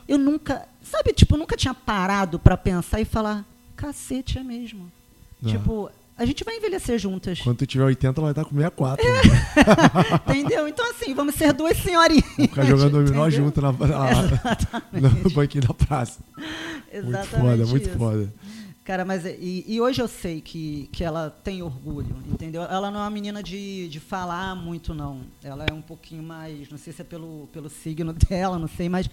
Eu 0.07 0.17
nunca, 0.17 0.67
sabe, 0.83 1.13
tipo, 1.13 1.37
nunca 1.37 1.57
tinha 1.57 1.73
parado 1.73 2.37
pra 2.37 2.55
pensar 2.55 3.01
e 3.01 3.05
falar, 3.05 3.43
cacete, 3.75 4.37
é 4.37 4.43
mesmo. 4.43 4.91
É. 5.43 5.49
Tipo, 5.49 5.89
a 6.17 6.25
gente 6.25 6.43
vai 6.43 6.57
envelhecer 6.57 6.97
juntas. 6.97 7.39
Quando 7.41 7.57
tu 7.57 7.65
tiver 7.65 7.83
80, 7.83 8.19
ela 8.19 8.31
vai 8.33 8.43
estar 8.43 8.45
com 8.45 8.55
64. 8.55 9.05
Entendeu? 10.31 10.67
Então, 10.67 10.89
assim, 10.91 11.13
vamos 11.13 11.35
ser 11.35 11.51
duas 11.53 11.77
senhorinhas. 11.77 12.25
Vamos 12.37 12.49
ficar 12.49 12.65
jogando 12.65 12.91
dominó 12.91 13.29
junto 13.29 13.61
na, 13.61 13.71
na, 13.71 15.09
no 15.23 15.29
banquinho 15.31 15.67
da 15.67 15.73
praça. 15.73 16.19
Exatamente 16.91 17.35
muito 17.35 17.57
foda, 17.57 17.65
muito 17.65 17.89
isso. 17.89 17.97
foda. 17.97 18.33
Cara, 18.85 19.03
mas 19.03 19.25
e, 19.25 19.65
e 19.67 19.81
hoje 19.81 19.99
eu 19.99 20.07
sei 20.07 20.39
que, 20.39 20.87
que 20.91 21.03
ela 21.03 21.31
tem 21.43 21.63
orgulho, 21.63 22.15
entendeu? 22.27 22.61
Ela 22.61 22.91
não 22.91 22.99
é 22.99 23.03
uma 23.03 23.09
menina 23.09 23.41
de, 23.41 23.89
de 23.89 23.99
falar 23.99 24.55
muito, 24.55 24.93
não. 24.93 25.21
Ela 25.43 25.65
é 25.67 25.73
um 25.73 25.81
pouquinho 25.81 26.21
mais, 26.21 26.69
não 26.69 26.77
sei 26.77 26.93
se 26.93 27.01
é 27.01 27.05
pelo, 27.05 27.49
pelo 27.51 27.67
signo 27.67 28.13
dela, 28.29 28.59
não 28.59 28.67
sei, 28.67 28.87
mas, 28.87 29.09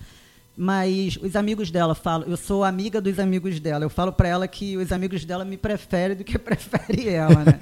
mas 0.56 1.16
os 1.16 1.34
amigos 1.34 1.70
dela 1.70 1.94
falam, 1.94 2.28
eu 2.28 2.36
sou 2.36 2.62
amiga 2.62 3.00
dos 3.00 3.18
amigos 3.18 3.58
dela. 3.58 3.84
Eu 3.84 3.90
falo 3.90 4.12
pra 4.12 4.28
ela 4.28 4.46
que 4.46 4.76
os 4.76 4.92
amigos 4.92 5.24
dela 5.24 5.44
me 5.44 5.56
preferem 5.56 6.16
do 6.16 6.24
que 6.24 6.36
prefere 6.38 7.08
ela, 7.08 7.44
né? 7.44 7.58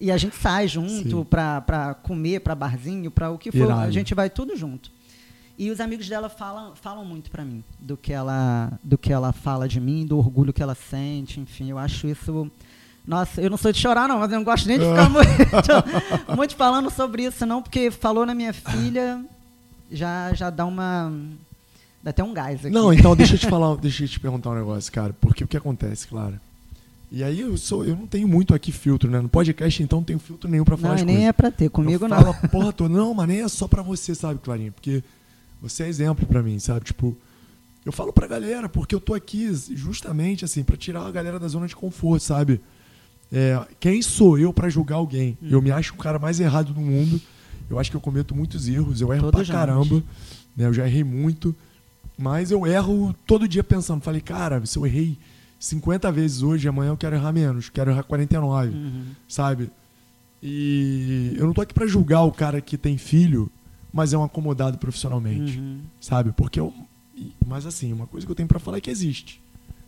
e 0.00 0.10
a 0.10 0.16
gente 0.16 0.36
sai 0.36 0.66
junto 0.66 1.24
pra 1.24 1.96
comer, 2.02 2.40
pra 2.40 2.54
barzinho, 2.54 3.10
pra 3.10 3.30
o 3.30 3.38
que 3.38 3.52
for. 3.52 3.58
Irado. 3.58 3.82
A 3.82 3.90
gente 3.90 4.14
vai 4.14 4.28
tudo 4.28 4.56
junto. 4.56 4.90
E 5.56 5.70
os 5.70 5.80
amigos 5.80 6.08
dela 6.08 6.28
falam, 6.28 6.74
falam 6.74 7.04
muito 7.04 7.30
pra 7.30 7.44
mim 7.44 7.62
do 7.78 7.96
que 7.96 8.12
ela 8.12 8.72
do 8.82 8.98
que 8.98 9.12
ela 9.12 9.32
fala 9.32 9.68
de 9.68 9.80
mim, 9.80 10.04
do 10.04 10.18
orgulho 10.18 10.52
que 10.52 10.62
ela 10.62 10.74
sente, 10.74 11.38
enfim, 11.38 11.70
eu 11.70 11.78
acho 11.78 12.08
isso 12.08 12.50
nossa, 13.06 13.40
eu 13.40 13.48
não 13.48 13.56
sou 13.56 13.70
de 13.70 13.78
chorar 13.78 14.08
não, 14.08 14.18
mas 14.18 14.32
eu 14.32 14.38
não 14.38 14.44
gosto 14.44 14.66
nem 14.66 14.78
de 14.78 14.84
ficar 14.84 15.08
muito, 15.10 16.36
muito 16.36 16.56
falando 16.56 16.90
sobre 16.90 17.24
isso 17.24 17.46
não, 17.46 17.62
porque 17.62 17.90
falou 17.92 18.26
na 18.26 18.34
minha 18.34 18.52
filha 18.52 19.24
já 19.92 20.34
já 20.34 20.50
dá 20.50 20.66
uma 20.66 21.12
dá 22.04 22.10
até 22.10 22.22
um 22.22 22.34
gás 22.34 22.60
aqui. 22.60 22.70
Não, 22.70 22.92
então 22.92 23.16
deixa 23.16 23.34
eu 23.34 23.38
te 23.38 23.48
falar, 23.50 23.74
deixa 23.76 24.04
eu 24.04 24.08
te 24.08 24.20
perguntar 24.20 24.50
um 24.50 24.54
negócio, 24.54 24.92
cara. 24.92 25.14
Porque 25.20 25.42
o 25.42 25.48
que 25.48 25.56
acontece, 25.56 26.06
claro. 26.06 26.38
E 27.10 27.22
aí 27.22 27.40
eu 27.40 27.56
sou, 27.56 27.84
eu 27.84 27.96
não 27.96 28.06
tenho 28.06 28.28
muito 28.28 28.54
aqui 28.54 28.70
filtro, 28.70 29.10
né? 29.10 29.20
No 29.20 29.28
podcast, 29.28 29.82
então 29.82 30.00
não 30.00 30.04
tenho 30.04 30.18
filtro 30.18 30.50
nenhum 30.50 30.64
pra 30.64 30.76
falar 30.76 30.98
não, 30.98 31.04
nem 31.04 31.16
coisas. 31.16 31.28
é 31.28 31.32
pra 31.32 31.50
ter, 31.50 31.70
comigo 31.70 32.04
eu 32.04 32.08
não. 32.08 32.34
porra 32.50 32.72
toda. 32.72 32.92
Não, 32.92 33.14
mas 33.14 33.28
nem 33.28 33.40
é 33.40 33.48
só 33.48 33.66
pra 33.66 33.82
você, 33.82 34.14
sabe, 34.14 34.40
Clarinha? 34.40 34.72
Porque 34.72 35.02
você 35.62 35.84
é 35.84 35.88
exemplo 35.88 36.26
pra 36.26 36.42
mim, 36.42 36.58
sabe? 36.58 36.84
Tipo, 36.84 37.16
eu 37.86 37.92
falo 37.92 38.12
pra 38.12 38.26
galera, 38.26 38.68
porque 38.68 38.94
eu 38.94 39.00
tô 39.00 39.14
aqui 39.14 39.48
justamente, 39.74 40.44
assim, 40.44 40.62
pra 40.62 40.76
tirar 40.76 41.06
a 41.06 41.10
galera 41.10 41.38
da 41.38 41.48
zona 41.48 41.66
de 41.66 41.76
conforto, 41.76 42.22
sabe? 42.22 42.60
É, 43.32 43.60
quem 43.80 44.02
sou 44.02 44.38
eu 44.38 44.52
pra 44.52 44.68
julgar 44.68 44.96
alguém? 44.96 45.38
Hum. 45.42 45.48
Eu 45.50 45.62
me 45.62 45.70
acho 45.70 45.94
o 45.94 45.96
cara 45.96 46.18
mais 46.18 46.40
errado 46.40 46.74
do 46.74 46.80
mundo. 46.80 47.20
Eu 47.70 47.78
acho 47.78 47.90
que 47.90 47.96
eu 47.96 48.00
cometo 48.00 48.34
muitos 48.34 48.68
erros. 48.68 49.00
Eu 49.00 49.12
erro 49.12 49.30
Todos 49.30 49.48
pra 49.48 49.56
caramba. 49.56 50.02
Né? 50.56 50.66
Eu 50.66 50.72
já 50.72 50.86
errei 50.86 51.04
muito. 51.04 51.54
Mas 52.16 52.50
eu 52.50 52.66
erro 52.66 53.14
todo 53.26 53.48
dia 53.48 53.64
pensando. 53.64 54.00
Falei, 54.02 54.20
cara, 54.20 54.64
se 54.66 54.78
eu 54.78 54.86
errei 54.86 55.18
50 55.58 56.12
vezes 56.12 56.42
hoje, 56.42 56.68
amanhã 56.68 56.90
eu 56.90 56.96
quero 56.96 57.16
errar 57.16 57.32
menos. 57.32 57.68
Quero 57.68 57.90
errar 57.90 58.02
49 58.04 58.68
Uhum. 58.70 59.04
sabe? 59.28 59.70
E 60.42 61.34
eu 61.36 61.46
não 61.46 61.54
tô 61.54 61.62
aqui 61.62 61.72
pra 61.72 61.86
julgar 61.86 62.22
o 62.22 62.30
cara 62.32 62.60
que 62.60 62.76
tem 62.76 62.98
filho, 62.98 63.50
mas 63.92 64.12
é 64.12 64.18
um 64.18 64.22
acomodado 64.24 64.76
profissionalmente, 64.78 65.58
Uhum. 65.58 65.80
sabe? 66.00 66.32
Porque 66.32 66.60
eu. 66.60 66.72
Mas 67.46 67.64
assim, 67.64 67.92
uma 67.92 68.06
coisa 68.06 68.26
que 68.26 68.30
eu 68.30 68.36
tenho 68.36 68.48
pra 68.48 68.58
falar 68.58 68.76
é 68.78 68.80
que 68.80 68.90
existe. 68.90 69.40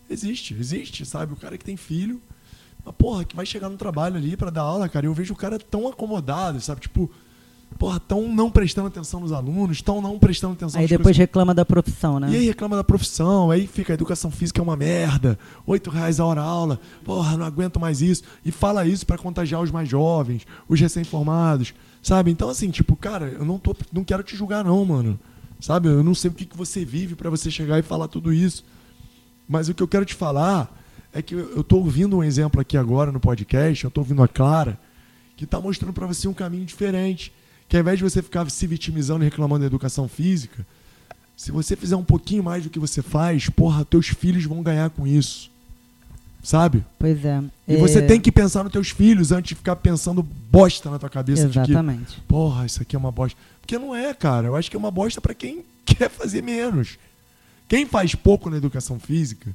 Existe, 0.09 0.55
existe, 0.55 1.05
sabe? 1.05 1.33
O 1.33 1.37
cara 1.37 1.59
que 1.59 1.65
tem 1.65 1.77
filho, 1.77 2.23
mas 2.85 2.95
porra, 2.95 3.25
que 3.25 3.35
vai 3.37 3.45
chegar 3.45 3.69
no 3.69 3.77
trabalho 3.77 4.17
ali 4.17 4.37
pra 4.37 4.49
dar 4.49 4.63
aula, 4.63 4.89
cara, 4.89 5.05
e 5.05 5.09
eu 5.09 5.15
vejo 5.15 5.35
o 5.35 5.37
cara 5.37 5.59
tão 5.59 5.89
acomodado, 5.89 6.61
sabe? 6.61 6.81
Tipo, 6.81 7.11
porra, 7.79 8.01
tão 8.01 8.29
não 8.29 8.51
prestando 8.51 8.89
atenção 8.89 9.21
nos 9.21 9.33
alunos, 9.33 9.83
tão 9.83 10.01
não 10.01 10.19
prestando 10.19 10.55
atenção 10.55 10.81
Aí 10.81 10.87
depois 10.87 11.05
coisas 11.05 11.19
reclama 11.19 11.55
da 11.55 11.65
profissão, 11.65 12.19
né? 12.19 12.31
e 12.31 12.37
aí 12.37 12.47
reclama 12.47 12.77
da 12.77 12.85
profissão, 12.85 13.51
aí 13.51 13.67
fica 13.67 13.93
a 13.93 13.95
educação 13.95 14.31
física 14.31 14.61
é 14.61 14.63
uma 14.63 14.77
merda, 14.77 15.39
oito 15.67 15.91
reais 15.91 16.19
a 16.21 16.25
hora 16.25 16.41
aula, 16.41 16.81
porra, 17.05 17.37
não 17.37 17.45
aguento 17.45 17.79
mais 17.79 18.01
isso. 18.01 18.23
E 18.45 18.51
fala 18.51 18.87
isso 18.87 19.07
pra 19.07 19.19
contagiar 19.19 19.61
os 19.61 19.71
mais 19.71 19.89
jovens, 19.89 20.47
os 20.69 20.81
recém-formados, 20.81 21.75
sabe? 22.03 22.31
Então, 22.31 22.49
assim, 22.49 22.71
tipo, 22.71 22.97
cara, 22.97 23.29
eu 23.29 23.45
não, 23.45 23.59
tô, 23.59 23.75
não 23.93 24.05
quero 24.05 24.23
te 24.23 24.37
julgar 24.37 24.65
não, 24.65 24.85
mano. 24.85 25.19
Sabe? 25.59 25.89
Eu 25.89 26.05
não 26.05 26.15
sei 26.15 26.31
o 26.31 26.35
que, 26.35 26.45
que 26.45 26.57
você 26.57 26.85
vive 26.85 27.15
pra 27.15 27.31
você 27.31 27.51
chegar 27.51 27.79
e 27.79 27.83
falar 27.83 28.09
tudo 28.09 28.33
isso. 28.33 28.65
Mas 29.49 29.69
o 29.69 29.75
que 29.75 29.83
eu 29.83 29.89
quero 29.89 30.05
te 30.05 30.15
falar 30.15 30.71
é 31.13 31.23
que 31.23 31.35
eu 31.35 31.65
tô 31.65 31.77
ouvindo 31.79 32.19
um 32.19 32.23
exemplo 32.23 32.61
aqui 32.61 32.77
agora 32.77 33.11
no 33.11 33.19
podcast, 33.19 33.85
eu 33.85 33.91
tô 33.91 34.03
ouvindo 34.03 34.23
a 34.23 34.29
Clara, 34.29 34.79
que 35.37 35.47
tá 35.47 35.61
mostrando 35.61 35.93
pra 35.93 36.07
você 36.07 36.29
um 36.29 36.35
caminho 36.35 36.65
diferente. 36.65 37.33
Que 37.69 37.77
ao 37.77 37.81
invés 37.81 37.99
de 37.99 38.05
você 38.05 38.23
ficar 38.23 38.49
se 38.51 38.67
vitimizando 38.67 39.25
e 39.25 39.29
reclamando 39.29 39.61
da 39.61 39.67
educação 39.67 40.09
física, 40.09 40.65
se 41.37 41.51
você 41.51 41.77
fizer 41.77 41.97
um 41.97 42.05
pouquinho 42.05 42.43
mais 42.43 42.65
do 42.65 42.71
que 42.71 42.79
você 42.79 43.03
faz, 43.03 43.49
porra, 43.51 43.85
teus 43.85 44.09
filhos 44.09 44.45
vão 44.45 44.63
ganhar 44.63 44.89
com 44.91 45.07
isso. 45.07 45.51
Sabe? 46.43 46.85
Pois 46.99 47.25
é. 47.25 47.43
E 47.67 47.75
É, 47.75 47.77
você 47.77 48.01
tem 48.01 48.21
que 48.21 48.31
pensar 48.31 48.63
nos 48.63 48.73
teus 48.73 48.91
filhos 48.91 49.33
antes 49.33 49.49
de 49.49 49.55
ficar 49.57 49.75
pensando 49.77 50.23
bosta 50.23 50.89
na 50.89 50.99
tua 50.99 51.11
cabeça 51.11 51.49
de 51.49 51.55
que, 51.55 51.73
Exatamente. 51.73 52.21
porra, 52.29 52.65
isso 52.65 52.81
aqui 52.81 52.95
é 52.95 52.99
uma 52.99 53.11
bosta. 53.11 53.37
Porque 53.61 53.77
não 53.77 53.95
é, 53.95 54.15
cara. 54.15 54.47
Eu 54.47 54.55
acho 54.55 54.71
que 54.71 54.77
é 54.77 54.79
uma 54.79 54.93
bosta 54.93 55.21
pra 55.21 55.35
quem 55.35 55.65
quer 55.85 56.09
fazer 56.09 56.43
menos. 56.43 56.99
Quem 57.69 57.85
faz 57.85 58.15
pouco 58.15 58.49
na 58.49 58.57
educação 58.59 58.99
física, 59.01 59.51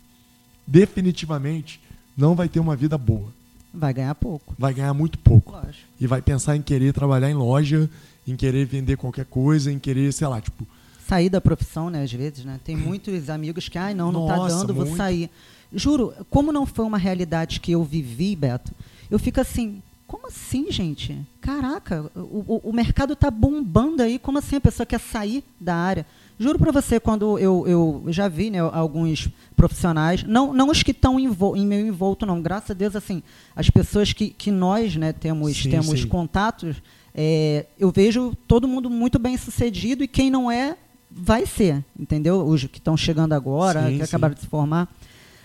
definitivamente 0.68 1.80
não 2.18 2.36
vai 2.36 2.50
ter 2.50 2.60
uma 2.60 2.76
vida 2.76 2.98
boa. 2.98 3.30
Vai 3.74 3.94
ganhar 3.94 4.16
pouco. 4.16 4.56
Vai 4.58 4.74
ganhar 4.74 4.94
muito 4.94 5.18
pouco. 5.20 5.52
Lógico. 5.54 5.88
E 6.00 6.08
vai 6.08 6.22
pensar 6.22 6.56
em 6.56 6.62
querer 6.62 6.94
trabalhar 6.94 7.30
em 7.30 7.34
loja, 7.34 7.90
em 8.28 8.36
querer 8.36 8.66
vender 8.66 8.98
qualquer 8.98 9.26
coisa, 9.26 9.72
em 9.72 9.80
querer, 9.80 10.12
sei 10.12 10.28
lá, 10.28 10.42
tipo, 10.42 10.68
Sair 11.08 11.30
da 11.30 11.42
profissão, 11.42 11.90
né, 11.90 12.04
às 12.04 12.14
vezes, 12.14 12.46
né? 12.46 12.58
Tem 12.64 12.74
muitos 12.74 13.30
amigos 13.30 13.68
que, 13.68 13.78
ai, 13.78 13.94
não, 13.94 14.14
não 14.14 14.28
tá 14.28 14.38
Nossa, 14.38 14.60
dando, 14.60 14.74
vou 14.74 14.86
muito. 14.86 14.98
sair. 14.98 15.30
Juro, 15.74 16.14
como 16.30 16.54
não 16.54 16.66
foi 16.66 16.86
uma 16.86 16.98
realidade 16.98 17.60
que 17.60 17.74
eu 17.74 17.84
vivi, 17.84 18.34
Beto, 18.34 18.72
eu 19.10 19.20
fico 19.20 19.42
assim, 19.42 19.82
como 20.08 20.28
assim, 20.28 20.72
gente? 20.72 21.20
Caraca, 21.42 22.10
o, 22.16 22.20
o, 22.20 22.70
o 22.70 22.74
mercado 22.74 23.14
tá 23.14 23.30
bombando 23.30 24.02
aí, 24.02 24.18
como 24.20 24.38
assim 24.38 24.56
a 24.56 24.62
pessoa 24.62 24.86
quer 24.86 25.00
sair 25.02 25.44
da 25.60 25.76
área? 25.76 26.06
Juro 26.42 26.58
pra 26.58 26.72
você, 26.72 27.00
quando 27.00 27.38
eu, 27.38 27.68
eu 27.68 28.04
já 28.08 28.28
vi 28.28 28.50
né, 28.50 28.58
alguns 28.58 29.30
profissionais, 29.56 30.24
não, 30.24 30.52
não 30.52 30.72
os 30.72 30.82
que 30.82 30.90
estão 30.90 31.20
em, 31.20 31.28
meio 31.68 31.86
envolto, 31.86 32.26
não, 32.26 32.42
graças 32.42 32.72
a 32.72 32.74
Deus, 32.74 32.96
assim, 32.96 33.22
as 33.56 33.70
pessoas 33.70 34.12
que, 34.12 34.32
que 34.32 34.50
nós 34.50 34.96
né, 34.96 35.14
temos, 35.14 35.56
Sim, 35.56 35.70
temos 35.70 36.02
sim. 36.02 36.08
contatos, 36.08 36.82
é, 37.14 37.68
eu 37.78 37.92
vejo 37.92 38.36
todo 38.48 38.68
mundo 38.68 38.90
muito 38.90 39.20
bem 39.20 39.38
sucedido 39.38 40.04
e 40.04 40.08
quem 40.08 40.32
não 40.32 40.50
é, 40.50 40.78
vai 41.12 41.46
ser, 41.46 41.86
entendeu? 42.00 42.44
Os 42.44 42.64
que 42.64 42.80
estão 42.80 42.98
chegando 42.98 43.34
agora, 43.34 43.88
Sim, 43.88 43.98
que 43.98 44.02
acabaram 44.02 44.34
de 44.34 44.42
se 44.42 44.48
formar. 44.48 44.92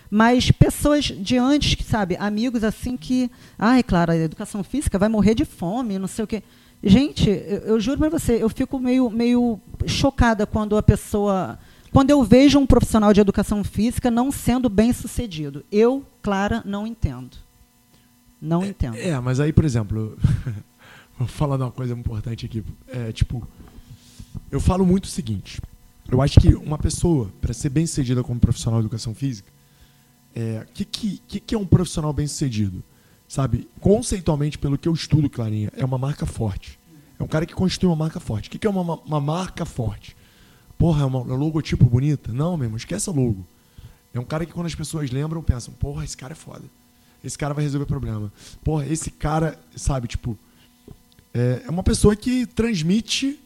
Mas 0.09 0.49
pessoas 0.49 1.05
de 1.05 1.37
antes, 1.37 1.77
sabe, 1.85 2.17
amigos 2.19 2.63
assim 2.63 2.97
que, 2.97 3.29
ai, 3.59 3.83
claro, 3.83 4.13
a 4.13 4.17
educação 4.17 4.63
física 4.63 4.97
vai 4.97 5.09
morrer 5.09 5.35
de 5.35 5.45
fome, 5.45 5.99
não 5.99 6.07
sei 6.07 6.23
o 6.25 6.27
quê. 6.27 6.41
Gente, 6.83 7.29
eu, 7.29 7.59
eu 7.59 7.79
juro 7.79 7.97
pra 7.97 8.09
você, 8.09 8.41
eu 8.41 8.49
fico 8.49 8.79
meio, 8.79 9.09
meio 9.09 9.59
chocada 9.85 10.45
quando 10.45 10.77
a 10.77 10.83
pessoa. 10.83 11.57
Quando 11.91 12.11
eu 12.11 12.23
vejo 12.23 12.59
um 12.59 12.65
profissional 12.65 13.13
de 13.13 13.21
educação 13.21 13.63
física 13.63 14.11
não 14.11 14.31
sendo 14.31 14.69
bem 14.69 14.93
sucedido. 14.93 15.63
Eu, 15.71 16.05
Clara, 16.21 16.61
não 16.65 16.85
entendo. 16.85 17.37
Não 18.41 18.63
entendo. 18.63 18.97
É, 18.97 19.19
mas 19.19 19.39
aí, 19.39 19.51
por 19.51 19.65
exemplo, 19.65 20.17
vou 21.17 21.27
falar 21.27 21.57
de 21.57 21.63
uma 21.63 21.71
coisa 21.71 21.93
importante 21.93 22.45
aqui. 22.45 22.63
É, 22.87 23.11
tipo, 23.11 23.47
eu 24.51 24.59
falo 24.59 24.85
muito 24.85 25.05
o 25.05 25.07
seguinte. 25.07 25.59
Eu 26.09 26.21
acho 26.21 26.39
que 26.39 26.53
uma 26.53 26.77
pessoa, 26.77 27.31
para 27.41 27.53
ser 27.53 27.69
bem 27.69 27.85
sucedida 27.87 28.23
como 28.23 28.39
profissional 28.39 28.79
de 28.79 28.85
educação 28.85 29.15
física, 29.15 29.51
é, 30.35 30.65
que, 30.73 30.85
que, 30.85 31.21
que, 31.27 31.39
que 31.39 31.55
é 31.55 31.57
um 31.57 31.65
profissional 31.65 32.13
bem 32.13 32.27
sucedido? 32.27 32.83
Sabe, 33.27 33.67
conceitualmente, 33.81 34.57
pelo 34.57 34.77
que 34.77 34.87
eu 34.87 34.93
estudo, 34.93 35.29
Clarinha, 35.29 35.71
é 35.75 35.83
uma 35.83 35.97
marca 35.97 36.25
forte. 36.25 36.79
É 37.19 37.23
um 37.23 37.27
cara 37.27 37.45
que 37.45 37.53
constitui 37.53 37.89
uma 37.89 37.95
marca 37.95 38.19
forte. 38.19 38.47
O 38.47 38.51
que, 38.51 38.65
é 38.65 38.69
uma, 38.69 38.95
uma 39.01 39.19
marca 39.19 39.65
forte? 39.65 40.15
Porra, 40.77 41.01
é 41.01 41.05
uma, 41.05 41.19
um 41.19 41.35
logotipo 41.35 41.85
bonita? 41.85 42.31
Não, 42.31 42.55
meu 42.55 42.65
irmão, 42.65 42.77
esquece 42.77 43.09
logo. 43.09 43.45
É 44.13 44.19
um 44.19 44.23
cara 44.23 44.45
que 44.45 44.53
quando 44.53 44.67
as 44.67 44.75
pessoas 44.75 45.11
lembram, 45.11 45.43
pensam, 45.43 45.73
porra, 45.73 46.05
esse 46.05 46.15
cara 46.15 46.33
é 46.33 46.35
foda. 46.35 46.63
Esse 47.23 47.37
cara 47.37 47.53
vai 47.53 47.63
resolver 47.63 47.85
problema. 47.85 48.31
Porra, 48.63 48.85
esse 48.85 49.11
cara, 49.11 49.59
sabe, 49.75 50.07
tipo, 50.07 50.37
é 51.33 51.63
é 51.65 51.69
uma 51.69 51.83
pessoa 51.83 52.15
que 52.15 52.45
transmite, 52.45 53.39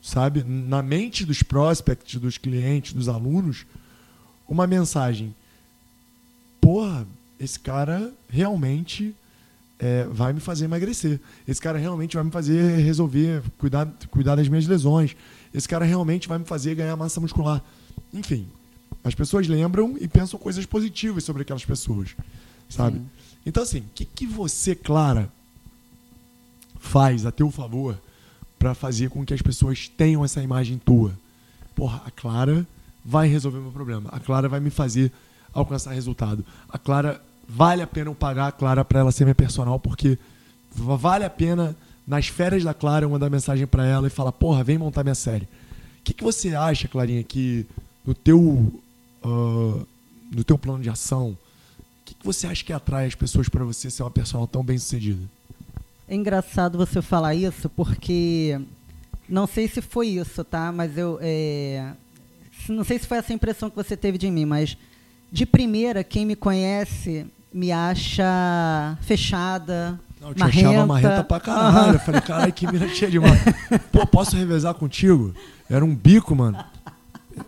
sabe, 0.00 0.42
na 0.44 0.82
mente 0.82 1.26
dos 1.26 1.42
prospects, 1.42 2.20
dos 2.20 2.38
clientes, 2.38 2.92
dos 2.92 3.08
alunos, 3.08 3.66
uma 4.48 4.66
mensagem. 4.66 5.34
Porra, 6.60 7.06
esse 7.38 7.58
cara 7.58 8.12
realmente 8.28 9.14
é, 9.78 10.04
vai 10.04 10.32
me 10.32 10.40
fazer 10.40 10.64
emagrecer. 10.64 11.20
Esse 11.46 11.60
cara 11.60 11.78
realmente 11.78 12.16
vai 12.16 12.24
me 12.24 12.30
fazer 12.30 12.78
resolver, 12.78 13.42
cuidar, 13.56 13.86
cuidar 14.10 14.34
das 14.34 14.48
minhas 14.48 14.66
lesões. 14.66 15.16
Esse 15.54 15.68
cara 15.68 15.84
realmente 15.84 16.28
vai 16.28 16.38
me 16.38 16.44
fazer 16.44 16.74
ganhar 16.74 16.96
massa 16.96 17.20
muscular. 17.20 17.62
Enfim, 18.12 18.46
as 19.04 19.14
pessoas 19.14 19.46
lembram 19.46 19.96
e 20.00 20.08
pensam 20.08 20.38
coisas 20.38 20.66
positivas 20.66 21.24
sobre 21.24 21.42
aquelas 21.42 21.64
pessoas, 21.64 22.14
sabe? 22.68 22.98
Sim. 22.98 23.06
Então, 23.46 23.62
assim, 23.62 23.80
o 23.80 23.90
que, 23.94 24.04
que 24.04 24.26
você, 24.26 24.74
Clara, 24.74 25.30
faz 26.80 27.24
a 27.24 27.32
teu 27.32 27.50
favor 27.50 27.98
para 28.58 28.74
fazer 28.74 29.08
com 29.10 29.24
que 29.24 29.32
as 29.32 29.40
pessoas 29.42 29.88
tenham 29.88 30.24
essa 30.24 30.42
imagem 30.42 30.78
tua? 30.78 31.12
Porra, 31.74 32.02
a 32.04 32.10
Clara 32.10 32.66
vai 33.04 33.28
resolver 33.28 33.60
meu 33.60 33.70
problema. 33.70 34.10
A 34.10 34.18
Clara 34.18 34.48
vai 34.48 34.60
me 34.60 34.70
fazer 34.70 35.12
alcançar 35.52 35.92
resultado. 35.92 36.44
A 36.68 36.76
Clara 36.76 37.22
vale 37.48 37.82
a 37.82 37.86
pena 37.86 38.10
eu 38.10 38.14
pagar 38.14 38.48
a 38.48 38.52
Clara 38.52 38.84
pra 38.84 39.00
ela 39.00 39.10
ser 39.12 39.24
minha 39.24 39.34
personal, 39.34 39.78
porque 39.80 40.18
va- 40.74 40.96
vale 40.96 41.24
a 41.24 41.30
pena, 41.30 41.74
nas 42.06 42.28
férias 42.28 42.62
da 42.64 42.74
Clara, 42.74 43.04
eu 43.04 43.10
mandar 43.10 43.30
mensagem 43.30 43.66
pra 43.66 43.86
ela 43.86 44.06
e 44.06 44.10
falar, 44.10 44.32
porra, 44.32 44.62
vem 44.62 44.78
montar 44.78 45.02
minha 45.02 45.14
série. 45.14 45.44
O 46.00 46.04
que, 46.04 46.12
que 46.14 46.24
você 46.24 46.54
acha, 46.54 46.88
Clarinha, 46.88 47.22
que 47.22 47.66
no 48.06 48.14
teu, 48.14 48.80
ah, 49.22 49.82
no 50.30 50.44
teu 50.44 50.56
plano 50.58 50.82
de 50.82 50.88
ação, 50.90 51.30
o 51.30 51.36
que, 52.04 52.14
que 52.14 52.24
você 52.24 52.46
acha 52.46 52.64
que 52.64 52.72
atrai 52.72 53.06
as 53.06 53.14
pessoas 53.14 53.48
pra 53.48 53.64
você 53.64 53.90
ser 53.90 54.02
uma 54.02 54.10
personal 54.10 54.46
tão 54.46 54.62
bem 54.64 54.78
sucedida? 54.78 55.20
É 56.08 56.14
engraçado 56.14 56.78
você 56.78 57.02
falar 57.02 57.34
isso, 57.34 57.68
porque 57.68 58.58
não 59.28 59.46
sei 59.46 59.68
se 59.68 59.82
foi 59.82 60.08
isso, 60.08 60.42
tá? 60.42 60.72
Mas 60.72 60.96
eu. 60.96 61.18
é, 61.20 61.92
não 62.70 62.82
sei 62.84 62.98
se 62.98 63.06
foi 63.06 63.18
essa 63.18 63.32
impressão 63.34 63.68
que 63.68 63.76
você 63.76 63.94
teve 63.94 64.16
de 64.16 64.30
mim, 64.30 64.46
mas 64.46 64.74
de 65.30 65.44
primeira, 65.44 66.02
quem 66.02 66.24
me 66.24 66.34
conhece 66.34 67.26
me 67.52 67.72
acha 67.72 68.96
fechada. 69.02 69.98
Não, 70.20 70.28
eu 70.30 70.34
te 70.34 70.42
achava 70.42 70.86
marrenta 70.86 71.24
pra 71.24 71.40
caralho. 71.40 71.94
Eu 71.94 72.00
falei, 72.00 72.20
caralho, 72.20 72.52
que 72.52 72.66
mina 72.70 72.88
cheia 72.88 73.10
de 73.10 73.18
marca. 73.20 73.54
Pô, 73.92 74.06
posso 74.06 74.36
revezar 74.36 74.74
contigo? 74.74 75.32
Era 75.70 75.84
um 75.84 75.94
bico, 75.94 76.34
mano. 76.34 76.62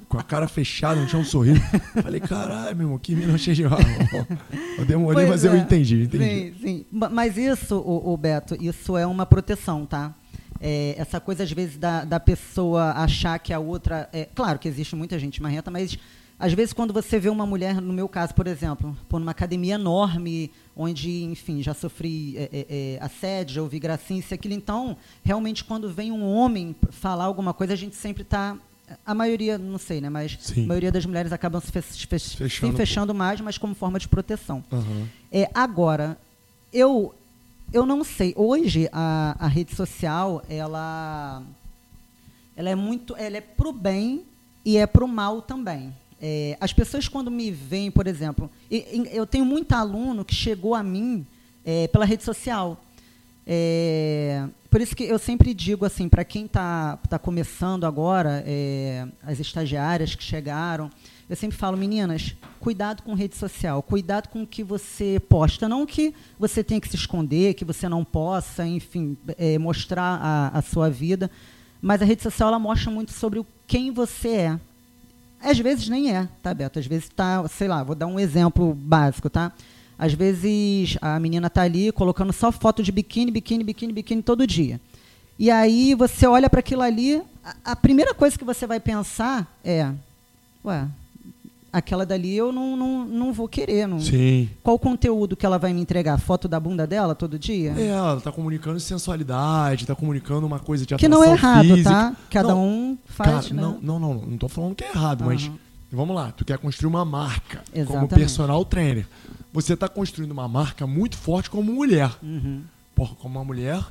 Com 0.09 0.19
a 0.19 0.23
cara 0.23 0.47
fechada, 0.47 1.01
não 1.01 1.07
tinha 1.07 1.21
um 1.21 1.25
sorriso. 1.25 1.61
Falei, 2.01 2.21
caralho, 2.21 2.77
meu 2.77 2.87
irmão, 2.87 2.99
que 2.99 3.15
mina 3.15 3.37
cheia 3.37 3.57
de 3.57 3.65
marca. 3.65 3.85
Eu 4.79 4.85
demorei, 4.87 5.27
Pois 5.27 5.29
mas 5.29 5.45
eu 5.45 5.53
é. 5.53 5.59
entendi, 5.59 5.97
eu 5.99 6.05
entendi. 6.05 6.25
Sim, 6.25 6.55
sim. 6.63 6.87
Ma- 6.91 7.09
Mas 7.09 7.37
isso, 7.37 7.77
o, 7.77 8.17
Beto, 8.17 8.57
isso 8.61 8.97
é 8.97 9.05
uma 9.07 9.27
proteção, 9.27 9.85
tá? 9.85 10.15
É, 10.61 10.95
essa 10.97 11.19
coisa, 11.21 11.43
às 11.43 11.51
vezes, 11.53 11.77
da, 11.77 12.05
da 12.05 12.19
pessoa 12.21 12.93
achar 12.93 13.39
que 13.39 13.53
a 13.53 13.59
outra. 13.59 14.09
É, 14.13 14.27
claro 14.35 14.59
que 14.59 14.69
existe 14.69 14.95
muita 14.97 15.19
gente 15.19 15.43
marrenta, 15.43 15.71
mas 15.71 15.99
às 16.41 16.53
vezes 16.55 16.73
quando 16.73 16.93
você 16.95 17.21
vê 17.21 17.29
uma 17.29 17.45
mulher, 17.45 17.81
no 17.81 17.93
meu 17.93 18.09
caso, 18.09 18.35
por 18.35 18.47
exemplo, 18.47 18.97
pô, 19.09 19.19
numa 19.19 19.31
academia 19.31 19.75
enorme, 19.75 20.51
onde, 20.75 21.23
enfim, 21.25 21.63
já 21.63 21.75
sofri 21.75 22.35
é, 22.37 22.43
é, 22.53 22.67
é, 22.71 22.99
assédio, 23.05 23.55
já 23.57 23.63
ouvi 23.63 23.79
gracinha, 23.79 24.19
isso 24.21 24.33
e 24.33 24.35
aquilo. 24.35 24.55
Então, 24.55 24.97
realmente, 25.23 25.63
quando 25.63 25.93
vem 25.93 26.11
um 26.11 26.25
homem 26.25 26.75
falar 26.91 27.25
alguma 27.25 27.53
coisa, 27.53 27.75
a 27.75 27.77
gente 27.77 27.95
sempre 27.95 28.23
está. 28.23 28.57
A 29.07 29.15
maioria, 29.15 29.57
não 29.57 29.79
sei, 29.79 30.01
né? 30.01 30.09
Mas 30.09 30.37
Sim. 30.41 30.65
a 30.65 30.67
maioria 30.67 30.91
das 30.91 31.07
mulheres 31.07 31.31
acabam 31.33 31.61
se, 31.61 31.71
fech- 31.71 31.93
se 31.93 32.37
Fechando 32.37 32.73
um 32.75 32.77
fechando 32.77 33.15
mais, 33.15 33.41
mas 33.41 33.57
como 33.57 33.73
forma 33.75 34.01
de 34.01 34.09
proteção. 34.09 34.65
Aham. 34.73 35.07
É, 35.31 35.49
agora, 35.55 36.19
eu, 36.73 37.15
eu 37.73 37.87
não 37.87 38.03
sei. 38.03 38.33
Hoje 38.37 38.89
a, 38.93 39.37
a 39.39 39.47
rede 39.47 39.77
social 39.77 40.43
ela, 40.49 41.41
ela 42.57 42.69
é 42.71 42.75
muito, 42.75 43.15
ela 43.17 43.37
é 43.37 43.41
pro 43.41 43.73
bem 43.73 44.23
e 44.65 44.77
é 44.77 44.87
pro 44.89 45.07
mal 45.07 45.41
também. 45.41 45.93
É, 46.21 46.57
as 46.61 46.73
pessoas 46.73 47.09
quando 47.09 47.31
me 47.31 47.51
veem, 47.51 47.91
por 47.91 48.07
exemplo, 48.07 48.51
eu 49.13 49.27
tenho 49.27 49.45
muito 49.45 49.73
aluno 49.73 50.25
que 50.25 50.35
chegou 50.35 50.75
a 50.75 50.83
mim 50.83 51.27
é, 51.65 51.89
pela 51.89 52.05
rede 52.05 52.23
social. 52.23 52.83
É, 53.47 54.47
por 54.69 54.81
isso 54.81 54.95
que 54.95 55.05
eu 55.05 55.19
sempre 55.19 55.55
digo 55.55 55.85
assim, 55.85 56.09
para 56.09 56.25
quem 56.25 56.45
está 56.45 56.99
tá 57.09 57.19
começando 57.19 57.85
agora, 57.85 58.45
é, 58.47 59.09
as 59.23 59.41
estagiárias 59.41 60.15
que 60.15 60.23
chegaram, 60.23 60.91
eu 61.29 61.37
sempre 61.37 61.57
falo, 61.57 61.77
meninas, 61.77 62.35
cuidado 62.59 63.03
com 63.03 63.15
rede 63.15 63.37
social, 63.37 63.83
cuidado 63.83 64.29
com 64.29 64.43
o 64.43 64.47
que 64.47 64.63
você 64.63 65.21
posta, 65.29 65.69
não 65.69 65.87
que 65.87 66.15
você 66.39 66.63
tenha 66.63 66.81
que 66.81 66.89
se 66.89 66.97
esconder, 66.97 67.55
que 67.55 67.65
você 67.65 67.89
não 67.89 68.05
possa, 68.05 68.67
enfim, 68.67 69.17
é, 69.39 69.57
mostrar 69.57 70.21
a, 70.21 70.59
a 70.59 70.63
sua 70.63 70.91
vida, 70.91 71.31
mas 71.81 72.03
a 72.03 72.05
rede 72.05 72.23
social 72.23 72.49
ela 72.49 72.59
mostra 72.59 72.91
muito 72.91 73.13
sobre 73.13 73.45
quem 73.67 73.91
você 73.91 74.29
é. 74.29 74.61
Às 75.43 75.59
vezes 75.59 75.89
nem 75.89 76.15
é, 76.15 76.29
tá, 76.43 76.53
Beto? 76.53 76.79
Às 76.79 76.87
vezes 76.87 77.09
tá, 77.09 77.47
sei 77.49 77.67
lá, 77.67 77.83
vou 77.83 77.97
dar 77.97 78.07
um 78.07 78.21
exemplo 78.21 78.75
básico, 78.75 79.31
tá? 79.31 79.53
Às 79.99 80.15
vezes 80.15 80.97
a 81.01 81.19
menina 81.19 81.51
tá 81.51 81.63
ali 81.63 81.93
colocando 81.93 82.33
só 82.33 82.51
foto 82.51 82.83
de 82.83 82.93
biquíni, 82.93 83.31
biquíni, 83.31 83.65
biquíni, 83.65 83.93
biquíni 83.93 84.23
todo 84.23 84.47
dia. 84.47 84.81
E 85.39 85.51
aí 85.51 85.95
você 85.95 86.27
olha 86.27 86.51
para 86.51 86.61
aquilo 86.61 86.83
ali, 86.83 87.23
a, 87.45 87.73
a 87.73 87.77
primeira 87.77 88.15
coisa 88.15 88.39
que 88.39 88.45
você 88.45 88.67
vai 88.67 88.79
pensar 88.79 89.51
é, 89.65 89.91
ué, 90.65 90.87
aquela 91.73 92.05
dali 92.07 92.37
eu 92.37 92.53
não, 92.53 92.77
não, 92.77 93.05
não 93.05 93.33
vou 93.33 93.47
querer. 93.49 93.87
Não, 93.87 94.01
Sim. 94.01 94.49
qual 94.63 94.77
o 94.77 94.79
conteúdo 94.79 95.37
que 95.37 95.45
ela 95.47 95.59
vai 95.59 95.73
me 95.73 95.81
entregar? 95.81 96.19
Foto 96.19 96.47
da 96.49 96.59
bunda 96.61 96.87
dela 96.87 97.15
todo 97.15 97.39
dia? 97.39 97.73
É, 97.77 97.87
ela 97.89 98.21
tá 98.21 98.33
comunicando 98.33 98.79
sensualidade, 98.81 99.87
tá 99.87 99.95
comunicando 99.95 100.47
uma 100.47 100.59
coisa 100.59 100.85
de 100.85 100.95
que 100.97 101.07
atração 101.07 101.25
não 101.27 101.33
é 101.33 101.37
errado, 101.37 101.65
física. 101.69 101.91
tá? 101.91 102.17
Cada 102.31 102.49
Não, 102.49 102.65
um 102.65 102.99
faz, 103.07 103.49
Cara, 103.49 103.55
né? 103.55 103.63
não, 103.63 103.79
não, 103.81 103.99
não, 104.01 104.15
não 104.27 104.39
tô 104.39 104.49
falando 104.49 104.75
que 104.75 104.85
é 104.85 104.89
errado, 104.91 105.25
mas 105.25 105.45
Aham. 105.45 105.55
vamos 105.93 106.15
lá, 106.17 106.33
tu 106.33 106.45
quer 106.45 106.59
construir 106.59 106.89
uma 106.89 107.05
marca 107.05 107.63
como 107.73 107.81
Exatamente. 107.83 108.15
personal 108.15 108.65
trainer. 108.65 109.07
Você 109.53 109.77
tá 109.77 109.89
construindo 109.89 110.31
uma 110.31 110.47
marca 110.47 110.87
muito 110.87 111.17
forte 111.17 111.51
como 111.51 111.73
mulher. 111.73 112.11
Uhum. 112.23 112.61
Porra, 112.95 113.15
como 113.21 113.39
uma 113.39 113.45
mulher 113.45 113.83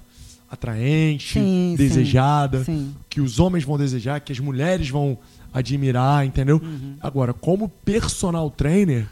atraente, 0.51 1.34
Sim, 1.34 1.75
desejada, 1.77 2.63
sim. 2.63 2.93
que 3.09 3.21
os 3.21 3.39
homens 3.39 3.63
vão 3.63 3.77
desejar, 3.77 4.19
que 4.19 4.32
as 4.32 4.39
mulheres 4.39 4.89
vão 4.89 5.17
admirar, 5.53 6.25
entendeu? 6.25 6.61
Uhum. 6.63 6.95
Agora, 7.01 7.33
como 7.33 7.69
personal 7.69 8.49
trainer, 8.49 9.07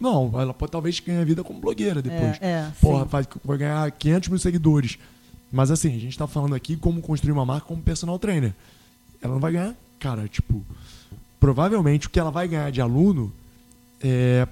não, 0.00 0.30
ela 0.38 0.52
pode 0.52 0.72
talvez 0.72 1.00
ganhar 1.00 1.24
vida 1.24 1.42
como 1.42 1.60
blogueira 1.60 2.02
depois. 2.02 2.38
É, 2.40 2.48
é, 2.48 2.72
Porra, 2.80 3.06
faz, 3.06 3.26
vai 3.44 3.58
ganhar 3.58 3.90
500 3.90 4.28
mil 4.28 4.38
seguidores. 4.38 4.98
Mas 5.50 5.70
assim, 5.70 5.94
a 5.94 6.00
gente 6.00 6.18
tá 6.18 6.26
falando 6.26 6.54
aqui 6.54 6.76
como 6.76 7.00
construir 7.00 7.32
uma 7.32 7.46
marca 7.46 7.66
como 7.66 7.82
personal 7.82 8.18
trainer. 8.18 8.52
Ela 9.22 9.34
não 9.34 9.40
vai 9.40 9.52
ganhar, 9.52 9.74
cara, 9.98 10.28
tipo, 10.28 10.62
provavelmente 11.40 12.06
o 12.06 12.10
que 12.10 12.20
ela 12.20 12.30
vai 12.30 12.46
ganhar 12.46 12.70
de 12.70 12.80
aluno 12.80 13.32
é 14.02 14.46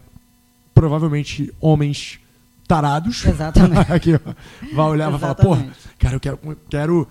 provavelmente 0.74 1.52
homens 1.60 2.18
tarados. 2.66 3.24
Exatamente. 3.24 3.90
Aqui, 3.92 4.14
ó. 4.14 4.74
vai 4.74 4.86
olhar 4.86 5.08
e 5.08 5.10
vai 5.10 5.20
falar, 5.20 5.34
porra, 5.34 5.68
cara, 5.98 6.16
eu 6.16 6.20
quero, 6.20 6.38
quero, 6.70 7.08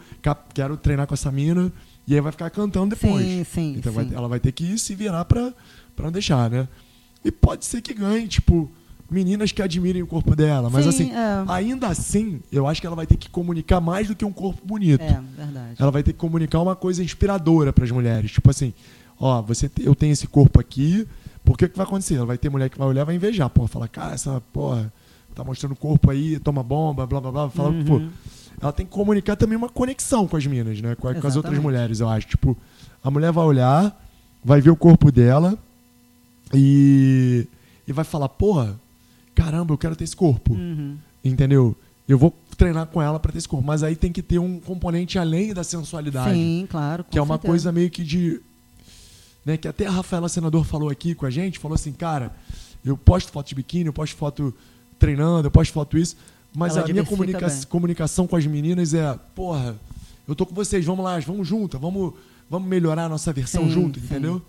quero 0.53 0.78
treinar 0.78 1.05
com 1.07 1.14
essa 1.14 1.32
mina. 1.32 1.72
E 2.08 2.14
aí 2.16 2.22
vai 2.22 2.32
ficar 2.32 2.49
cantando 2.49 2.95
depois. 2.95 3.26
Sim, 3.26 3.43
sim, 3.43 3.76
então 3.78 3.91
vai- 3.93 4.06
sim. 4.06 4.14
ela 4.16 4.28
vai 4.28 4.39
ter 4.39 4.51
que 4.51 4.78
se 4.78 4.93
virar 4.93 5.24
pra, 5.26 5.54
pra 5.95 6.06
não 6.06 6.12
deixar, 6.12 6.49
né? 6.49 6.68
E 7.24 7.32
pode 7.32 7.64
ser 7.66 7.82
que 7.82 7.93
ganhe, 7.93 8.28
tipo, 8.28 8.70
meninas 9.10 9.51
que 9.54 9.62
admirem 9.62 10.01
o 10.04 10.08
corpo 10.08 10.36
dela. 10.36 10.70
Mas 10.70 10.84
Sim, 10.84 10.89
assim, 10.89 11.12
é. 11.14 11.43
ainda 11.47 11.88
assim, 11.88 12.41
eu 12.51 12.68
acho 12.68 12.82
que 12.82 12.88
ela 12.88 12.95
vai 12.95 13.06
ter 13.08 13.16
que 13.16 13.30
comunicar 13.30 13.80
mais 13.80 14.08
do 14.10 14.16
que 14.16 14.26
um 14.26 14.34
corpo 14.34 14.62
bonito. 14.66 15.01
É, 15.01 15.22
verdade. 15.38 15.76
Ela 15.80 15.91
vai 15.91 16.04
ter 16.04 16.12
que 16.12 16.20
comunicar 16.20 16.60
uma 16.60 16.76
coisa 16.76 17.01
inspiradora 17.04 17.72
para 17.72 17.86
as 17.86 17.91
mulheres. 17.91 18.32
Tipo 18.32 18.49
assim, 18.49 18.74
ó, 19.20 19.41
você 19.41 19.72
eu 19.80 19.95
tenho 19.95 20.12
esse 20.12 20.28
corpo 20.28 20.60
aqui, 20.60 21.08
por 21.45 21.58
que 21.58 21.70
que 21.70 21.78
vai 21.78 21.86
acontecer? 21.86 22.16
Ela 22.16 22.26
vai 22.26 22.38
ter 22.38 22.49
mulher 22.49 22.70
que 22.70 22.78
vai 22.78 22.88
olhar 22.88 23.04
e 23.04 23.06
vai 23.06 23.16
invejar, 23.16 23.49
porra, 23.49 23.68
falar, 23.70 23.88
cara, 23.88 24.14
essa 24.16 24.41
porra 24.51 24.91
tá 25.34 25.43
mostrando 25.43 25.72
o 25.72 25.76
corpo 25.78 26.12
aí, 26.12 26.38
toma 26.39 26.62
bomba, 26.62 27.08
blá 27.08 27.22
blá 27.22 27.32
blá, 27.32 27.49
fala, 27.49 27.70
Uhum. 27.70 27.86
pô. 27.86 28.01
Ela 28.64 28.72
tem 28.74 28.86
que 28.86 28.91
comunicar 28.91 29.36
também 29.36 29.57
uma 29.57 29.70
conexão 29.70 30.28
com 30.28 30.36
as 30.38 30.45
minas, 30.45 30.82
né? 30.82 30.95
Com, 30.95 31.07
a- 31.07 31.14
com 31.16 31.28
as 31.28 31.36
outras 31.36 31.57
mulheres, 31.59 31.99
eu 31.99 32.09
acho. 32.09 32.28
Tipo, 32.28 32.57
a 33.03 33.11
mulher 33.11 33.32
vai 33.32 33.43
olhar, 33.45 34.05
vai 34.43 34.61
ver 34.61 34.70
o 34.70 34.76
corpo 34.76 35.11
dela 35.11 35.57
e, 36.53 37.47
e 37.88 37.93
vai 37.93 38.05
falar, 38.05 38.30
porra, 38.30 38.80
caramba, 39.36 39.74
eu 39.74 39.78
quero 39.78 39.95
ter 39.95 40.03
esse 40.03 40.16
corpo. 40.16 40.53
Uhum. 40.53 40.97
Entendeu? 41.24 41.76
Eu 42.07 42.18
vou 42.18 42.34
treinar 42.57 42.86
com 42.88 43.01
ela 43.01 43.20
pra 43.20 43.32
ter 43.32 43.38
esse 43.38 43.47
corpo. 43.47 43.66
Mas 43.66 43.84
aí 43.84 43.95
tem 43.95 44.11
que 44.11 44.22
ter 44.22 44.39
um 44.39 44.59
componente 44.59 45.18
além 45.18 45.53
da 45.53 45.64
sensualidade. 45.64 46.34
Sim, 46.34 46.68
claro. 46.70 47.03
que 47.09 47.18
é 47.18 47.22
uma 47.22 47.36
certeza. 47.36 47.49
coisa 47.51 47.72
meio 47.72 47.89
que 47.89 48.03
de. 48.03 48.41
Né, 49.45 49.57
que 49.57 49.68
até 49.68 49.86
a 49.88 49.91
Rafaela 49.91 50.30
Senador 50.30 50.64
falou 50.64 50.89
aqui 50.89 51.14
com 51.14 51.26
a 51.26 51.30
gente, 51.30 51.59
falou 51.59 51.76
assim, 51.76 51.91
cara, 51.91 52.32
eu 52.86 52.95
posto 52.95 53.30
foto 53.30 53.49
de 53.49 53.55
biquíni, 53.55 53.88
eu 53.88 53.93
posto 53.93 54.16
foto 54.16 54.53
treinando, 54.97 55.47
eu 55.47 55.51
posto 55.51 55.74
foto 55.74 55.97
isso, 55.97 56.16
mas 56.56 56.76
Ela 56.78 56.86
a 56.86 56.91
minha 56.91 57.04
comunica 57.06 57.47
bem. 57.47 57.62
comunicação 57.70 58.28
com 58.28 58.36
as 58.36 58.45
meninas 58.45 58.93
é, 58.93 59.18
porra, 59.36 59.76
eu 60.28 60.36
tô 60.36 60.45
com 60.45 60.54
vocês, 60.56 60.86
vamos 60.86 61.04
lá, 61.04 61.20
vamos 61.20 61.47
junto, 61.47 61.78
vamos, 61.80 62.14
vamos 62.49 62.68
melhorar 62.68 63.06
a 63.06 63.10
nossa 63.10 63.34
versão 63.34 63.64
Sim, 63.64 63.72
junto, 63.72 63.99
sim. 63.99 64.06
entendeu? 64.06 64.41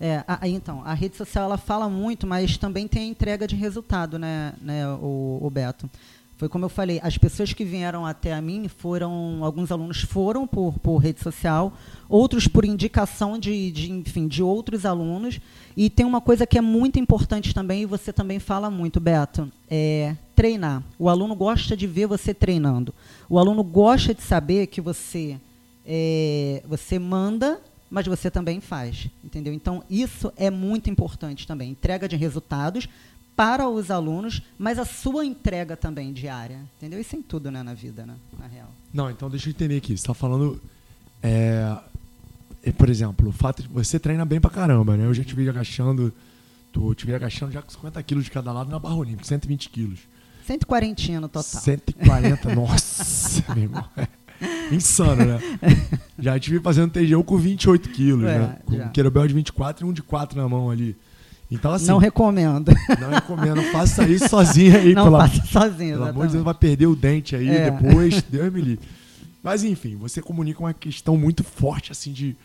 É, 0.00 0.22
a- 0.28 0.46
então, 0.48 0.82
a 0.84 0.94
rede 0.94 1.16
social 1.16 1.44
ela 1.44 1.58
fala 1.58 1.88
muito, 1.88 2.26
mas 2.26 2.56
também 2.56 2.86
tem 2.86 3.02
a 3.02 3.06
entrega 3.06 3.46
de 3.48 3.56
resultado, 3.56 4.18
né, 4.18 4.52
né 4.62 4.88
o, 4.88 5.40
o 5.42 5.50
Beto? 5.50 5.90
Foi 6.36 6.48
como 6.48 6.64
eu 6.64 6.68
falei, 6.68 7.00
as 7.02 7.18
pessoas 7.18 7.52
que 7.52 7.64
vieram 7.64 8.06
até 8.06 8.32
a 8.32 8.40
mim 8.40 8.68
foram, 8.68 9.42
alguns 9.42 9.72
alunos 9.72 10.02
foram 10.02 10.46
por, 10.46 10.78
por 10.78 10.98
rede 10.98 11.18
social, 11.20 11.72
outros 12.08 12.46
por 12.46 12.64
indicação 12.64 13.36
de, 13.36 13.72
de, 13.72 13.90
enfim, 13.90 14.28
de 14.28 14.40
outros 14.40 14.86
alunos. 14.86 15.40
E 15.76 15.90
tem 15.90 16.06
uma 16.06 16.20
coisa 16.20 16.46
que 16.46 16.56
é 16.56 16.60
muito 16.60 16.96
importante 17.00 17.52
também, 17.52 17.82
e 17.82 17.86
você 17.86 18.12
também 18.12 18.38
fala 18.38 18.70
muito, 18.70 19.00
Beto, 19.00 19.50
é 19.68 20.14
treinar. 20.38 20.84
O 20.96 21.08
aluno 21.08 21.34
gosta 21.34 21.76
de 21.76 21.84
ver 21.84 22.06
você 22.06 22.32
treinando. 22.32 22.94
O 23.28 23.40
aluno 23.40 23.64
gosta 23.64 24.14
de 24.14 24.22
saber 24.22 24.68
que 24.68 24.80
você 24.80 25.36
é, 25.84 26.62
você 26.64 26.96
manda, 26.96 27.60
mas 27.90 28.06
você 28.06 28.30
também 28.30 28.60
faz, 28.60 29.08
entendeu? 29.24 29.52
Então 29.52 29.82
isso 29.90 30.32
é 30.36 30.48
muito 30.48 30.88
importante 30.88 31.44
também, 31.44 31.72
entrega 31.72 32.08
de 32.08 32.14
resultados 32.14 32.88
para 33.34 33.68
os 33.68 33.90
alunos, 33.90 34.40
mas 34.56 34.78
a 34.78 34.84
sua 34.84 35.24
entrega 35.24 35.76
também 35.76 36.12
diária, 36.12 36.60
entendeu? 36.76 37.00
Isso 37.00 37.16
em 37.16 37.22
tudo, 37.22 37.50
né, 37.50 37.64
na 37.64 37.74
vida, 37.74 38.06
né, 38.06 38.14
na 38.38 38.46
real. 38.46 38.68
Não, 38.94 39.10
então 39.10 39.28
deixa 39.28 39.48
eu 39.48 39.50
entender 39.50 39.78
aqui. 39.78 39.96
Você 39.96 40.06
tá 40.06 40.14
falando. 40.14 40.62
É, 41.20 41.76
é, 42.62 42.70
por 42.70 42.88
exemplo, 42.88 43.28
o 43.28 43.32
fato 43.32 43.62
de 43.62 43.68
você 43.68 43.98
treina 43.98 44.24
bem 44.24 44.40
pra 44.40 44.50
caramba, 44.50 44.96
né? 44.96 45.04
Eu 45.04 45.14
já 45.14 45.24
te 45.24 45.34
vi 45.34 45.48
agachando 45.48 46.12
Tô, 46.72 46.94
tive 46.94 47.14
agachando 47.14 47.50
já 47.50 47.62
com 47.62 47.70
50 47.70 48.02
quilos 48.02 48.24
de 48.24 48.30
cada 48.30 48.52
lado 48.52 48.70
na 48.70 48.78
barra 48.78 48.94
olímpica, 48.94 49.24
120 49.24 49.70
quilos. 49.70 50.00
140 50.48 51.20
no 51.20 51.28
total. 51.28 51.42
140, 51.60 52.54
nossa, 52.54 53.44
meu 53.54 53.64
irmão. 53.64 53.84
É 54.00 54.74
insano, 54.74 55.24
né? 55.24 55.38
Já 56.18 56.38
tive 56.38 56.60
fazendo 56.60 56.90
TGU 56.90 57.22
com 57.24 57.36
28 57.36 57.88
quilos, 57.90 58.24
É, 58.28 58.38
né? 58.38 58.56
Com 58.64 58.76
já. 58.76 58.84
um 58.86 58.88
querobel 58.90 59.26
de 59.26 59.34
24 59.34 59.84
e 59.84 59.88
um 59.90 59.92
de 59.92 60.02
4 60.02 60.40
na 60.40 60.48
mão 60.48 60.70
ali. 60.70 60.96
Então, 61.50 61.72
assim, 61.72 61.86
não 61.86 61.94
não, 61.94 61.98
recomendo. 61.98 62.68
recomendo, 63.14 63.62
faça 63.72 64.06
isso 64.08 64.28
sozinho 64.28 64.76
aí, 64.76 64.94
não 64.94 65.04
pelo, 65.04 65.16
faça 65.18 65.42
sozinho. 65.46 65.94
pelo 65.96 66.04
amor 66.08 66.26
de. 66.26 66.32
Deus, 66.34 66.44
vai 66.44 66.54
perder 66.54 66.86
o 66.86 66.94
dente 66.94 67.34
aí 67.34 67.48
É. 67.48 67.70
depois, 67.70 68.22
Deus 68.22 68.52
me 68.52 68.60
livre. 68.60 68.86
Mas 69.42 69.64
enfim, 69.64 69.96
você 69.96 70.20
comunica 70.20 70.60
uma 70.60 70.74
questão 70.74 71.16
muito 71.16 71.42
forte, 71.42 71.90
assim, 71.92 72.12
de, 72.12 72.36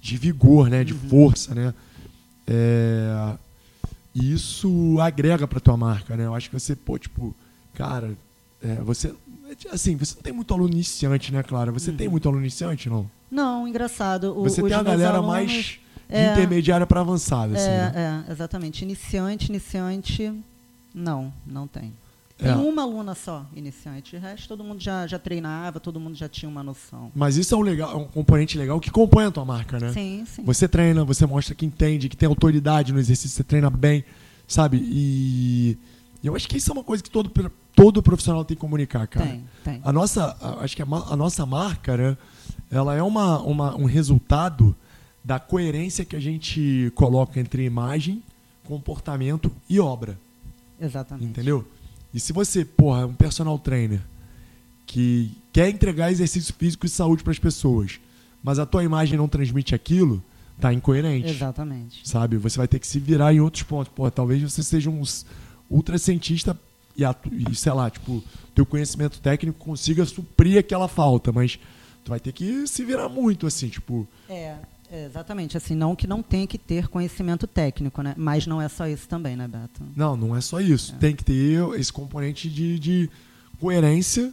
de 0.00 0.16
vigor, 0.16 0.68
né? 0.68 0.82
De 0.84 0.92
Uhum. 0.92 0.98
força, 1.08 1.54
né? 1.54 1.72
É, 2.46 3.34
E 4.14 4.32
isso 4.32 4.96
agrega 5.00 5.46
pra 5.46 5.60
tua 5.60 5.76
marca, 5.76 6.16
né? 6.16 6.24
Eu 6.26 6.34
acho 6.34 6.50
que 6.50 6.58
você, 6.58 6.74
pô, 6.74 6.98
tipo, 6.98 7.34
cara, 7.78 8.16
é, 8.62 8.74
você. 8.82 9.14
Assim, 9.72 9.96
você 9.96 10.14
não 10.16 10.22
tem 10.22 10.32
muito 10.32 10.52
aluno 10.52 10.70
iniciante, 10.72 11.32
né, 11.32 11.42
Clara? 11.42 11.72
Você 11.72 11.90
tem 11.92 12.08
muito 12.08 12.28
aluno 12.28 12.42
iniciante, 12.42 12.90
não? 12.90 13.10
Não, 13.30 13.66
engraçado. 13.66 14.38
O, 14.38 14.42
você 14.42 14.62
tem 14.62 14.72
a 14.74 14.82
galera 14.82 15.14
alunos- 15.18 15.30
mais 15.30 15.50
de 15.50 15.80
É. 16.08 16.32
intermediária 16.32 16.86
pra 16.86 17.00
avançada, 17.00 17.54
assim, 17.54 17.68
É, 17.68 17.90
né? 17.92 18.24
é, 18.28 18.32
exatamente. 18.32 18.82
Iniciante, 18.82 19.48
iniciante, 19.48 20.32
não, 20.94 21.32
não 21.46 21.66
tem. 21.66 21.92
Tem 22.36 22.50
É. 22.50 22.54
uma 22.54 22.82
aluna 22.82 23.14
só, 23.14 23.44
iniciante. 23.56 24.14
O 24.16 24.20
resto 24.20 24.46
todo 24.48 24.62
mundo 24.62 24.80
já, 24.80 25.06
já 25.06 25.18
treinava, 25.18 25.80
todo 25.80 25.98
mundo 25.98 26.14
já 26.14 26.28
tinha 26.28 26.48
uma 26.48 26.62
noção. 26.62 27.10
Mas 27.14 27.36
isso 27.36 27.52
é 27.54 27.58
um, 27.58 27.62
legal, 27.62 27.92
é 27.92 27.96
um 27.96 28.04
componente 28.06 28.56
legal 28.56 28.78
que 28.80 28.90
compõe 28.90 29.24
a 29.24 29.30
tua 29.30 29.44
marca, 29.44 29.78
né? 29.80 29.92
Sim, 29.92 30.24
sim. 30.26 30.44
Você 30.44 30.68
treina, 30.68 31.04
você 31.04 31.26
mostra 31.26 31.54
que 31.54 31.66
entende, 31.66 32.08
que 32.08 32.16
tem 32.16 32.28
autoridade 32.28 32.92
no 32.92 32.98
exercício, 33.00 33.34
você 33.36 33.42
treina 33.44 33.68
bem, 33.70 34.04
sabe? 34.46 34.78
E 34.82 35.76
eu 36.22 36.36
acho 36.36 36.46
que 36.48 36.58
isso 36.58 36.70
é 36.70 36.72
uma 36.74 36.84
coisa 36.84 37.02
que 37.02 37.10
todo, 37.10 37.28
todo 37.82 38.02
profissional 38.02 38.44
tem 38.44 38.56
que 38.56 38.60
comunicar, 38.60 39.06
cara. 39.06 39.26
Tem, 39.26 39.44
tem. 39.64 39.80
A 39.84 39.92
nossa, 39.92 40.36
a- 40.40 40.64
acho 40.64 40.74
que 40.76 40.82
a, 40.82 40.86
a 40.86 41.16
nossa 41.16 41.46
marca, 41.46 41.96
né, 41.96 42.16
ela 42.70 42.94
é 42.94 43.02
uma, 43.02 43.40
uma, 43.40 43.76
um 43.76 43.84
resultado 43.84 44.74
da 45.24 45.38
coerência 45.38 46.04
que 46.04 46.16
a 46.16 46.20
gente 46.20 46.90
coloca 46.94 47.38
entre 47.38 47.64
imagem, 47.64 48.22
comportamento 48.64 49.50
e 49.68 49.78
obra. 49.78 50.18
Exatamente. 50.80 51.26
Entendeu? 51.30 51.66
E 52.12 52.18
se 52.20 52.32
você, 52.32 52.64
porra, 52.64 53.02
é 53.02 53.04
um 53.06 53.14
personal 53.14 53.58
trainer 53.58 54.00
que 54.86 55.30
quer 55.52 55.68
entregar 55.68 56.10
exercício 56.10 56.54
físico 56.54 56.86
e 56.86 56.88
saúde 56.88 57.22
para 57.22 57.32
as 57.32 57.38
pessoas, 57.38 58.00
mas 58.42 58.58
a 58.58 58.66
tua 58.66 58.82
imagem 58.84 59.18
não 59.18 59.28
transmite 59.28 59.74
aquilo, 59.74 60.22
tá 60.60 60.72
incoerente. 60.72 61.28
Exatamente. 61.28 62.08
Sabe? 62.08 62.36
Você 62.38 62.56
vai 62.56 62.66
ter 62.68 62.78
que 62.78 62.86
se 62.86 62.98
virar 62.98 63.32
em 63.34 63.40
outros 63.40 63.62
pontos. 63.64 63.92
Pô, 63.94 64.10
talvez 64.10 64.42
você 64.42 64.62
seja 64.62 64.88
um 64.88 65.02
s- 65.02 65.24
ultra 65.70 65.98
cientista 65.98 66.58
e, 66.98 67.50
e, 67.50 67.54
sei 67.54 67.72
lá, 67.72 67.88
tipo, 67.88 68.22
teu 68.54 68.66
conhecimento 68.66 69.20
técnico 69.20 69.58
consiga 69.58 70.04
suprir 70.04 70.58
aquela 70.58 70.88
falta, 70.88 71.30
mas 71.30 71.58
tu 72.04 72.08
vai 72.08 72.18
ter 72.18 72.32
que 72.32 72.66
se 72.66 72.84
virar 72.84 73.08
muito, 73.08 73.46
assim, 73.46 73.68
tipo, 73.68 74.06
É, 74.28 74.56
é, 74.90 75.04
exatamente. 75.04 75.56
Assim, 75.56 75.74
não 75.74 75.94
que 75.94 76.06
não 76.06 76.22
tenha 76.22 76.46
que 76.46 76.58
ter 76.58 76.88
conhecimento 76.88 77.46
técnico, 77.46 78.02
né? 78.02 78.14
Mas 78.16 78.46
não 78.46 78.60
é 78.60 78.68
só 78.68 78.86
isso 78.88 79.06
também, 79.06 79.36
né, 79.36 79.46
Beto? 79.46 79.82
Não, 79.94 80.16
não 80.16 80.34
é 80.34 80.40
só 80.40 80.60
isso. 80.60 80.94
Tem 80.96 81.14
que 81.14 81.24
ter 81.24 81.62
esse 81.78 81.92
componente 81.92 82.48
de, 82.48 82.78
de 82.78 83.10
coerência 83.60 84.32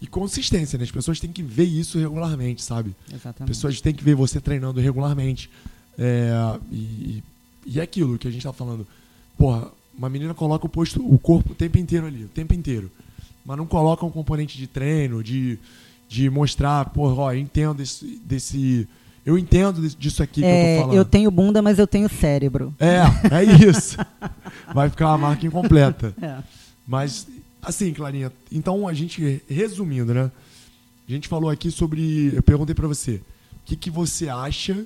e 0.00 0.06
consistência, 0.06 0.78
né? 0.78 0.84
As 0.84 0.90
pessoas 0.90 1.18
têm 1.18 1.32
que 1.32 1.42
ver 1.42 1.64
isso 1.64 1.98
regularmente, 1.98 2.62
sabe? 2.62 2.94
As 3.08 3.14
Exatamente. 3.14 3.48
pessoas 3.48 3.80
têm 3.80 3.94
que 3.94 4.04
ver 4.04 4.14
você 4.14 4.40
treinando 4.40 4.78
regularmente. 4.80 5.50
É, 5.98 6.30
e, 6.70 7.22
e 7.64 7.80
é 7.80 7.82
aquilo 7.82 8.18
que 8.18 8.28
a 8.28 8.30
gente 8.30 8.42
tá 8.42 8.52
falando. 8.52 8.86
Porra, 9.38 9.70
uma 9.96 10.08
menina 10.08 10.34
coloca 10.34 10.66
o 10.66 10.68
posto, 10.68 11.00
o 11.04 11.18
corpo 11.18 11.52
o 11.52 11.54
tempo 11.54 11.78
inteiro 11.78 12.06
ali, 12.06 12.24
o 12.24 12.28
tempo 12.28 12.54
inteiro. 12.54 12.90
Mas 13.44 13.56
não 13.56 13.66
coloca 13.66 14.04
um 14.06 14.10
componente 14.10 14.56
de 14.56 14.66
treino, 14.66 15.22
de, 15.22 15.58
de 16.08 16.30
mostrar, 16.30 16.86
porra, 16.90 17.14
ó, 17.14 17.32
eu 17.32 17.38
entendo 17.38 17.74
desse. 17.78 18.20
desse 18.24 18.88
eu 19.26 19.38
entendo 19.38 19.80
disso 19.96 20.22
aqui 20.22 20.40
que 20.42 20.46
eu 20.46 20.50
É, 20.50 20.74
tô 20.76 20.80
falando. 20.82 20.96
eu 20.98 21.04
tenho 21.04 21.30
bunda, 21.30 21.62
mas 21.62 21.78
eu 21.78 21.86
tenho 21.86 22.08
cérebro. 22.08 22.74
É, 22.78 23.00
é 23.34 23.42
isso. 23.68 23.96
Vai 24.74 24.90
ficar 24.90 25.08
uma 25.08 25.18
marca 25.18 25.46
incompleta. 25.46 26.14
É. 26.20 26.38
Mas, 26.86 27.26
assim, 27.62 27.92
Clarinha, 27.94 28.30
então 28.52 28.86
a 28.86 28.92
gente, 28.92 29.42
resumindo, 29.48 30.12
né? 30.12 30.30
A 31.08 31.12
gente 31.12 31.26
falou 31.28 31.48
aqui 31.50 31.70
sobre. 31.70 32.34
Eu 32.34 32.42
perguntei 32.42 32.74
pra 32.74 32.86
você, 32.88 33.14
o 33.14 33.20
que, 33.64 33.76
que 33.76 33.90
você 33.90 34.28
acha 34.28 34.84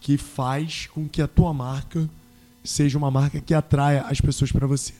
que 0.00 0.16
faz 0.16 0.86
com 0.92 1.06
que 1.08 1.20
a 1.22 1.28
tua 1.28 1.52
marca 1.54 2.08
seja 2.64 2.96
uma 2.98 3.10
marca 3.10 3.40
que 3.40 3.54
atraia 3.54 4.02
as 4.02 4.20
pessoas 4.20 4.50
pra 4.52 4.66
você? 4.66 4.92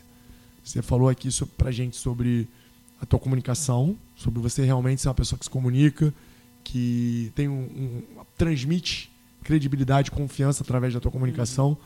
Você 0.64 0.80
falou 0.82 1.08
aqui 1.08 1.30
so- 1.30 1.46
pra 1.46 1.70
gente 1.70 1.96
sobre 1.96 2.48
a 3.00 3.06
tua 3.06 3.18
comunicação, 3.18 3.96
sobre 4.16 4.40
você 4.40 4.64
realmente 4.64 5.00
ser 5.02 5.08
uma 5.08 5.14
pessoa 5.14 5.38
que 5.38 5.44
se 5.44 5.50
comunica, 5.50 6.14
que 6.64 7.32
tem 7.34 7.48
um, 7.48 7.62
um- 7.62 8.02
transmite 8.38 9.10
credibilidade, 9.42 10.10
confiança 10.10 10.62
através 10.62 10.94
da 10.94 11.00
tua 11.00 11.10
comunicação. 11.10 11.76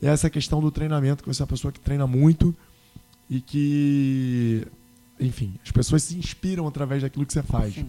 E 0.00 0.06
essa 0.06 0.30
questão 0.30 0.60
do 0.60 0.70
treinamento, 0.70 1.22
que 1.24 1.28
você 1.28 1.42
é 1.42 1.44
uma 1.44 1.48
pessoa 1.48 1.72
que 1.72 1.80
treina 1.80 2.06
muito 2.06 2.54
e 3.28 3.40
que, 3.40 4.66
enfim, 5.18 5.54
as 5.64 5.70
pessoas 5.72 6.02
se 6.04 6.16
inspiram 6.16 6.66
através 6.68 7.02
daquilo 7.02 7.26
que 7.26 7.32
você 7.32 7.42
faz. 7.42 7.74
Sim. 7.74 7.86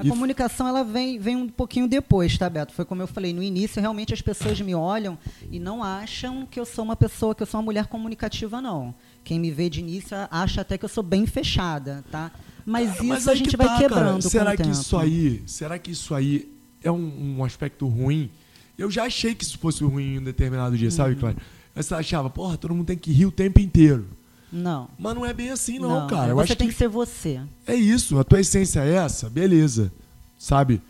A 0.00 0.04
E- 0.04 0.08
comunicação 0.08 0.66
ela 0.66 0.82
vem, 0.82 1.18
vem 1.18 1.36
um 1.36 1.48
pouquinho 1.48 1.86
depois, 1.86 2.36
tá, 2.38 2.48
Beto? 2.48 2.72
Foi 2.72 2.84
como 2.84 3.02
eu 3.02 3.06
falei, 3.06 3.32
no 3.32 3.42
início 3.42 3.80
realmente 3.80 4.14
as 4.14 4.20
pessoas 4.22 4.60
me 4.60 4.74
olham 4.74 5.18
e 5.50 5.58
não 5.60 5.82
acham 5.82 6.46
que 6.46 6.58
eu 6.58 6.64
sou 6.64 6.84
uma 6.84 6.96
pessoa, 6.96 7.34
que 7.34 7.42
eu 7.42 7.46
sou 7.46 7.60
uma 7.60 7.64
mulher 7.66 7.86
comunicativa, 7.86 8.60
não. 8.60 8.94
Quem 9.22 9.38
me 9.38 9.50
vê 9.50 9.68
de 9.68 9.80
início 9.80 10.16
acha 10.30 10.62
até 10.62 10.78
que 10.78 10.84
eu 10.84 10.88
sou 10.88 11.02
bem 11.02 11.26
fechada, 11.26 12.02
tá? 12.10 12.30
Mas 12.64 12.94
isso 12.94 13.04
Mas 13.04 13.28
a 13.28 13.34
gente 13.34 13.50
que 13.50 13.56
vai 13.56 13.66
tá, 13.66 13.74
cara. 13.76 13.88
quebrando 13.88 14.22
Será 14.22 14.44
com 14.46 14.50
o 14.50 14.56
que 14.56 14.62
tempo. 14.62 14.74
isso 14.74 14.96
aí, 14.96 15.42
será 15.46 15.78
que 15.78 15.90
isso 15.90 16.14
aí 16.14 16.50
é 16.82 16.90
um, 16.90 17.36
um 17.38 17.44
aspecto 17.44 17.86
ruim? 17.86 18.30
Eu 18.78 18.90
já 18.90 19.04
achei 19.04 19.34
que 19.34 19.44
isso 19.44 19.58
fosse 19.58 19.84
ruim 19.84 20.14
em 20.14 20.18
um 20.18 20.24
determinado 20.24 20.76
dia, 20.78 20.90
sabe, 20.90 21.12
Uhum. 21.14 21.20
Cláudio? 21.20 21.42
Você 21.74 21.94
achava, 21.94 22.28
porra, 22.30 22.56
todo 22.56 22.74
mundo 22.74 22.86
tem 22.86 22.96
que 22.96 23.12
rir 23.12 23.26
o 23.26 23.30
tempo 23.30 23.60
inteiro. 23.60 24.06
Não. 24.52 24.88
Mas 24.98 25.14
não 25.14 25.24
é 25.24 25.32
bem 25.32 25.50
assim, 25.50 25.78
não, 25.78 26.06
cara. 26.06 26.30
Eu 26.30 26.36
você 26.36 26.56
tem 26.56 26.66
que 26.68 26.72
que 26.72 26.78
ser 26.78 26.88
você. 26.88 27.40
É 27.66 27.74
isso, 27.74 28.18
a 28.18 28.24
tua 28.24 28.40
essência 28.40 28.80
é 28.80 28.94
essa, 28.94 29.28
beleza. 29.30 29.92
Sabe? 30.38 30.80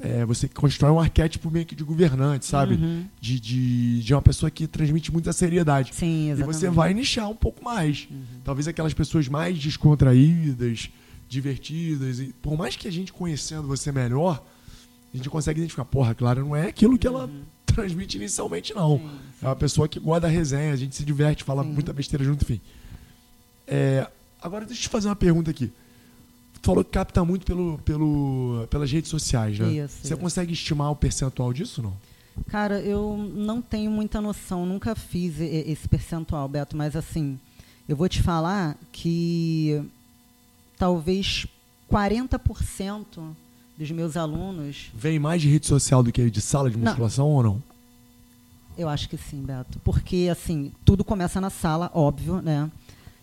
É, 0.00 0.24
você 0.24 0.48
constrói 0.48 0.90
um 0.90 0.98
arquétipo 0.98 1.48
meio 1.48 1.64
que 1.64 1.76
de 1.76 1.84
governante, 1.84 2.44
sabe? 2.44 2.74
Uhum. 2.74 3.04
De, 3.20 3.38
de, 3.38 4.02
de 4.02 4.14
uma 4.14 4.20
pessoa 4.22 4.50
que 4.50 4.66
transmite 4.66 5.12
muita 5.12 5.32
seriedade. 5.32 5.94
Sim, 5.94 6.26
E 6.26 6.30
exatamente. 6.30 6.56
você 6.56 6.70
vai 6.70 6.92
nichar 6.92 7.28
um 7.30 7.36
pouco 7.36 7.62
mais. 7.64 8.08
Uhum. 8.10 8.22
Talvez 8.42 8.66
aquelas 8.66 8.92
pessoas 8.92 9.28
mais 9.28 9.56
descontraídas, 9.58 10.90
divertidas. 11.28 12.18
E 12.18 12.34
por 12.42 12.56
mais 12.58 12.74
que 12.74 12.88
a 12.88 12.90
gente 12.90 13.12
conhecendo 13.12 13.68
você 13.68 13.92
melhor, 13.92 14.44
a 15.14 15.16
gente 15.16 15.30
consegue 15.30 15.60
identificar, 15.60 15.84
porra, 15.84 16.14
Clara, 16.14 16.40
não 16.40 16.56
é 16.56 16.66
aquilo 16.66 16.98
que 16.98 17.06
ela 17.06 17.30
transmite 17.64 18.16
inicialmente, 18.16 18.74
não. 18.74 18.94
Uhum. 18.94 19.08
Sim, 19.08 19.16
É 19.42 19.46
uma 19.46 19.56
pessoa 19.56 19.86
que 19.86 20.00
gosta 20.00 20.22
da 20.22 20.28
resenha, 20.28 20.72
a 20.72 20.76
gente 20.76 20.96
se 20.96 21.04
diverte, 21.04 21.44
fala 21.44 21.62
Sim. 21.62 21.72
muita 21.72 21.92
besteira 21.92 22.24
junto, 22.24 22.42
enfim. 22.42 22.60
É, 23.72 24.06
agora 24.40 24.64
deixa 24.66 24.80
eu 24.80 24.82
te 24.84 24.88
fazer 24.88 25.08
uma 25.08 25.16
pergunta 25.16 25.50
aqui. 25.50 25.70
Tu 26.60 26.66
falou 26.66 26.84
que 26.84 26.90
capta 26.90 27.24
muito 27.24 27.44
pelo, 27.44 27.78
pelo, 27.78 28.66
pelas 28.70 28.90
redes 28.90 29.10
sociais, 29.10 29.58
né? 29.58 29.72
Isso, 29.72 29.96
Você 30.02 30.12
isso. 30.14 30.16
consegue 30.18 30.52
estimar 30.52 30.90
o 30.90 30.96
percentual 30.96 31.52
disso, 31.52 31.82
não? 31.82 31.92
Cara, 32.48 32.80
eu 32.80 33.16
não 33.34 33.60
tenho 33.60 33.90
muita 33.90 34.20
noção, 34.20 34.64
nunca 34.64 34.94
fiz 34.94 35.38
esse 35.40 35.88
percentual, 35.88 36.48
Beto, 36.48 36.76
mas 36.76 36.94
assim, 36.96 37.38
eu 37.88 37.96
vou 37.96 38.08
te 38.08 38.22
falar 38.22 38.76
que 38.90 39.82
talvez 40.78 41.46
40% 41.90 43.04
dos 43.76 43.90
meus 43.90 44.16
alunos, 44.16 44.90
Vem 44.94 45.18
mais 45.18 45.42
de 45.42 45.48
rede 45.48 45.66
social 45.66 46.02
do 46.02 46.12
que 46.12 46.30
de 46.30 46.40
sala 46.40 46.70
de 46.70 46.76
Não. 46.76 46.84
musculação 46.84 47.28
ou 47.28 47.42
não? 47.42 47.62
eu 48.78 48.88
acho 48.88 49.06
que 49.08 49.18
sim, 49.18 49.42
Beto, 49.42 49.78
porque 49.84 50.28
assim, 50.32 50.72
tudo 50.84 51.04
começa 51.04 51.38
na 51.40 51.50
sala, 51.50 51.90
óbvio, 51.92 52.40
né? 52.40 52.70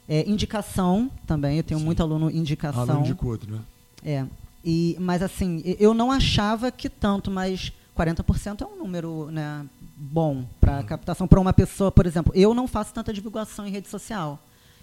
É, 0.10 0.28
indicação 0.28 1.10
também, 1.28 1.58
eu 1.58 1.64
tenho 1.64 1.80
Sim. 1.80 1.86
muito 1.86 2.02
aluno 2.02 2.32
indicação. 2.32 2.82
Aluno 2.82 3.04
de 3.04 3.16
outro, 3.24 3.52
né? 3.52 3.60
É. 4.04 4.26
E, 4.66 4.98
mas 5.00 5.22
assim, 5.22 5.62
eu 5.80 5.94
não 5.94 6.12
achava 6.12 6.72
que 6.72 6.90
tanto, 6.90 7.30
mas 7.30 7.72
40% 7.96 8.62
é 8.62 8.66
um 8.66 8.78
número 8.78 9.30
né, 9.32 9.66
bom 9.96 10.44
para 10.60 10.82
captação. 10.84 11.28
Para 11.28 11.40
uma 11.40 11.54
pessoa, 11.54 11.92
por 11.92 12.06
exemplo, 12.06 12.34
eu 12.36 12.54
não 12.54 12.68
faço 12.68 12.94
tanta 12.94 13.14
divulgação 13.14 13.68
em 13.68 13.72
rede 13.72 13.88
social. 13.88 14.40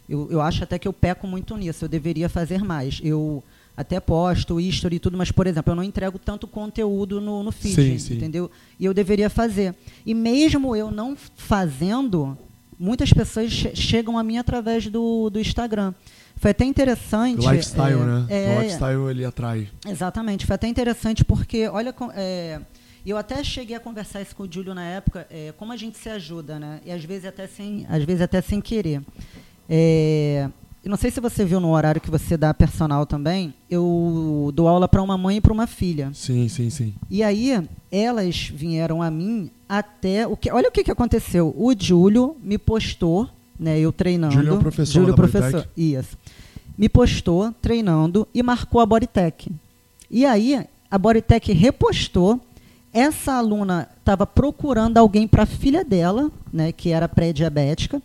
Eu, 0.08 0.28
eu 0.30 0.40
acho 0.40 0.62
até 0.62 0.78
que 0.78 0.86
eu 0.86 0.92
peco 0.92 1.26
muito 1.26 1.56
nisso, 1.56 1.84
eu 1.84 1.88
deveria 1.88 2.28
fazer 2.28 2.62
mais. 2.62 3.00
Eu 3.02 3.42
até 3.76 4.00
posto 4.00 4.60
history 4.60 4.96
e 4.96 4.98
tudo, 4.98 5.18
mas, 5.18 5.30
por 5.30 5.46
exemplo, 5.46 5.72
eu 5.72 5.76
não 5.76 5.82
entrego 5.82 6.18
tanto 6.18 6.46
conteúdo 6.46 7.20
no, 7.20 7.42
no 7.42 7.52
feed, 7.52 7.74
Sim, 7.74 7.98
sim. 7.98 8.14
entendeu? 8.14 8.50
E 8.80 8.84
eu 8.84 8.94
deveria 8.94 9.28
fazer. 9.28 9.74
E 10.04 10.14
mesmo 10.14 10.74
eu 10.74 10.90
não 10.90 11.16
fazendo, 11.36 12.38
muitas 12.78 13.12
pessoas 13.12 13.50
che- 13.52 13.74
chegam 13.74 14.18
a 14.18 14.22
mim 14.22 14.38
através 14.38 14.86
do, 14.88 15.30
do 15.30 15.40
Instagram. 15.40 15.92
Foi 16.36 16.50
até 16.50 16.64
interessante. 16.64 17.46
O 17.46 17.50
lifestyle, 17.50 18.00
é, 18.00 18.04
né? 18.04 18.26
é, 18.28 18.58
o 18.58 18.62
lifestyle 18.62 19.10
ele 19.10 19.24
atrai. 19.24 19.68
Exatamente. 19.88 20.44
Foi 20.44 20.54
até 20.54 20.68
interessante 20.68 21.24
porque, 21.24 21.66
olha, 21.68 21.94
é, 22.14 22.60
Eu 23.06 23.16
até 23.16 23.42
cheguei 23.44 23.76
a 23.76 23.80
conversar 23.80 24.20
isso 24.20 24.34
com 24.34 24.42
o 24.42 24.52
Júlio 24.52 24.74
na 24.74 24.84
época, 24.84 25.28
é, 25.30 25.52
como 25.56 25.72
a 25.72 25.76
gente 25.76 25.96
se 25.96 26.08
ajuda, 26.08 26.58
né? 26.58 26.80
E 26.84 26.90
às 26.90 27.04
vezes 27.04 27.24
até 27.24 27.46
sem, 27.46 27.86
às 27.88 28.02
vezes 28.02 28.20
até 28.20 28.42
sem 28.42 28.60
querer. 28.60 29.00
É, 29.68 30.48
não 30.84 30.96
sei 30.96 31.10
se 31.10 31.20
você 31.20 31.44
viu 31.44 31.58
no 31.60 31.70
horário 31.70 32.00
que 32.00 32.10
você 32.10 32.36
dá 32.36 32.52
personal 32.54 33.06
também, 33.06 33.54
eu 33.70 34.50
dou 34.54 34.68
aula 34.68 34.86
para 34.88 35.02
uma 35.02 35.16
mãe 35.18 35.36
e 35.36 35.40
para 35.40 35.52
uma 35.52 35.66
filha. 35.66 36.10
Sim, 36.14 36.48
sim, 36.48 36.70
sim. 36.70 36.94
E 37.10 37.22
aí 37.22 37.60
elas 37.90 38.48
vieram 38.54 39.02
a 39.02 39.10
mim 39.10 39.50
até 39.68 40.26
o 40.26 40.36
que, 40.36 40.50
olha 40.50 40.68
o 40.68 40.72
que, 40.72 40.84
que 40.84 40.90
aconteceu. 40.90 41.54
O 41.56 41.74
Júlio 41.78 42.36
me 42.42 42.58
postou, 42.58 43.28
né? 43.58 43.78
Eu 43.78 43.92
treinando. 43.92 44.34
Júlio 44.34 44.54
é 44.54 44.56
o 44.56 44.60
professor 44.60 44.92
Júlio 44.92 45.10
da 45.10 45.16
professor, 45.16 45.68
isso. 45.76 46.16
Me 46.76 46.88
postou 46.88 47.52
treinando 47.60 48.28
e 48.34 48.42
marcou 48.42 48.80
a 48.80 48.86
Bodytech. 48.86 49.50
E 50.10 50.24
aí 50.24 50.64
a 50.90 50.98
Bodytech 50.98 51.52
repostou. 51.52 52.40
Essa 52.92 53.34
aluna 53.34 53.88
estava 53.98 54.26
procurando 54.26 54.96
alguém 54.96 55.28
para 55.28 55.42
a 55.42 55.46
filha 55.46 55.84
dela, 55.84 56.30
né, 56.50 56.72
que 56.72 56.90
era 56.90 57.06
pré-diabética, 57.06 58.00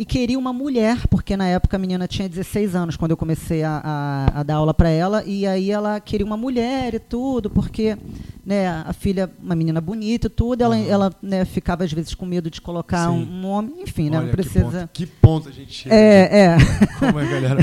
e 0.00 0.04
queria 0.06 0.38
uma 0.38 0.50
mulher, 0.52 1.06
porque 1.08 1.36
na 1.36 1.46
época 1.46 1.76
a 1.76 1.78
menina 1.78 2.08
tinha 2.08 2.26
16 2.26 2.74
anos 2.74 2.96
quando 2.96 3.10
eu 3.10 3.18
comecei 3.18 3.62
a, 3.62 3.82
a- 3.84 4.40
a 4.40 4.42
dar 4.42 4.54
aula 4.54 4.72
para 4.72 4.88
ela, 4.88 5.22
e 5.26 5.46
aí 5.46 5.70
ela 5.70 6.00
queria 6.00 6.24
uma 6.24 6.38
mulher 6.38 6.94
e 6.94 6.98
tudo, 6.98 7.50
porque 7.50 7.98
né, 8.46 8.66
a 8.86 8.94
filha, 8.94 9.30
uma 9.42 9.54
menina 9.54 9.78
bonita 9.78 10.26
e 10.26 10.30
tudo, 10.30 10.62
ela, 10.62 10.74
Aham. 10.74 10.86
ela 10.88 11.14
né, 11.22 11.44
ficava 11.44 11.84
às 11.84 11.92
vezes 11.92 12.14
com 12.14 12.24
medo 12.24 12.50
de 12.50 12.62
colocar 12.62 13.10
um, 13.10 13.20
um 13.22 13.46
homem, 13.46 13.74
enfim, 13.82 14.08
né, 14.08 14.16
Olha, 14.16 14.24
não 14.26 14.32
precisa. 14.32 14.88
Que 14.92 15.04
ponto, 15.06 15.44
que 15.44 15.46
ponto 15.46 15.48
a 15.50 15.52
gente 15.52 15.72
chega. 15.72 15.94
É, 15.94 16.38
é. 16.40 16.56
Como 16.98 17.18
a 17.18 17.24
galera. 17.24 17.58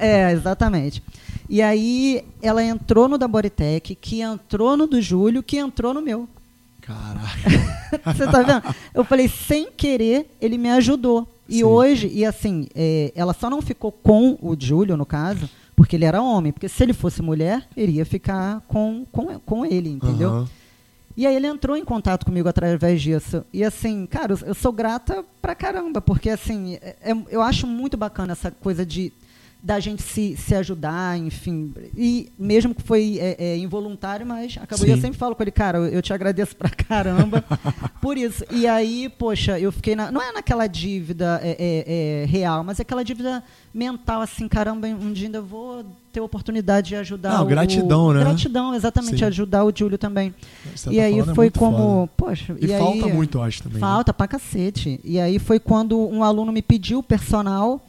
É, 0.00 0.32
exatamente. 0.32 1.00
E 1.48 1.62
aí 1.62 2.24
ela 2.42 2.64
entrou 2.64 3.06
no 3.06 3.16
da 3.16 3.28
Bodytech, 3.28 3.94
que 3.94 4.20
entrou 4.22 4.76
no 4.76 4.88
do 4.88 5.00
Júlio, 5.00 5.40
que 5.40 5.56
entrou 5.56 5.94
no 5.94 6.02
meu. 6.02 6.28
Caraca. 6.80 7.50
Você 8.12 8.26
tá 8.26 8.42
vendo? 8.42 8.74
Eu 8.92 9.04
falei, 9.04 9.28
sem 9.28 9.70
querer, 9.70 10.28
ele 10.40 10.58
me 10.58 10.68
ajudou. 10.70 11.28
E 11.48 11.56
Sim. 11.58 11.64
hoje, 11.64 12.08
e 12.12 12.24
assim, 12.24 12.66
é, 12.74 13.12
ela 13.14 13.32
só 13.32 13.48
não 13.48 13.62
ficou 13.62 13.92
com 13.92 14.36
o 14.42 14.56
Júlio, 14.58 14.96
no 14.96 15.06
caso, 15.06 15.48
porque 15.76 15.94
ele 15.96 16.04
era 16.04 16.20
homem. 16.22 16.52
Porque 16.52 16.68
se 16.68 16.82
ele 16.82 16.92
fosse 16.92 17.22
mulher, 17.22 17.66
iria 17.76 18.04
ficar 18.04 18.62
com, 18.66 19.06
com, 19.12 19.38
com 19.40 19.64
ele, 19.64 19.90
entendeu? 19.90 20.28
Aham. 20.30 20.48
E 21.16 21.26
aí 21.26 21.34
ele 21.34 21.46
entrou 21.46 21.76
em 21.76 21.84
contato 21.84 22.26
comigo 22.26 22.46
através 22.46 23.00
disso. 23.00 23.42
E 23.50 23.64
assim, 23.64 24.04
cara, 24.04 24.34
eu- 24.34 24.48
eu 24.48 24.54
sou 24.54 24.70
grata 24.70 25.24
pra 25.40 25.54
caramba, 25.54 25.98
porque 26.02 26.28
assim, 26.28 26.74
é- 26.82 26.96
é- 27.00 27.16
eu 27.30 27.40
acho 27.40 27.66
muito 27.66 27.96
bacana 27.96 28.32
essa 28.32 28.50
coisa 28.50 28.84
de 28.84 29.10
da 29.62 29.80
gente 29.80 30.00
se, 30.02 30.36
se 30.36 30.54
ajudar, 30.54 31.18
enfim. 31.18 31.72
E 31.96 32.30
mesmo 32.38 32.72
que 32.74 32.82
foi 32.82 33.18
é, 33.20 33.36
é, 33.38 33.56
involuntário, 33.58 34.24
mas 34.24 34.56
acabou. 34.60 34.86
E 34.86 34.90
eu 34.90 34.96
sempre 35.00 35.18
falo 35.18 35.34
com 35.34 35.42
ele, 35.42 35.50
cara, 35.50 35.78
eu, 35.78 35.86
eu 35.86 36.02
te 36.02 36.12
agradeço 36.12 36.54
pra 36.54 36.68
caramba 36.88 37.44
por 38.00 38.16
isso. 38.16 38.44
E 38.50 38.66
aí, 38.66 39.08
poxa, 39.08 39.58
eu 39.58 39.72
fiquei 39.72 39.96
na, 39.96 40.12
não 40.12 40.22
é 40.22 40.30
naquela 40.32 40.66
dívida 40.68 41.40
é, 41.42 41.56
é, 41.58 42.22
é, 42.22 42.26
real, 42.26 42.62
mas 42.62 42.78
é 42.78 42.82
aquela 42.82 43.04
dívida 43.04 43.42
mental, 43.74 44.20
assim, 44.22 44.46
caramba, 44.46 44.86
um 44.86 45.12
dia 45.12 45.26
ainda 45.26 45.40
vou 45.42 45.84
ter 46.12 46.20
oportunidade 46.20 46.88
de 46.88 46.96
ajudar 46.96 47.30
Não, 47.34 47.42
o- 47.44 47.46
gratidão, 47.46 48.12
né? 48.12 48.20
Gratidão, 48.20 48.74
exatamente, 48.74 49.18
Sim. 49.18 49.24
ajudar 49.24 49.64
o 49.64 49.72
Júlio 49.76 49.98
também 49.98 50.32
Você 50.74 50.90
e 50.90 50.96
tá 50.96 51.02
aí 51.02 51.18
é 51.18 51.24
foi 51.24 51.34
muito 51.46 51.58
como, 51.58 51.76
foda. 51.76 52.10
poxa, 52.16 52.56
E, 52.60 52.72
aí- 52.72 52.78
falta 52.80 53.08
muito, 53.08 53.38
eu 53.38 53.42
acho, 53.42 53.62
também. 53.64 53.80
né? 53.80 53.80
Falta 53.80 54.14
pra 54.14 54.28
cacete. 54.28 55.00
E 55.04 55.18
aí 55.18 55.38
foi 55.40 55.58
quando 55.58 55.98
um 55.98 56.22
aluno 56.22 56.52
me 56.52 56.62
pediu 56.62 57.02
personal 57.02 57.82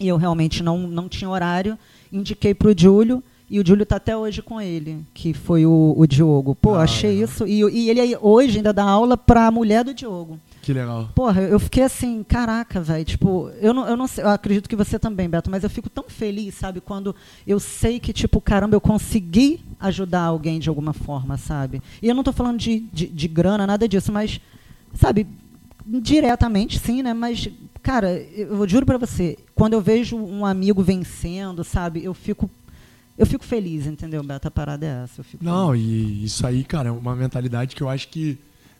e 0.00 0.08
eu 0.08 0.16
realmente 0.16 0.62
não, 0.62 0.78
não 0.78 1.08
tinha 1.08 1.28
horário, 1.30 1.78
indiquei 2.12 2.54
pro 2.54 2.74
Júlio 2.76 3.22
e 3.50 3.60
o 3.60 3.66
Júlio 3.66 3.84
tá 3.86 3.96
até 3.96 4.16
hoje 4.16 4.40
com 4.42 4.60
ele, 4.60 5.04
que 5.12 5.32
foi 5.34 5.66
o, 5.66 5.94
o 5.96 6.06
Diogo. 6.06 6.54
Pô, 6.54 6.74
Ah, 6.74 6.82
achei 6.82 7.10
legal. 7.10 7.24
isso. 7.24 7.46
E, 7.46 7.60
e 7.60 7.90
ele 7.90 8.00
aí 8.00 8.16
hoje 8.20 8.56
ainda 8.56 8.72
dá 8.72 8.84
aula 8.84 9.16
pra 9.16 9.50
mulher 9.50 9.84
do 9.84 9.92
Diogo. 9.94 10.38
Que 10.62 10.72
legal. 10.72 11.10
Porra, 11.14 11.42
eu 11.42 11.60
fiquei 11.60 11.82
assim, 11.82 12.24
caraca, 12.26 12.80
velho. 12.80 13.04
Tipo, 13.04 13.50
eu 13.60 13.74
não, 13.74 13.86
eu 13.86 13.96
não 13.98 14.06
sei, 14.06 14.24
eu 14.24 14.30
acredito 14.30 14.66
que 14.66 14.74
você 14.74 14.98
também, 14.98 15.28
Beto, 15.28 15.50
mas 15.50 15.62
eu 15.62 15.68
fico 15.68 15.90
tão 15.90 16.04
feliz, 16.08 16.54
sabe, 16.54 16.80
quando 16.80 17.14
eu 17.46 17.60
sei 17.60 18.00
que, 18.00 18.14
tipo, 18.14 18.40
caramba, 18.40 18.74
eu 18.74 18.80
consegui 18.80 19.60
ajudar 19.78 20.22
alguém 20.22 20.58
de 20.58 20.70
alguma 20.70 20.94
forma, 20.94 21.36
sabe? 21.36 21.82
E 22.02 22.08
eu 22.08 22.14
não 22.14 22.22
tô 22.24 22.32
falando 22.32 22.58
de, 22.58 22.80
de, 22.92 23.06
de 23.06 23.28
grana, 23.28 23.66
nada 23.66 23.86
disso, 23.86 24.10
mas, 24.10 24.40
sabe, 24.94 25.26
diretamente, 25.86 26.78
sim, 26.78 27.02
né? 27.02 27.12
Mas, 27.12 27.48
cara, 27.84 28.10
eu, 28.34 28.66
juro 28.66 28.84
pra 28.86 28.96
você, 28.98 29.36
quando 29.54 29.74
eu 29.74 29.80
vejo 29.80 30.16
um 30.16 30.44
amigo 30.44 30.82
vencendo, 30.82 31.62
sabe, 31.62 32.02
eu 32.02 32.14
fico. 32.14 32.50
Eu 33.16 33.26
fico 33.26 33.44
feliz, 33.44 33.86
entendeu, 33.86 34.24
Beto? 34.24 34.48
A 34.48 34.50
parada 34.50 34.84
é 34.84 35.04
essa. 35.04 35.20
Eu 35.20 35.24
fico 35.24 35.44
Não, 35.44 35.70
feliz. 35.70 35.86
e 35.86 36.24
isso 36.24 36.44
aí, 36.44 36.64
cara, 36.64 36.88
é 36.88 36.92
uma 36.92 37.14
mentalidade 37.14 37.76
que 37.76 37.82
eu 37.82 37.88
acho 37.88 38.08
que, 38.08 38.36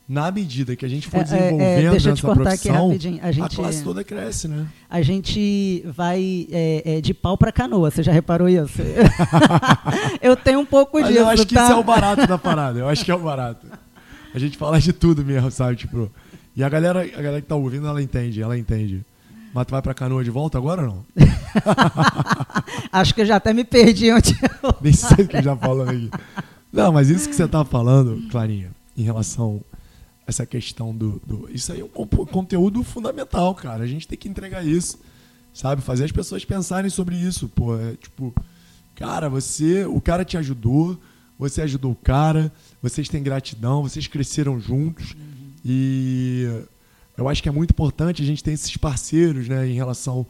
na 0.09 0.29
medida 0.33 0.75
que 0.75 0.85
a 0.85 0.89
gente 0.89 1.07
for 1.07 1.19
É, 1.19 1.21
é, 1.21 1.25
desenvolvendo 1.25 1.61
é, 1.63 1.91
deixa 1.91 2.09
eu 2.11 2.15
te 2.17 2.23
cortar 2.23 2.53
aqui 2.55 2.69
rapidinho. 2.69 3.21
A 3.23 3.31
gente- 3.31 3.55
classe 3.55 3.85
toda 3.85 4.03
cresce, 4.03 4.49
né? 4.49 4.67
A 4.91 5.03
gente 5.03 5.85
vai 5.87 6.49
é, 6.51 6.97
é, 6.97 7.01
de 7.01 7.15
pau 7.15 7.39
pra 7.39 7.53
canoa, 7.53 7.91
você 7.93 8.03
já 8.03 8.11
reparou 8.11 8.49
isso? 8.49 8.83
eu 10.21 10.35
tenho 10.35 10.59
um 10.59 10.67
pouco 10.67 10.99
Mas 10.99 11.09
disso, 11.09 11.21
eu 11.21 11.29
acho 11.29 11.47
que 11.47 11.55
tá? 11.55 11.65
isso 11.65 11.73
é 11.73 11.77
o 11.77 11.85
barato 11.85 12.27
da 12.27 12.37
parada. 12.39 12.81
Eu 12.81 12.89
acho 12.89 13.05
que 13.05 13.11
é 13.13 13.15
o 13.15 13.21
barato. 13.21 13.67
A 14.35 14.39
gente 14.41 14.59
fala 14.59 14.81
de 14.81 14.93
tudo 14.93 15.25
mesmo, 15.25 15.49
sabe? 15.51 15.77
Tipo, 15.77 16.11
e 16.57 16.63
a 16.63 16.69
galera, 16.69 17.01
a 17.03 17.23
galera 17.23 17.41
que 17.41 17.47
tá 17.49 17.57
ouvindo, 17.57 17.87
ela 17.87 18.03
entende, 18.03 18.41
ela 18.43 18.57
entende. 18.59 19.05
Mas 19.53 19.67
tu 19.67 19.71
vai 19.71 19.83
pra 19.83 19.95
canoa 19.95 20.25
de 20.25 20.31
volta 20.31 20.59
agora 20.59 20.83
ou 20.83 20.89
não? 20.89 21.05
Acho 22.93 23.15
que 23.15 23.21
eu 23.23 23.27
já 23.27 23.37
até 23.37 23.53
me 23.53 23.65
perdi 23.65 24.11
onde 24.13 24.33
eu... 24.63 24.75
Nem 24.83 24.93
sei 24.93 25.25
o 25.25 25.29
que 25.29 25.41
já 25.43 25.57
falando 25.57 25.89
aqui. 25.91 26.11
Não, 26.73 26.93
mas 26.93 27.09
isso 27.09 27.29
que 27.29 27.35
você 27.35 27.47
tá 27.47 27.65
falando, 27.65 28.29
Clarinha, 28.31 28.71
em 28.97 29.03
relação 29.03 29.61
a 30.27 30.31
essa 30.31 30.45
questão 30.45 30.95
do. 30.95 31.21
do- 31.25 31.49
isso 31.53 31.73
aí 31.73 31.81
é 31.81 31.85
um 31.85 31.89
conteúdo 32.27 32.83
fundamental, 32.83 33.55
cara. 33.55 33.85
A 33.85 33.87
gente 33.87 34.09
tem 34.09 34.19
que 34.19 34.29
entregar 34.29 34.65
isso. 34.67 34.99
Sabe? 35.53 35.83
Fazer 35.83 36.05
as 36.05 36.11
pessoas 36.13 36.45
pensarem 36.45 36.91
sobre 36.91 37.15
isso. 37.15 37.49
Pô, 37.49 37.79
é 37.79 37.93
tipo, 37.95 38.35
cara, 38.97 39.29
você. 39.29 39.85
O 39.85 40.01
cara 40.01 40.25
te 40.25 40.37
ajudou, 40.37 40.99
você 41.39 41.63
ajudou 41.63 41.93
o 41.93 41.97
cara, 41.97 42.51
vocês 42.83 43.09
têm 43.09 43.23
gratidão, 43.23 43.83
vocês 43.85 44.09
cresceram 44.09 44.59
juntos. 44.59 45.15
E 45.65 46.65
eu 47.17 47.29
acho 47.29 47.43
que 47.43 47.49
é 47.49 47.53
muito 47.53 47.71
importante 47.71 48.23
a 48.23 48.27
gente 48.27 48.43
ter 48.43 48.53
esses 48.53 48.77
parceiros, 48.77 49.49
né, 49.49 49.67
em 49.67 49.75
relação 49.75 50.27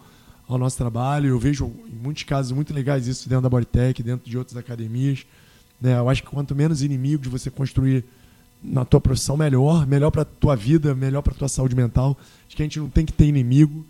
ao 0.49 0.59
nosso 0.59 0.77
trabalho. 0.77 1.29
Eu 1.29 1.39
vejo 1.39 1.73
em 1.87 1.97
muitos 1.97 2.23
casos 2.23 2.53
muito 2.53 2.73
legais 2.73 3.07
isso 3.07 3.29
dentro 3.29 3.43
da 3.43 3.49
Bodytech, 3.49 4.03
dentro 4.03 4.29
de 4.29 4.37
outras 4.37 4.57
academias. 4.57 5.27
Né? 5.81 5.99
Eu 5.99 6.09
acho 6.09 6.23
que 6.23 6.29
quanto 6.29 6.55
menos 6.55 6.83
inimigos 6.83 7.29
você 7.29 7.51
construir 7.51 8.05
na 8.63 8.85
tua 8.85 9.01
profissão, 9.01 9.37
melhor. 9.37 9.87
Melhor 9.87 10.11
para 10.11 10.25
tua 10.25 10.55
vida, 10.57 10.95
melhor 10.95 11.23
para 11.23 11.35
tua 11.35 11.49
saúde 11.49 11.75
mental. 11.75 12.17
Acho 12.47 12.57
que 12.57 12.63
a 12.63 12.65
gente 12.65 12.79
não 12.79 12.89
tem 12.89 13.05
que 13.05 13.13
ter 13.13 13.27
inimigo. 13.27 13.85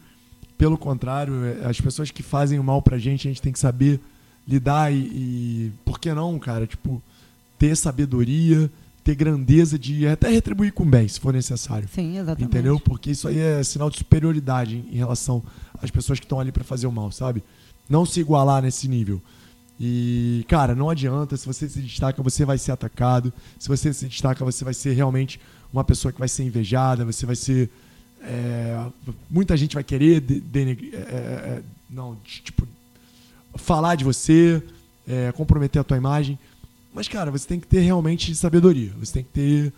Pelo 0.57 0.79
contrário, 0.79 1.45
é, 1.45 1.67
as 1.67 1.81
pessoas 1.81 2.11
que 2.11 2.23
fazem 2.23 2.59
o 2.59 2.65
mal 2.65 2.81
pra 2.81 2.99
gente, 2.99 3.27
a 3.27 3.31
gente 3.31 3.43
tem 3.43 3.53
que 3.53 3.59
saber 3.59 4.01
lidar 4.47 4.93
e, 4.93 4.97
e 4.97 5.73
por 5.85 5.99
que 5.99 6.13
não, 6.13 6.39
cara? 6.39 6.67
Tipo, 6.67 7.03
ter 7.59 7.77
sabedoria, 7.77 8.71
ter 9.05 9.15
grandeza 9.15 9.79
de 9.79 10.07
até 10.07 10.29
retribuir 10.31 10.73
com 10.73 10.85
bem, 10.89 11.07
se 11.07 11.21
for 11.21 11.33
necessário. 11.33 11.87
Sim, 11.95 12.17
exatamente. 12.19 12.45
Entendeu? 12.45 12.81
Porque 12.81 13.11
isso 13.11 13.29
aí 13.29 13.39
é 13.39 13.63
sinal 13.63 13.91
de 13.91 13.99
superioridade 13.99 14.77
em, 14.77 14.95
em 14.95 14.97
relação 14.97 15.43
às 15.83 15.91
pessoas 15.91 16.19
que 16.19 16.25
estão 16.25 16.41
ali 16.41 16.51
para 16.51 16.65
fazer 16.65 16.87
o 16.87 16.93
mal, 16.93 17.13
sabe? 17.13 17.43
Não 17.89 18.07
se 18.07 18.19
igualar 18.21 18.63
nesse 18.63 18.89
nível. 18.89 19.21
E, 19.79 20.45
cara, 20.49 20.75
não 20.75 20.89
adianta. 20.89 21.37
Se 21.37 21.47
você 21.47 21.69
se 21.69 21.81
destaca, 21.81 22.23
você 22.23 22.45
vai 22.45 22.57
ser 22.57 22.73
atacado. 22.73 23.33
Se 23.59 23.69
você 23.69 23.93
se 23.93 24.07
destaca, 24.07 24.45
você 24.45 24.65
vai 24.65 24.73
ser 24.73 24.93
realmente 24.95 25.39
uma 25.73 25.85
pessoa 25.85 26.13
que 26.13 26.19
vai 26.19 26.29
ser 26.29 26.45
invejada. 26.45 27.05
Você 27.05 27.27
vai 27.27 27.37
ser. 27.37 27.69
é, 28.23 28.87
muita 29.29 29.55
gente 29.57 29.75
vai 29.75 29.85
querer 29.85 30.21
de- 30.21 30.41
denegrir- 30.41 30.95
é, 30.95 30.99
é, 30.99 31.63
não, 31.91 32.17
de- 32.25 32.41
tipo, 32.41 32.67
falar 33.57 33.97
de 33.97 34.05
você, 34.05 34.63
é, 35.07 35.31
comprometer 35.33 35.79
a 35.81 35.85
tua 35.85 35.97
imagem. 35.99 36.39
Mas, 36.95 37.09
cara, 37.09 37.31
você 37.31 37.47
tem 37.47 37.59
que 37.59 37.67
ter 37.67 37.81
realmente 37.81 38.33
sabedoria. 38.37 38.93
Você 39.01 39.15
tem 39.15 39.25
que 39.25 39.31
ter 39.31 39.73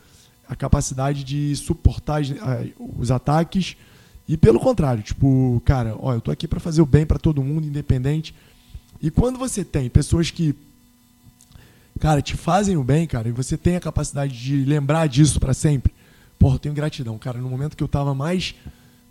a 0.47 0.55
capacidade 0.55 1.25
de 1.25 1.57
suportar 1.57 2.21
os 2.79 3.11
ataques. 3.11 3.77
E 4.29 4.37
pelo 4.37 4.61
contrário, 4.61 5.03
tipo, 5.03 5.61
cara, 5.65 5.97
ó, 5.99 6.13
eu 6.13 6.21
tô 6.21 6.31
aqui 6.31 6.47
para 6.47 6.61
fazer 6.61 6.83
o 6.83 6.87
bem 6.87 7.07
para 7.07 7.19
todo 7.19 7.43
mundo, 7.43 7.67
independente. 7.67 8.35
E 9.01 9.11
quando 9.11 9.39
você 9.39 9.65
tem 9.65 9.89
pessoas 9.89 10.31
que, 10.31 10.55
cara, 11.99 12.21
te 12.21 12.37
fazem 12.37 12.77
o 12.77 12.85
bem, 12.85 13.07
cara, 13.07 13.29
e 13.29 13.33
você 13.33 13.57
tem 13.57 13.77
a 13.77 13.81
capacidade 13.81 14.39
de 14.39 14.65
lembrar 14.65 15.07
disso 15.07 15.41
para 15.41 15.55
sempre, 15.55 15.95
porra, 16.39 16.57
eu 16.57 16.59
tenho 16.59 16.75
gratidão, 16.75 17.17
cara. 17.19 17.39
No 17.39 17.49
momento 17.49 17.77
que 17.77 17.83
eu 17.83 17.89
tava 17.89 18.15
mais 18.15 18.55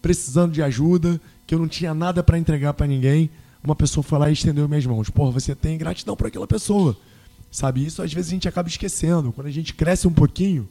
precisando 0.02 0.52
de 0.52 0.62
ajuda, 0.62 1.20
que 1.48 1.56
eu 1.56 1.60
não 1.60 1.68
tinha 1.68 1.94
nada 1.94 2.22
para 2.22 2.38
entregar 2.38 2.74
para 2.74 2.86
ninguém, 2.86 3.32
uma 3.64 3.76
pessoa 3.76 4.04
foi 4.04 4.20
lá 4.20 4.30
e 4.30 4.34
estendeu 4.34 4.68
minhas 4.68 4.86
mãos. 4.86 5.10
Porra, 5.10 5.32
você 5.32 5.56
tem 5.56 5.78
gratidão 5.78 6.16
por 6.16 6.28
aquela 6.28 6.46
pessoa. 6.46 6.96
Sabe? 7.56 7.86
Isso 7.86 8.02
às 8.02 8.12
vezes 8.12 8.30
a 8.30 8.34
gente 8.34 8.50
acaba 8.50 8.68
esquecendo. 8.68 9.32
Quando 9.32 9.48
a 9.48 9.52
gente 9.52 9.74
cresce 9.74 10.06
um 10.06 10.12
pouquinho, 10.12 10.68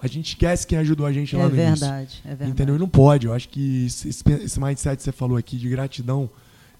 a 0.00 0.08
gente 0.08 0.30
esquece 0.30 0.66
quem 0.66 0.76
ajudou 0.78 1.06
a 1.06 1.12
gente 1.12 1.36
lá 1.36 1.44
É 1.44 1.48
no 1.48 1.54
início. 1.54 1.86
verdade, 1.86 2.20
é 2.24 2.28
verdade. 2.30 2.50
Entendeu? 2.50 2.74
E 2.74 2.78
não 2.80 2.88
pode. 2.88 3.26
Eu 3.28 3.32
acho 3.32 3.48
que 3.48 3.86
esse, 3.86 4.08
esse 4.08 4.24
esse 4.42 4.58
mindset 4.60 4.96
que 4.96 5.04
você 5.04 5.12
falou 5.12 5.36
aqui 5.36 5.56
de 5.56 5.68
gratidão 5.68 6.28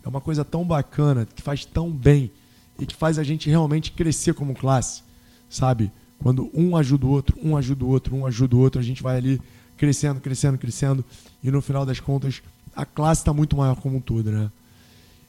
é 0.05 0.09
uma 0.09 0.21
coisa 0.21 0.45
tão 0.45 0.65
bacana, 0.65 1.25
que 1.25 1.41
faz 1.41 1.65
tão 1.65 1.89
bem 1.89 2.33
e 2.81 2.85
que 2.85 2.97
faz 2.97 3.17
a 3.17 3.23
gente 3.23 3.49
realmente 3.49 3.93
crescer 3.93 4.35
como 4.35 4.57
classe, 4.57 5.03
sabe? 5.49 5.89
Quando 6.19 6.51
um 6.53 6.77
ajuda 6.77 7.07
o 7.07 7.11
outro, 7.11 7.39
um 7.41 7.57
ajuda 7.57 7.85
o 7.85 7.89
outro, 7.89 8.17
um 8.17 8.27
ajuda 8.27 8.57
o 8.57 8.59
outro, 8.59 8.81
a 8.81 8.85
gente 8.85 9.05
vai 9.05 9.19
ali 9.19 9.41
crescendo, 9.77 10.19
crescendo, 10.21 10.59
crescendo. 10.59 11.05
E 11.45 11.49
no 11.49 11.63
final 11.63 11.87
das 11.87 12.01
contas, 12.01 12.43
a 12.75 12.85
classe 12.85 13.21
está 13.21 13.33
muito 13.33 13.57
maior 13.57 13.77
como 13.77 13.99
um 13.99 14.01
todo, 14.01 14.33
né? 14.33 14.51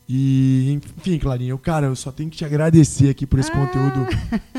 E, 0.08 0.72
enfim, 0.98 1.18
Clarinha, 1.18 1.50
eu, 1.50 1.58
cara, 1.58 1.88
eu 1.88 1.96
só 1.96 2.12
tenho 2.12 2.30
que 2.30 2.38
te 2.38 2.46
agradecer 2.46 3.10
aqui 3.10 3.26
por 3.26 3.40
esse 3.40 3.52
ah. 3.52 3.56
conteúdo 3.56 4.08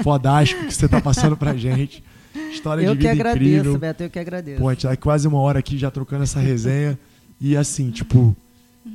fodástico 0.03 0.67
que 0.67 0.75
você 0.75 0.87
está 0.87 1.01
passando 1.01 1.37
pra 1.37 1.57
gente. 1.57 2.03
História 2.51 2.83
eu 2.83 2.95
de 2.95 2.99
vida 2.99 3.15
que 3.15 3.21
agradeço, 3.21 3.45
incrível. 3.45 3.79
Beto, 3.79 4.03
eu 4.03 4.11
que 4.11 4.19
agradeço. 4.19 4.61
Pô, 4.61 4.69
a 4.69 4.73
gente 4.75 4.83
tá 4.83 4.97
quase 4.97 5.29
uma 5.29 5.39
hora 5.39 5.59
aqui 5.59 5.79
já 5.79 5.91
trocando 5.91 6.25
essa 6.25 6.41
resenha. 6.41 6.99
E 7.41 7.57
assim, 7.57 7.91
tipo, 7.91 8.37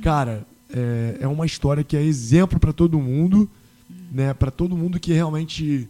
cara, 0.02 0.46
é, 0.72 1.18
é 1.20 1.28
uma 1.28 1.46
história 1.46 1.82
que 1.82 1.96
é 1.96 2.02
exemplo 2.02 2.60
para 2.60 2.72
todo 2.72 2.98
mundo, 2.98 3.48
né? 4.10 4.34
Para 4.34 4.50
todo 4.50 4.76
mundo 4.76 5.00
que 5.00 5.12
realmente 5.12 5.88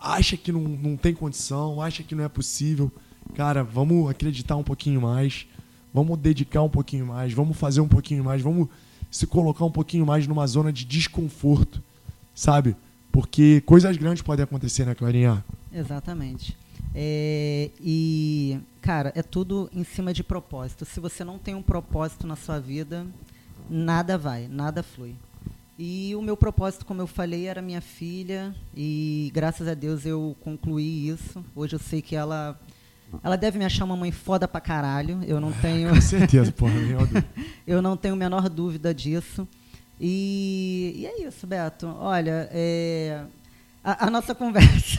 acha 0.00 0.36
que 0.36 0.50
não, 0.50 0.60
não 0.60 0.96
tem 0.96 1.14
condição, 1.14 1.80
acha 1.80 2.02
que 2.02 2.14
não 2.14 2.24
é 2.24 2.28
possível. 2.28 2.90
Cara, 3.34 3.62
vamos 3.62 4.10
acreditar 4.10 4.56
um 4.56 4.64
pouquinho 4.64 5.00
mais, 5.00 5.46
vamos 5.92 6.18
dedicar 6.18 6.62
um 6.62 6.68
pouquinho 6.68 7.06
mais, 7.06 7.32
vamos 7.32 7.56
fazer 7.56 7.80
um 7.80 7.88
pouquinho 7.88 8.24
mais, 8.24 8.42
vamos 8.42 8.68
se 9.12 9.26
colocar 9.26 9.66
um 9.66 9.70
pouquinho 9.70 10.06
mais 10.06 10.26
numa 10.26 10.46
zona 10.46 10.72
de 10.72 10.86
desconforto, 10.86 11.82
sabe? 12.34 12.74
Porque 13.12 13.60
coisas 13.66 13.94
grandes 13.98 14.22
podem 14.22 14.42
acontecer, 14.42 14.86
né, 14.86 14.94
Clarinha? 14.94 15.44
Exatamente. 15.70 16.56
É, 16.94 17.70
e, 17.78 18.58
cara, 18.80 19.12
é 19.14 19.22
tudo 19.22 19.68
em 19.70 19.84
cima 19.84 20.14
de 20.14 20.24
propósito. 20.24 20.86
Se 20.86 20.98
você 20.98 21.22
não 21.22 21.38
tem 21.38 21.54
um 21.54 21.62
propósito 21.62 22.26
na 22.26 22.36
sua 22.36 22.58
vida, 22.58 23.06
nada 23.68 24.16
vai, 24.16 24.48
nada 24.48 24.82
flui. 24.82 25.14
E 25.78 26.14
o 26.16 26.22
meu 26.22 26.36
propósito, 26.36 26.86
como 26.86 27.02
eu 27.02 27.06
falei, 27.06 27.46
era 27.46 27.60
minha 27.60 27.80
filha, 27.82 28.54
e 28.74 29.30
graças 29.34 29.68
a 29.68 29.74
Deus 29.74 30.06
eu 30.06 30.34
concluí 30.40 31.08
isso. 31.08 31.44
Hoje 31.54 31.74
eu 31.74 31.78
sei 31.78 32.00
que 32.00 32.16
ela 32.16 32.58
ela 33.22 33.36
deve 33.36 33.58
me 33.58 33.64
achar 33.64 33.84
uma 33.84 33.96
mãe 33.96 34.10
foda 34.10 34.46
pra 34.46 34.60
caralho. 34.60 35.20
Eu 35.26 35.40
não 35.40 35.52
tenho. 35.52 35.90
Com 35.90 36.00
certeza, 36.00 36.52
porra. 36.52 36.74
eu 37.66 37.82
não 37.82 37.96
tenho 37.96 38.14
a 38.14 38.16
menor 38.16 38.48
dúvida 38.48 38.94
disso. 38.94 39.46
E, 40.00 40.94
e 40.96 41.06
é 41.06 41.28
isso, 41.28 41.46
Beto. 41.46 41.86
Olha, 41.98 42.48
é, 42.52 43.22
a, 43.84 44.06
a, 44.06 44.10
nossa 44.10 44.34
conversa. 44.36 44.98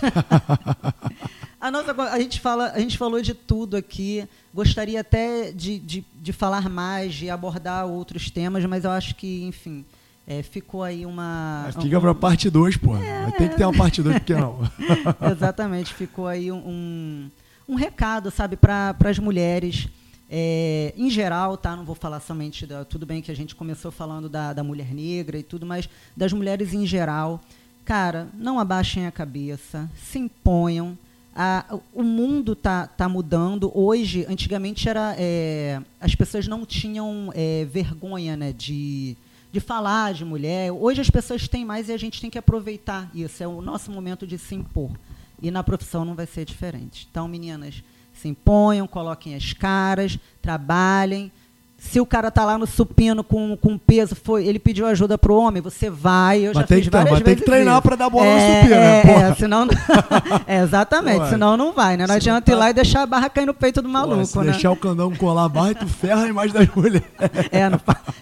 a, 1.59 1.72
nossa, 1.72 1.93
a, 2.03 2.20
gente 2.20 2.39
fala, 2.39 2.72
a 2.72 2.80
gente 2.80 2.97
falou 2.97 3.22
de 3.22 3.34
tudo 3.34 3.76
aqui. 3.76 4.28
Gostaria 4.53 5.01
até 5.01 5.51
de, 5.51 5.80
de, 5.80 6.05
de 6.16 6.34
falar 6.34 6.70
mais, 6.70 7.14
de 7.14 7.30
abordar 7.30 7.86
outros 7.86 8.30
temas, 8.30 8.64
mas 8.66 8.84
eu 8.84 8.91
acho 8.91 9.16
que, 9.16 9.43
enfim. 9.43 9.84
É, 10.26 10.41
ficou 10.41 10.84
aí 10.84 11.05
uma. 11.05 11.68
Fica 11.82 11.97
um, 11.97 12.01
para 12.01 12.16
parte 12.16 12.49
2, 12.49 12.78
pô. 12.78 12.95
É, 12.95 13.30
Tem 13.32 13.49
que 13.49 13.57
ter 13.57 13.66
uma 13.66 13.78
parte 13.78 14.01
2, 14.01 14.20
porque 14.20 14.34
não. 14.34 14.59
Exatamente, 15.30 15.93
ficou 15.93 16.28
aí 16.28 16.49
um, 16.49 16.55
um 16.66 17.32
recado, 17.76 18.30
sabe, 18.32 18.55
para 18.55 18.95
as 19.05 19.20
mulheres. 19.20 19.88
É, 20.30 20.93
em 20.97 21.09
geral, 21.09 21.57
tá? 21.57 21.76
Não 21.76 21.86
vou 21.86 21.95
falar 21.95 22.20
somente 22.20 22.66
da, 22.66 22.84
tudo 22.84 23.05
bem 23.05 23.22
que 23.22 23.32
a 23.32 23.36
gente 23.36 23.53
começou 23.53 23.91
falando 23.91 24.28
da, 24.28 24.51
da 24.51 24.64
mulher 24.64 24.93
negra 24.93 25.38
e 25.38 25.43
tudo, 25.43 25.66
mas 25.66 25.88
das 26.18 26.34
mulheres 26.34 26.74
em 26.74 26.86
geral. 26.86 27.39
Cara, 27.86 28.28
não 28.34 28.59
abaixem 28.59 29.05
a 29.05 29.11
cabeça, 29.11 29.89
se 29.95 30.18
imponham. 30.18 30.97
A, 31.36 31.78
o 31.93 32.03
mundo 32.03 32.55
tá, 32.55 32.88
tá 32.88 33.07
mudando. 33.07 33.72
Hoje, 33.78 34.26
antigamente 34.28 34.88
era 34.88 35.16
é, 35.18 35.82
as 35.99 36.16
pessoas 36.16 36.47
não 36.47 36.66
tinham 36.66 37.32
é, 37.36 37.66
vergonha, 37.66 38.36
né, 38.38 38.53
de 38.53 39.18
de 39.53 39.59
falar 39.59 40.16
de 40.16 40.26
mulher. 40.26 40.72
Hoje 40.72 40.99
as 40.99 41.11
pessoas 41.11 41.47
têm 41.47 41.64
mais 41.64 41.88
e 41.88 41.93
a 41.93 41.97
gente 41.97 42.20
tem 42.20 42.28
que 42.28 42.39
aproveitar 42.39 43.07
isso. 43.14 43.43
É 43.43 43.47
o 43.47 43.61
nosso 43.61 43.91
momento 43.91 44.26
de 44.26 44.39
se 44.39 44.55
impor. 44.55 44.89
E 45.43 45.51
na 45.51 45.61
profissão 45.61 46.05
não 46.05 46.15
vai 46.15 46.25
ser 46.25 46.45
diferente. 46.45 47.05
Então, 47.11 47.27
meninas, 47.27 47.83
se 48.13 48.29
imponham, 48.29 48.87
coloquem 48.87 49.35
as 49.35 49.51
caras, 49.51 50.17
trabalhem. 50.41 51.29
Se 51.77 51.99
o 51.99 52.05
cara 52.05 52.31
tá 52.31 52.45
lá 52.45 52.57
no 52.57 52.65
supino 52.65 53.25
com, 53.25 53.57
com 53.57 53.77
peso, 53.77 54.15
foi, 54.15 54.47
ele 54.47 54.57
pediu 54.57 54.87
ajuda 54.87 55.17
pro 55.17 55.35
homem, 55.35 55.61
você 55.61 55.89
vai. 55.89 56.39
Eu 56.39 56.53
mas 56.53 56.61
já 56.61 56.63
tem 56.63 56.77
fiz 56.77 56.85
que, 56.85 56.91
várias 56.91 57.11
mas 57.11 57.19
vezes 57.23 57.35
tem 57.35 57.43
que 57.43 57.51
treinar 57.51 57.81
para 57.81 57.97
dar 57.97 58.09
bola 58.09 58.25
é, 58.25 58.35
no 58.35 58.55
supino, 58.55 58.75
é, 58.75 58.79
né? 58.79 59.01
Porra. 59.01 59.25
É, 59.25 59.35
senão, 59.35 59.67
é, 60.47 60.61
exatamente, 60.61 61.19
Ué. 61.19 61.29
senão 61.31 61.57
não 61.57 61.73
vai, 61.73 61.97
né? 61.97 62.07
Não 62.07 62.15
adianta 62.15 62.45
tá... 62.45 62.51
ir 62.53 62.55
lá 62.55 62.69
e 62.69 62.73
deixar 62.73 63.01
a 63.01 63.05
barra 63.05 63.29
cair 63.29 63.45
no 63.45 63.53
peito 63.53 63.81
do 63.81 63.89
maluco, 63.89 64.19
Ué, 64.19 64.25
se 64.25 64.37
né? 64.37 64.43
deixar 64.45 64.71
o 64.71 64.77
candão 64.77 65.13
colar 65.13 65.43
a 65.43 65.49
barra, 65.49 65.75
tu 65.75 65.87
ferra 65.87 66.23
a 66.23 66.27
imagem 66.29 66.53
das 66.53 66.69
mulheres. 66.73 67.03
É, 67.51 67.69
não, 67.69 67.79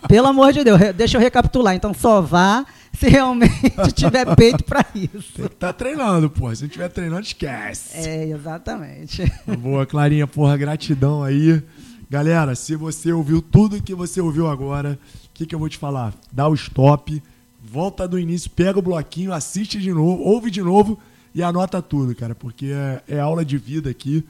pelo 0.07 0.27
amor 0.27 0.51
de 0.51 0.63
Deus, 0.63 0.79
deixa 0.95 1.17
eu 1.17 1.21
recapitular. 1.21 1.75
Então 1.75 1.93
só 1.93 2.19
vá 2.19 2.65
se 2.97 3.09
realmente 3.09 3.71
tiver 3.95 4.35
peito 4.35 4.63
para 4.63 4.85
isso. 4.93 5.33
Tem 5.35 5.47
que 5.47 5.55
tá 5.55 5.73
treinando, 5.73 6.29
porra. 6.29 6.55
Se 6.55 6.63
não 6.63 6.69
tiver 6.69 6.89
treinando, 6.89 7.21
esquece. 7.21 7.97
É, 7.97 8.25
exatamente. 8.29 9.23
Boa, 9.59 9.85
Clarinha, 9.85 10.27
porra, 10.27 10.57
gratidão 10.57 11.23
aí. 11.23 11.61
Galera, 12.09 12.55
se 12.55 12.75
você 12.75 13.11
ouviu 13.13 13.41
tudo 13.41 13.81
que 13.81 13.95
você 13.95 14.19
ouviu 14.19 14.47
agora, 14.47 14.99
o 15.25 15.29
que, 15.33 15.45
que 15.45 15.55
eu 15.55 15.59
vou 15.59 15.69
te 15.69 15.77
falar? 15.77 16.13
Dá 16.31 16.47
o 16.47 16.53
stop, 16.53 17.23
volta 17.63 18.07
do 18.07 18.19
início, 18.19 18.49
pega 18.51 18.77
o 18.77 18.81
bloquinho, 18.81 19.31
assiste 19.31 19.79
de 19.79 19.93
novo, 19.93 20.21
ouve 20.21 20.51
de 20.51 20.61
novo 20.61 20.99
e 21.33 21.41
anota 21.41 21.81
tudo, 21.81 22.13
cara, 22.13 22.35
porque 22.35 22.67
é, 22.67 23.15
é 23.15 23.19
aula 23.19 23.45
de 23.45 23.57
vida 23.57 23.89
aqui. 23.89 24.25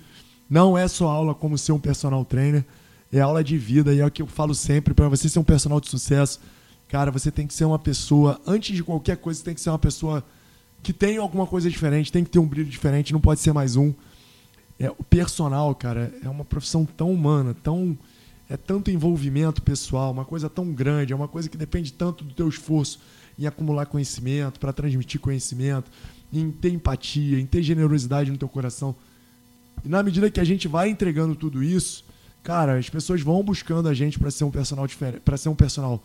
Não 0.47 0.77
é 0.77 0.87
só 0.87 1.07
aula 1.07 1.33
como 1.33 1.57
ser 1.57 1.71
um 1.71 1.79
personal 1.79 2.23
trainer, 2.23 2.63
é 3.11 3.19
aula 3.19 3.43
de 3.43 3.57
vida 3.57 3.93
e 3.93 3.99
é 3.99 4.05
o 4.05 4.11
que 4.11 4.21
eu 4.21 4.27
falo 4.27 4.53
sempre, 4.53 4.93
para 4.93 5.09
você 5.09 5.27
ser 5.27 5.39
um 5.39 5.43
personal 5.43 5.81
de 5.81 5.89
sucesso, 5.89 6.39
Cara, 6.91 7.09
você 7.09 7.31
tem 7.31 7.47
que 7.47 7.53
ser 7.53 7.63
uma 7.63 7.79
pessoa, 7.79 8.37
antes 8.45 8.75
de 8.75 8.83
qualquer 8.83 9.15
coisa, 9.15 9.39
você 9.39 9.45
tem 9.45 9.55
que 9.55 9.61
ser 9.61 9.69
uma 9.69 9.79
pessoa 9.79 10.21
que 10.83 10.91
tem 10.91 11.15
alguma 11.15 11.47
coisa 11.47 11.69
diferente, 11.69 12.11
tem 12.11 12.21
que 12.21 12.29
ter 12.29 12.37
um 12.37 12.45
brilho 12.45 12.69
diferente, 12.69 13.13
não 13.13 13.21
pode 13.21 13.39
ser 13.39 13.53
mais 13.53 13.77
um. 13.77 13.93
É, 14.77 14.91
o 14.91 15.03
personal, 15.09 15.73
cara, 15.73 16.13
é 16.21 16.27
uma 16.27 16.43
profissão 16.43 16.83
tão 16.83 17.09
humana, 17.13 17.55
tão 17.63 17.97
é 18.49 18.57
tanto 18.57 18.91
envolvimento 18.91 19.61
pessoal, 19.61 20.11
uma 20.11 20.25
coisa 20.25 20.49
tão 20.49 20.73
grande, 20.73 21.13
é 21.13 21.15
uma 21.15 21.29
coisa 21.29 21.47
que 21.47 21.55
depende 21.55 21.93
tanto 21.93 22.25
do 22.25 22.33
teu 22.33 22.49
esforço 22.49 22.99
em 23.39 23.47
acumular 23.47 23.85
conhecimento, 23.85 24.59
para 24.59 24.73
transmitir 24.73 25.21
conhecimento, 25.21 25.89
em 26.33 26.51
ter 26.51 26.73
empatia, 26.73 27.39
em 27.39 27.45
ter 27.45 27.63
generosidade 27.63 28.29
no 28.29 28.37
teu 28.37 28.49
coração. 28.49 28.93
E 29.85 29.87
na 29.87 30.03
medida 30.03 30.29
que 30.29 30.41
a 30.41 30.43
gente 30.43 30.67
vai 30.67 30.89
entregando 30.89 31.35
tudo 31.35 31.63
isso, 31.63 32.03
cara, 32.43 32.77
as 32.77 32.89
pessoas 32.89 33.21
vão 33.21 33.41
buscando 33.41 33.87
a 33.87 33.93
gente 33.93 34.19
para 34.19 34.29
ser 34.29 34.43
um 34.43 34.51
personal 34.51 34.85
diferente, 34.85 35.21
para 35.21 35.37
ser 35.37 35.47
um 35.47 35.55
personal 35.55 36.03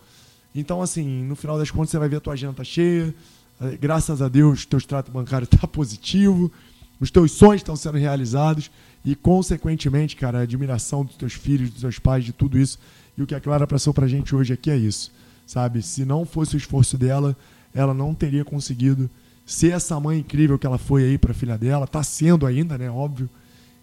então, 0.61 0.81
assim, 0.81 1.25
no 1.25 1.37
final 1.37 1.59
das 1.59 1.71
contas, 1.71 1.91
você 1.91 1.99
vai 1.99 2.09
ver 2.09 2.17
a 2.17 2.21
tua 2.21 2.33
agenda 2.33 2.55
tá 2.55 2.65
cheia. 2.65 3.15
Eh, 3.61 3.79
graças 3.81 4.23
a 4.23 4.29
Deus, 4.29 4.65
teu 4.65 4.79
extrato 4.79 5.11
bancário 5.11 5.45
está 5.45 5.67
positivo. 5.69 6.51
Os 6.99 7.11
teus 7.11 7.33
sonhos 7.33 7.61
estão 7.61 7.77
sendo 7.77 7.99
realizados. 7.99 8.71
E, 9.05 9.15
consequentemente, 9.15 10.17
cara, 10.17 10.39
a 10.39 10.43
admiração 10.43 11.05
dos 11.05 11.17
teus 11.17 11.35
filhos, 11.35 11.71
dos 11.71 11.81
teus 11.81 11.99
pais, 11.99 12.25
de 12.25 12.33
tudo 12.33 12.59
isso. 12.59 12.79
E 13.17 13.23
o 13.23 13.27
que 13.27 13.35
a 13.35 13.41
Clara 13.41 13.67
passou 13.67 13.93
pra 13.93 14.09
gente 14.09 14.35
hoje 14.35 14.53
aqui 14.53 14.71
é 14.71 14.77
isso. 14.77 15.13
Sabe? 15.47 15.83
Se 15.83 16.05
não 16.05 16.25
fosse 16.25 16.57
o 16.57 16.59
esforço 16.59 16.99
dela, 16.99 17.37
ela 17.75 17.95
não 17.95 18.15
teria 18.15 18.45
conseguido 18.45 19.09
ser 19.45 19.73
essa 19.73 19.99
mãe 20.01 20.19
incrível 20.19 20.59
que 20.59 20.67
ela 20.67 20.79
foi 20.79 21.05
aí 21.05 21.19
para 21.19 21.31
a 21.31 21.35
filha 21.35 21.57
dela, 21.57 21.87
tá 21.87 22.03
sendo 22.03 22.47
ainda, 22.47 22.77
né, 22.77 22.91
óbvio. 22.91 23.31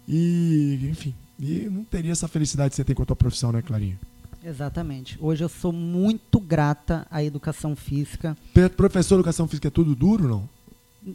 E, 0.06 0.88
enfim, 0.90 1.14
e 1.40 1.68
não 1.70 1.84
teria 1.84 2.12
essa 2.12 2.28
felicidade 2.28 2.70
que 2.70 2.76
você 2.76 2.84
tem 2.84 2.94
com 2.94 3.02
a 3.02 3.06
tua 3.06 3.16
profissão, 3.16 3.50
né, 3.50 3.62
Clarinha? 3.62 3.98
Exatamente. 4.44 5.16
Hoje 5.20 5.42
eu 5.42 5.48
sou 5.48 5.72
muito 5.72 6.38
grata 6.38 7.06
à 7.10 7.24
educação 7.24 7.74
física. 7.74 8.36
Professor 8.76 9.14
educação 9.14 9.48
física 9.48 9.68
é 9.68 9.70
tudo 9.70 9.94
duro, 9.94 10.28
não? 10.28 10.54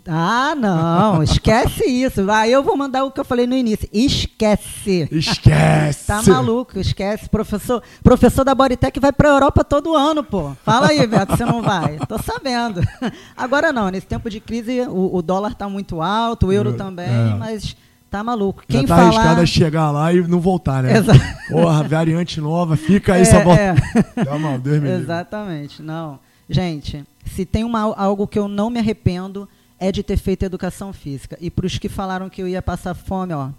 Ah, 0.08 0.56
não, 0.56 1.22
esquece 1.24 1.86
isso. 1.86 2.30
Aí 2.30 2.52
eu 2.52 2.64
vou 2.64 2.76
mandar 2.76 3.04
o 3.04 3.12
que 3.12 3.20
eu 3.20 3.26
falei 3.26 3.46
no 3.46 3.56
início. 3.56 3.88
Esquece. 3.94 5.08
Esquece. 5.12 6.08
tá 6.08 6.24
maluco, 6.24 6.80
esquece. 6.80 7.30
Professor, 7.30 7.84
professor 8.04 8.44
da 8.44 8.56
Bodytech 8.56 9.00
vai 9.00 9.12
pra 9.12 9.30
Europa 9.30 9.64
todo 9.64 9.96
ano, 9.96 10.24
pô. 10.24 10.56
Fala 10.66 10.88
aí, 10.88 11.06
Beto, 11.06 11.38
você 11.38 11.46
não 11.46 11.62
vai. 11.62 12.00
Tô 12.08 12.18
sabendo. 12.18 12.82
Agora 13.38 13.72
não, 13.72 13.90
nesse 13.90 14.08
tempo 14.08 14.28
de 14.28 14.40
crise 14.40 14.82
o, 14.82 15.18
o 15.18 15.22
dólar 15.22 15.54
tá 15.54 15.70
muito 15.70 16.02
alto, 16.02 16.48
o 16.48 16.54
euro 16.54 16.74
também, 16.74 17.08
é. 17.10 17.36
mas 17.36 17.76
Tá 18.10 18.24
maluco. 18.24 18.64
Quem 18.68 18.82
Já 18.82 18.88
tá 18.88 18.96
falar... 18.96 19.08
arriscado 19.08 19.42
a 19.42 19.46
chegar 19.46 19.92
lá 19.92 20.12
e 20.12 20.22
não 20.28 20.40
voltar, 20.40 20.82
né? 20.82 20.98
Exato. 20.98 21.20
Porra, 21.50 21.84
variante 21.84 22.42
nova, 22.42 22.76
fica 22.76 23.14
aí 23.14 23.20
é, 23.20 23.22
essa 23.22 23.44
volta. 23.44 23.62
É. 23.62 24.24
Tá 24.26 24.38
mal, 24.38 24.58
Deus 24.58 24.82
me 24.82 24.90
Exatamente, 24.90 25.82
não. 25.82 26.20
Gente, 26.50 27.06
se 27.26 27.46
tem 27.46 27.64
uma, 27.64 27.82
algo 27.96 28.28
que 28.28 28.40
eu 28.40 28.48
não 28.48 28.70
me 28.70 28.80
arrependo 28.80 29.48
é 29.80 29.92
de 29.92 30.02
ter 30.02 30.18
feito 30.18 30.44
educação 30.44 30.92
física. 30.92 31.38
E 31.40 31.52
para 31.52 31.68
os 31.68 31.78
que 31.78 31.88
falaram 31.88 32.30
que 32.30 32.42
eu 32.42 32.48
ia 32.48 32.62
passar 32.62 32.96
fome, 32.96 33.34
ó, 33.34 33.50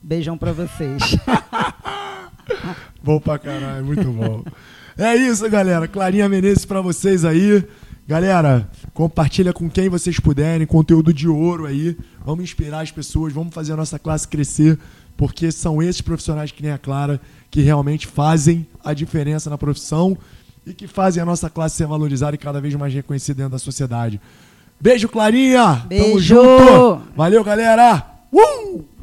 beijão 0.00 0.38
para 0.38 0.52
vocês. 0.52 1.16
bom 3.02 3.18
pra 3.18 3.38
caralho, 3.38 3.84
muito 3.84 4.10
bom. 4.10 4.44
É 4.96 5.14
isso, 5.16 5.48
galera. 5.50 5.86
Clarinha 5.86 6.28
Menezes 6.28 6.64
para 6.64 6.80
vocês 6.80 7.24
aí. 7.24 7.64
Galera, 8.08 8.66
compartilha 8.94 9.52
com 9.52 9.68
quem 9.68 9.90
vocês 9.90 10.18
puderem, 10.18 10.66
conteúdo 10.66 11.12
de 11.12 11.28
ouro 11.28 11.66
aí. 11.66 11.94
Vamos 12.24 12.42
inspirar 12.42 12.80
as 12.80 12.90
pessoas, 12.90 13.34
vamos 13.34 13.52
fazer 13.52 13.74
a 13.74 13.76
nossa 13.76 13.98
classe 13.98 14.26
crescer, 14.26 14.78
porque 15.14 15.52
são 15.52 15.82
esses 15.82 16.00
profissionais 16.00 16.50
que 16.50 16.62
nem 16.62 16.72
a 16.72 16.78
Clara 16.78 17.20
que 17.50 17.60
realmente 17.60 18.06
fazem 18.06 18.66
a 18.82 18.94
diferença 18.94 19.50
na 19.50 19.58
profissão 19.58 20.16
e 20.66 20.72
que 20.72 20.86
fazem 20.86 21.22
a 21.22 21.26
nossa 21.26 21.50
classe 21.50 21.76
ser 21.76 21.86
valorizada 21.86 22.34
e 22.34 22.38
cada 22.38 22.62
vez 22.62 22.74
mais 22.76 22.94
reconhecida 22.94 23.42
dentro 23.42 23.52
da 23.52 23.58
sociedade. 23.58 24.18
Beijo, 24.80 25.06
Clarinha. 25.06 25.66
Tamo 25.74 25.86
Beijo. 25.88 26.18
junto. 26.18 27.02
Valeu, 27.14 27.44
galera. 27.44 28.06
Uh! 28.32 28.97